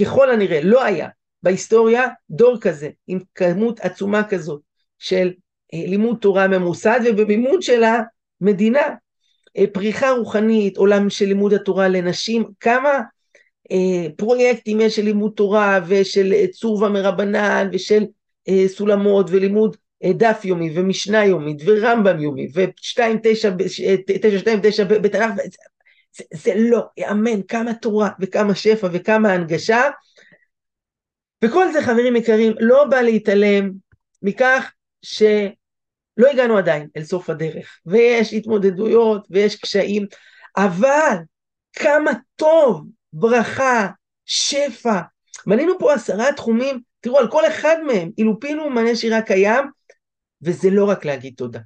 ככל 0.00 0.30
הנראה 0.30 0.60
לא 0.62 0.84
היה 0.84 1.08
בהיסטוריה 1.42 2.08
דור 2.30 2.60
כזה, 2.60 2.90
עם 3.06 3.18
כמות 3.34 3.80
עצומה 3.80 4.28
כזאת 4.28 4.62
של 4.98 5.32
אה, 5.74 5.86
לימוד 5.86 6.18
תורה 6.20 6.48
ממוסד 6.48 7.00
ובמימון 7.06 7.62
של 7.62 7.82
המדינה. 8.40 8.94
אה, 9.58 9.64
פריחה 9.72 10.10
רוחנית, 10.10 10.76
עולם 10.76 11.10
של 11.10 11.24
לימוד 11.24 11.52
התורה 11.52 11.88
לנשים, 11.88 12.44
כמה 12.60 13.00
פרויקטים 14.16 14.80
יש 14.80 14.96
של 14.96 15.02
לימוד 15.02 15.32
תורה 15.36 15.80
ושל 15.86 16.46
צורבה 16.52 16.88
מרבנן 16.88 17.68
ושל 17.72 18.04
סולמות 18.66 19.26
ולימוד 19.30 19.76
דף 20.04 20.40
יומי 20.44 20.70
ומשנה 20.74 21.24
יומית 21.24 21.62
ורמב"ם 21.64 22.20
יומי 22.20 22.48
ושתיים 22.54 23.18
תשע, 23.22 23.50
תשע 24.22 24.38
שתיים 24.38 24.60
תשע 24.62 24.84
בתנ"ך, 24.84 25.34
זה, 26.16 26.24
זה 26.34 26.52
לא 26.56 26.82
יאמן 26.96 27.42
כמה 27.48 27.74
תורה 27.74 28.08
וכמה 28.20 28.54
שפע 28.54 28.88
וכמה 28.92 29.32
הנגשה. 29.32 29.82
וכל 31.44 31.72
זה 31.72 31.82
חברים 31.82 32.16
יקרים 32.16 32.52
לא 32.60 32.84
בא 32.84 33.00
להתעלם 33.00 33.70
מכך 34.22 34.72
שלא 35.02 36.30
הגענו 36.32 36.58
עדיין 36.58 36.88
אל 36.96 37.04
סוף 37.04 37.30
הדרך 37.30 37.78
ויש 37.86 38.32
התמודדויות 38.32 39.26
ויש 39.30 39.56
קשיים 39.56 40.06
אבל 40.56 41.16
כמה 41.72 42.10
טוב, 42.36 42.86
ברכה, 43.16 43.88
שפע. 44.24 45.00
מנינו 45.46 45.78
פה 45.78 45.94
עשרה 45.94 46.32
תחומים 46.32 46.80
תראו 47.00 47.18
על 47.18 47.30
כל 47.30 47.46
אחד 47.46 47.76
מהם 47.86 48.10
אילופינו 48.18 48.62
ומענה 48.62 48.96
שירה 48.96 49.22
קיים 49.22 49.64
וזה 50.42 50.70
לא 50.70 50.84
רק 50.84 51.04
להגיד 51.04 51.34
תודה. 51.36 51.60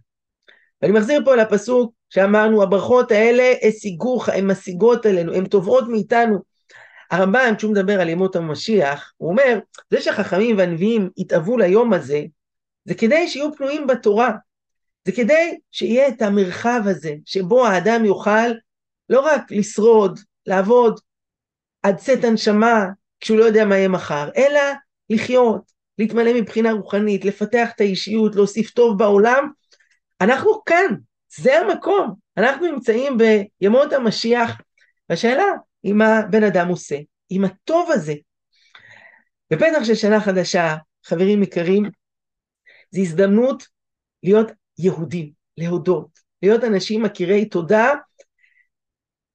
ואני 0.82 0.92
מחזיר 0.92 1.24
פה 1.24 1.32
על 1.32 1.40
הפסוק 1.40 1.92
שאמרנו 2.11 2.62
הברכות 2.62 3.11
האלה 3.12 3.53
השיגוך, 3.68 4.28
הן 4.28 4.46
משיגות 4.46 5.07
עלינו, 5.07 5.34
הן 5.34 5.46
תובעות 5.46 5.88
מאיתנו. 5.88 6.38
הרמב"ם, 7.11 7.55
כשהוא 7.57 7.72
מדבר 7.72 8.01
על 8.01 8.09
ימות 8.09 8.36
המשיח, 8.36 9.12
הוא 9.16 9.30
אומר, 9.30 9.59
זה 9.90 10.01
שהחכמים 10.01 10.59
והנביאים 10.59 11.11
התאוו 11.18 11.59
ליום 11.59 11.92
הזה, 11.92 12.22
זה 12.84 12.94
כדי 12.94 13.28
שיהיו 13.28 13.55
פנויים 13.57 13.86
בתורה. 13.86 14.32
זה 15.05 15.12
כדי 15.12 15.59
שיהיה 15.72 16.09
את 16.09 16.22
המרחב 16.22 16.80
הזה, 16.84 17.14
שבו 17.24 17.66
האדם 17.66 18.05
יוכל 18.05 18.49
לא 19.09 19.20
רק 19.20 19.51
לשרוד, 19.51 20.18
לעבוד 20.46 21.01
עד 21.83 21.97
צאת 21.97 22.24
הנשמה, 22.24 22.87
כשהוא 23.20 23.39
לא 23.39 23.45
יודע 23.45 23.64
מה 23.64 23.76
יהיה 23.76 23.89
מחר, 23.89 24.31
אלא 24.37 24.61
לחיות, 25.11 25.72
להתמלא 25.99 26.35
מבחינה 26.35 26.72
רוחנית, 26.72 27.24
לפתח 27.24 27.68
את 27.76 27.81
האישיות, 27.81 28.35
להוסיף 28.35 28.70
טוב 28.70 28.99
בעולם. 28.99 29.51
אנחנו 30.20 30.64
כאן, 30.66 30.95
זה 31.37 31.61
המקום. 31.61 32.14
אנחנו 32.37 32.66
נמצאים 32.66 33.18
בימות 33.18 33.93
המשיח, 33.93 34.61
והשאלה, 35.09 35.45
אם 35.85 36.03
הבן 36.03 36.43
אדם 36.45 36.68
עושה, 36.68 36.97
עם 37.31 37.45
הטוב 37.45 37.91
הזה. 37.93 38.14
בפתח 39.51 39.85
של 39.85 39.95
שנה 39.95 40.20
חדשה, 40.20 40.76
חברים 41.05 41.43
יקרים, 41.43 41.85
זו 42.91 43.01
הזדמנות 43.01 43.66
להיות 44.22 44.53
יהודים, 44.79 45.31
להודות, 45.57 46.18
להיות 46.43 46.64
אנשים 46.64 47.03
מכירי 47.03 47.45
תודה. 47.45 47.93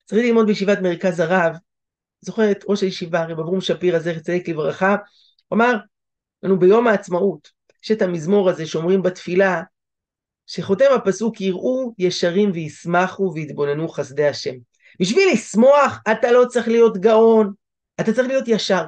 צריך 0.06 0.26
ללמוד 0.26 0.48
בישיבת 0.48 0.80
מרכז 0.82 1.20
הרב, 1.20 1.56
זוכר 2.24 2.51
את 2.51 2.63
ראש 2.67 2.82
הישיבה, 2.82 3.26
רב 3.26 3.39
אברום 3.39 3.61
שפירא, 3.61 3.99
זכר 3.99 4.19
צדיק 4.19 4.49
לברכה, 4.49 4.95
אמר, 5.53 5.76
לנו 6.43 6.59
ביום 6.59 6.88
העצמאות, 6.88 7.49
יש 7.84 7.91
את 7.91 8.01
המזמור 8.01 8.49
הזה 8.49 8.65
שאומרים 8.65 9.01
בתפילה, 9.01 9.61
שחותם 10.47 10.86
הפסוק 10.95 11.41
יראו 11.41 11.93
ישרים 11.97 12.51
וישמחו 12.53 13.32
ויתבוננו 13.36 13.89
חסדי 13.89 14.28
השם. 14.28 14.53
בשביל 14.99 15.30
לשמוח 15.34 15.99
אתה 16.11 16.32
לא 16.32 16.45
צריך 16.45 16.67
להיות 16.67 16.97
גאון, 16.97 17.53
אתה 18.01 18.13
צריך 18.13 18.28
להיות 18.28 18.47
ישר, 18.47 18.86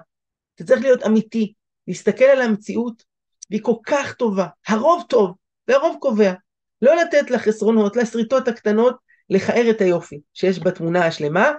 אתה 0.55 0.63
צריך 0.63 0.81
להיות 0.81 1.03
אמיתי, 1.03 1.53
להסתכל 1.87 2.25
על 2.25 2.41
המציאות, 2.41 3.03
והיא 3.49 3.61
כל 3.63 3.75
כך 3.85 4.13
טובה, 4.13 4.47
הרוב 4.67 5.03
טוב, 5.09 5.31
והרוב 5.67 5.97
קובע. 5.99 6.33
לא 6.81 6.95
לתת 6.95 7.31
לחסרונות, 7.31 7.95
לסריטות 7.95 8.47
הקטנות, 8.47 8.95
לכער 9.29 9.69
את 9.69 9.81
היופי 9.81 10.19
שיש 10.33 10.59
בתמונה 10.59 11.05
השלמה, 11.05 11.51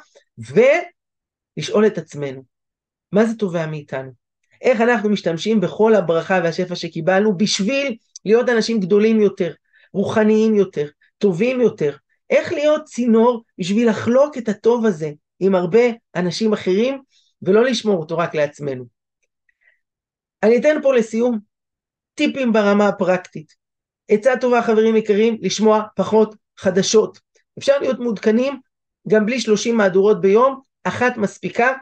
ולשאול 1.56 1.86
את 1.86 1.98
עצמנו, 1.98 2.42
מה 3.12 3.24
זה 3.26 3.34
תובע 3.38 3.66
מאיתנו? 3.66 4.10
איך 4.62 4.80
אנחנו 4.80 5.10
משתמשים 5.10 5.60
בכל 5.60 5.94
הברכה 5.94 6.40
והשפע 6.44 6.74
שקיבלנו 6.74 7.36
בשביל 7.36 7.96
להיות 8.24 8.48
אנשים 8.48 8.80
גדולים 8.80 9.20
יותר, 9.20 9.52
רוחניים 9.92 10.54
יותר, 10.54 10.88
טובים 11.18 11.60
יותר, 11.60 11.96
איך 12.30 12.52
להיות 12.52 12.84
צינור 12.84 13.44
בשביל 13.58 13.88
לחלוק 13.88 14.38
את 14.38 14.48
הטוב 14.48 14.86
הזה 14.86 15.10
עם 15.40 15.54
הרבה 15.54 15.82
אנשים 16.16 16.52
אחרים 16.52 17.02
ולא 17.42 17.64
לשמור 17.64 17.98
אותו 17.98 18.18
רק 18.18 18.34
לעצמנו. 18.34 18.84
אני 20.42 20.58
אתן 20.58 20.76
פה 20.82 20.94
לסיום 20.94 21.38
טיפים 22.14 22.52
ברמה 22.52 22.88
הפרקטית. 22.88 23.54
עצה 24.08 24.32
טובה 24.40 24.62
חברים 24.62 24.96
יקרים, 24.96 25.38
לשמוע 25.40 25.82
פחות 25.96 26.34
חדשות. 26.58 27.18
אפשר 27.58 27.78
להיות 27.78 27.98
מעודכנים 27.98 28.60
גם 29.08 29.26
בלי 29.26 29.40
30 29.40 29.76
מהדורות 29.76 30.20
ביום, 30.20 30.60
אחת 30.88 31.16
מספיקה. 31.16 31.72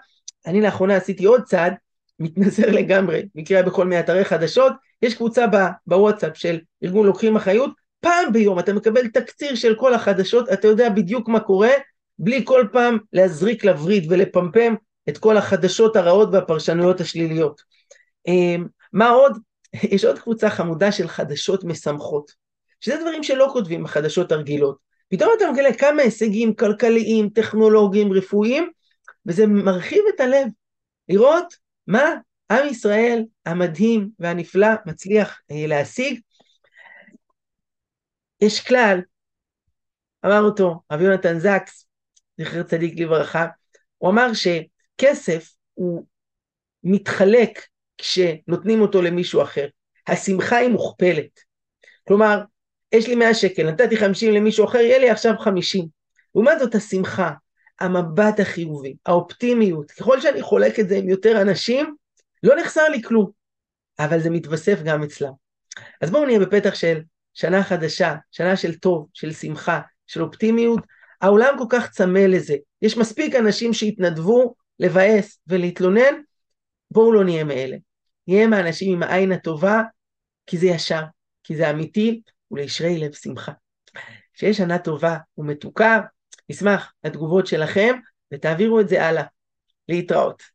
אני 0.47 0.61
לאחרונה 0.61 0.97
עשיתי 0.97 1.25
עוד 1.25 1.43
צעד, 1.43 1.75
מתנזר 2.19 2.71
לגמרי, 2.71 3.23
מקרה 3.35 3.63
בכל 3.63 3.85
מיני 3.85 4.01
אתרי 4.01 4.25
חדשות, 4.25 4.73
יש 5.03 5.15
קבוצה 5.15 5.47
בוואטסאפ 5.87 6.37
של 6.37 6.61
ארגון 6.85 7.07
לוקחים 7.07 7.37
אחריות, 7.37 7.71
פעם 8.01 8.33
ביום 8.33 8.59
אתה 8.59 8.73
מקבל 8.73 9.09
תקציר 9.09 9.55
של 9.55 9.75
כל 9.75 9.95
החדשות, 9.95 10.49
אתה 10.49 10.69
יודע 10.69 10.89
בדיוק 10.89 11.29
מה 11.29 11.41
קורה, 11.41 11.71
בלי 12.19 12.41
כל 12.45 12.67
פעם 12.73 12.99
להזריק 13.13 13.65
לווריד 13.65 14.13
ולפמפם 14.13 14.75
את 15.09 15.19
כל 15.19 15.37
החדשות 15.37 15.97
הרעות 15.97 16.29
והפרשנויות 16.33 17.01
השליליות. 17.01 17.61
אמ, 18.27 18.67
מה 18.93 19.09
עוד? 19.09 19.39
יש 19.83 20.05
עוד 20.05 20.19
קבוצה 20.19 20.51
חמודה 20.51 20.93
של 20.93 21.09
חדשות 21.09 21.65
משמחות, 21.65 22.31
שזה 22.81 22.97
דברים 23.01 23.23
שלא 23.23 23.49
כותבים 23.53 23.85
בחדשות 23.85 24.33
הרגילות. 24.33 24.79
פתאום 25.09 25.31
אתה 25.37 25.45
מגלה 25.53 25.73
כמה 25.73 26.03
הישגים 26.03 26.55
כלכליים, 26.55 27.29
טכנולוגיים, 27.29 28.13
רפואיים, 28.13 28.71
וזה 29.27 29.47
מרחיב 29.47 30.05
את 30.15 30.21
הלב. 30.21 30.47
לראות 31.09 31.55
מה 31.87 32.05
עם 32.51 32.69
ישראל 32.71 33.25
המדהים 33.47 34.11
והנפלא 34.19 34.69
מצליח 34.87 35.41
אה, 35.51 35.67
להשיג, 35.67 36.21
יש 38.41 38.67
כלל, 38.67 39.01
אמר 40.27 40.41
אותו 40.41 40.83
רב 40.93 41.01
יונתן 41.01 41.39
זקס, 41.39 41.87
זכר 42.41 42.63
צדיק 42.63 43.01
לברכה, 43.01 43.47
הוא 43.99 44.11
אמר 44.11 44.27
שכסף 44.35 45.55
הוא 45.75 46.07
מתחלק 46.85 47.67
כשנותנים 47.99 48.81
אותו 48.81 49.03
למישהו 49.03 49.43
אחר. 49.43 49.67
השמחה 50.07 50.57
היא 50.57 50.69
מוכפלת. 50.69 51.41
כלומר, 52.09 52.43
יש 52.93 53.09
לי 53.09 53.15
100 53.15 53.35
שקל, 53.35 53.71
נתתי 53.71 53.97
50 53.97 54.35
למישהו 54.35 54.65
אחר, 54.65 54.79
יהיה 54.79 54.99
לי 54.99 55.11
עכשיו 55.11 55.35
50. 55.39 55.87
לעומת 56.35 56.59
זאת 56.59 56.75
השמחה, 56.75 57.33
המבט 57.81 58.41
החיובי, 58.41 58.97
האופטימיות, 59.07 59.91
ככל 59.91 60.21
שאני 60.21 60.43
חולק 60.43 60.81
את 60.81 60.89
זה 60.89 60.97
עם 60.97 61.09
יותר 61.09 61.43
אנשים, 61.43 61.97
לא 62.43 62.57
נחסר 62.57 62.89
לי 62.89 63.03
כלום, 63.03 63.31
אבל 63.99 64.21
זה 64.21 64.31
מתווסף 64.31 64.83
גם 64.85 65.03
אצלם. 65.03 65.33
אז 66.01 66.11
בואו 66.11 66.25
נהיה 66.25 66.39
בפתח 66.39 66.75
של 66.75 67.03
שנה 67.35 67.65
חדשה, 67.65 68.15
שנה 68.31 68.57
של 68.57 68.75
טוב, 68.75 69.09
של 69.13 69.33
שמחה, 69.33 69.81
של 70.07 70.23
אופטימיות, 70.23 70.81
העולם 71.21 71.55
כל 71.59 71.65
כך 71.69 71.91
צמא 71.91 72.19
לזה. 72.19 72.55
יש 72.83 72.97
מספיק 72.97 73.35
אנשים 73.35 73.73
שהתנדבו 73.73 74.55
לבאס 74.79 75.39
ולהתלונן, 75.47 76.15
בואו 76.91 77.13
לא 77.13 77.25
נהיה 77.25 77.45
מאלה. 77.45 77.77
נהיה 78.29 78.47
מהאנשים 78.47 78.93
עם 78.93 79.03
העין 79.03 79.33
הטובה, 79.33 79.83
כי 80.47 80.59
זה 80.59 80.67
ישר, 80.67 81.03
כי 81.45 81.57
זה 81.57 81.71
אמיתי, 81.71 82.23
ולישרי 82.51 82.99
לב 82.99 83.13
שמחה. 83.13 83.53
שיהיה 84.35 84.55
שנה 84.55 84.79
טובה 84.79 85.17
ומתוקה, 85.39 86.01
נשמח 86.49 86.93
לתגובות 87.05 87.47
שלכם, 87.47 87.95
ותעבירו 88.33 88.81
את 88.81 88.89
זה 88.89 89.07
הלאה. 89.07 89.25
להתראות. 89.89 90.54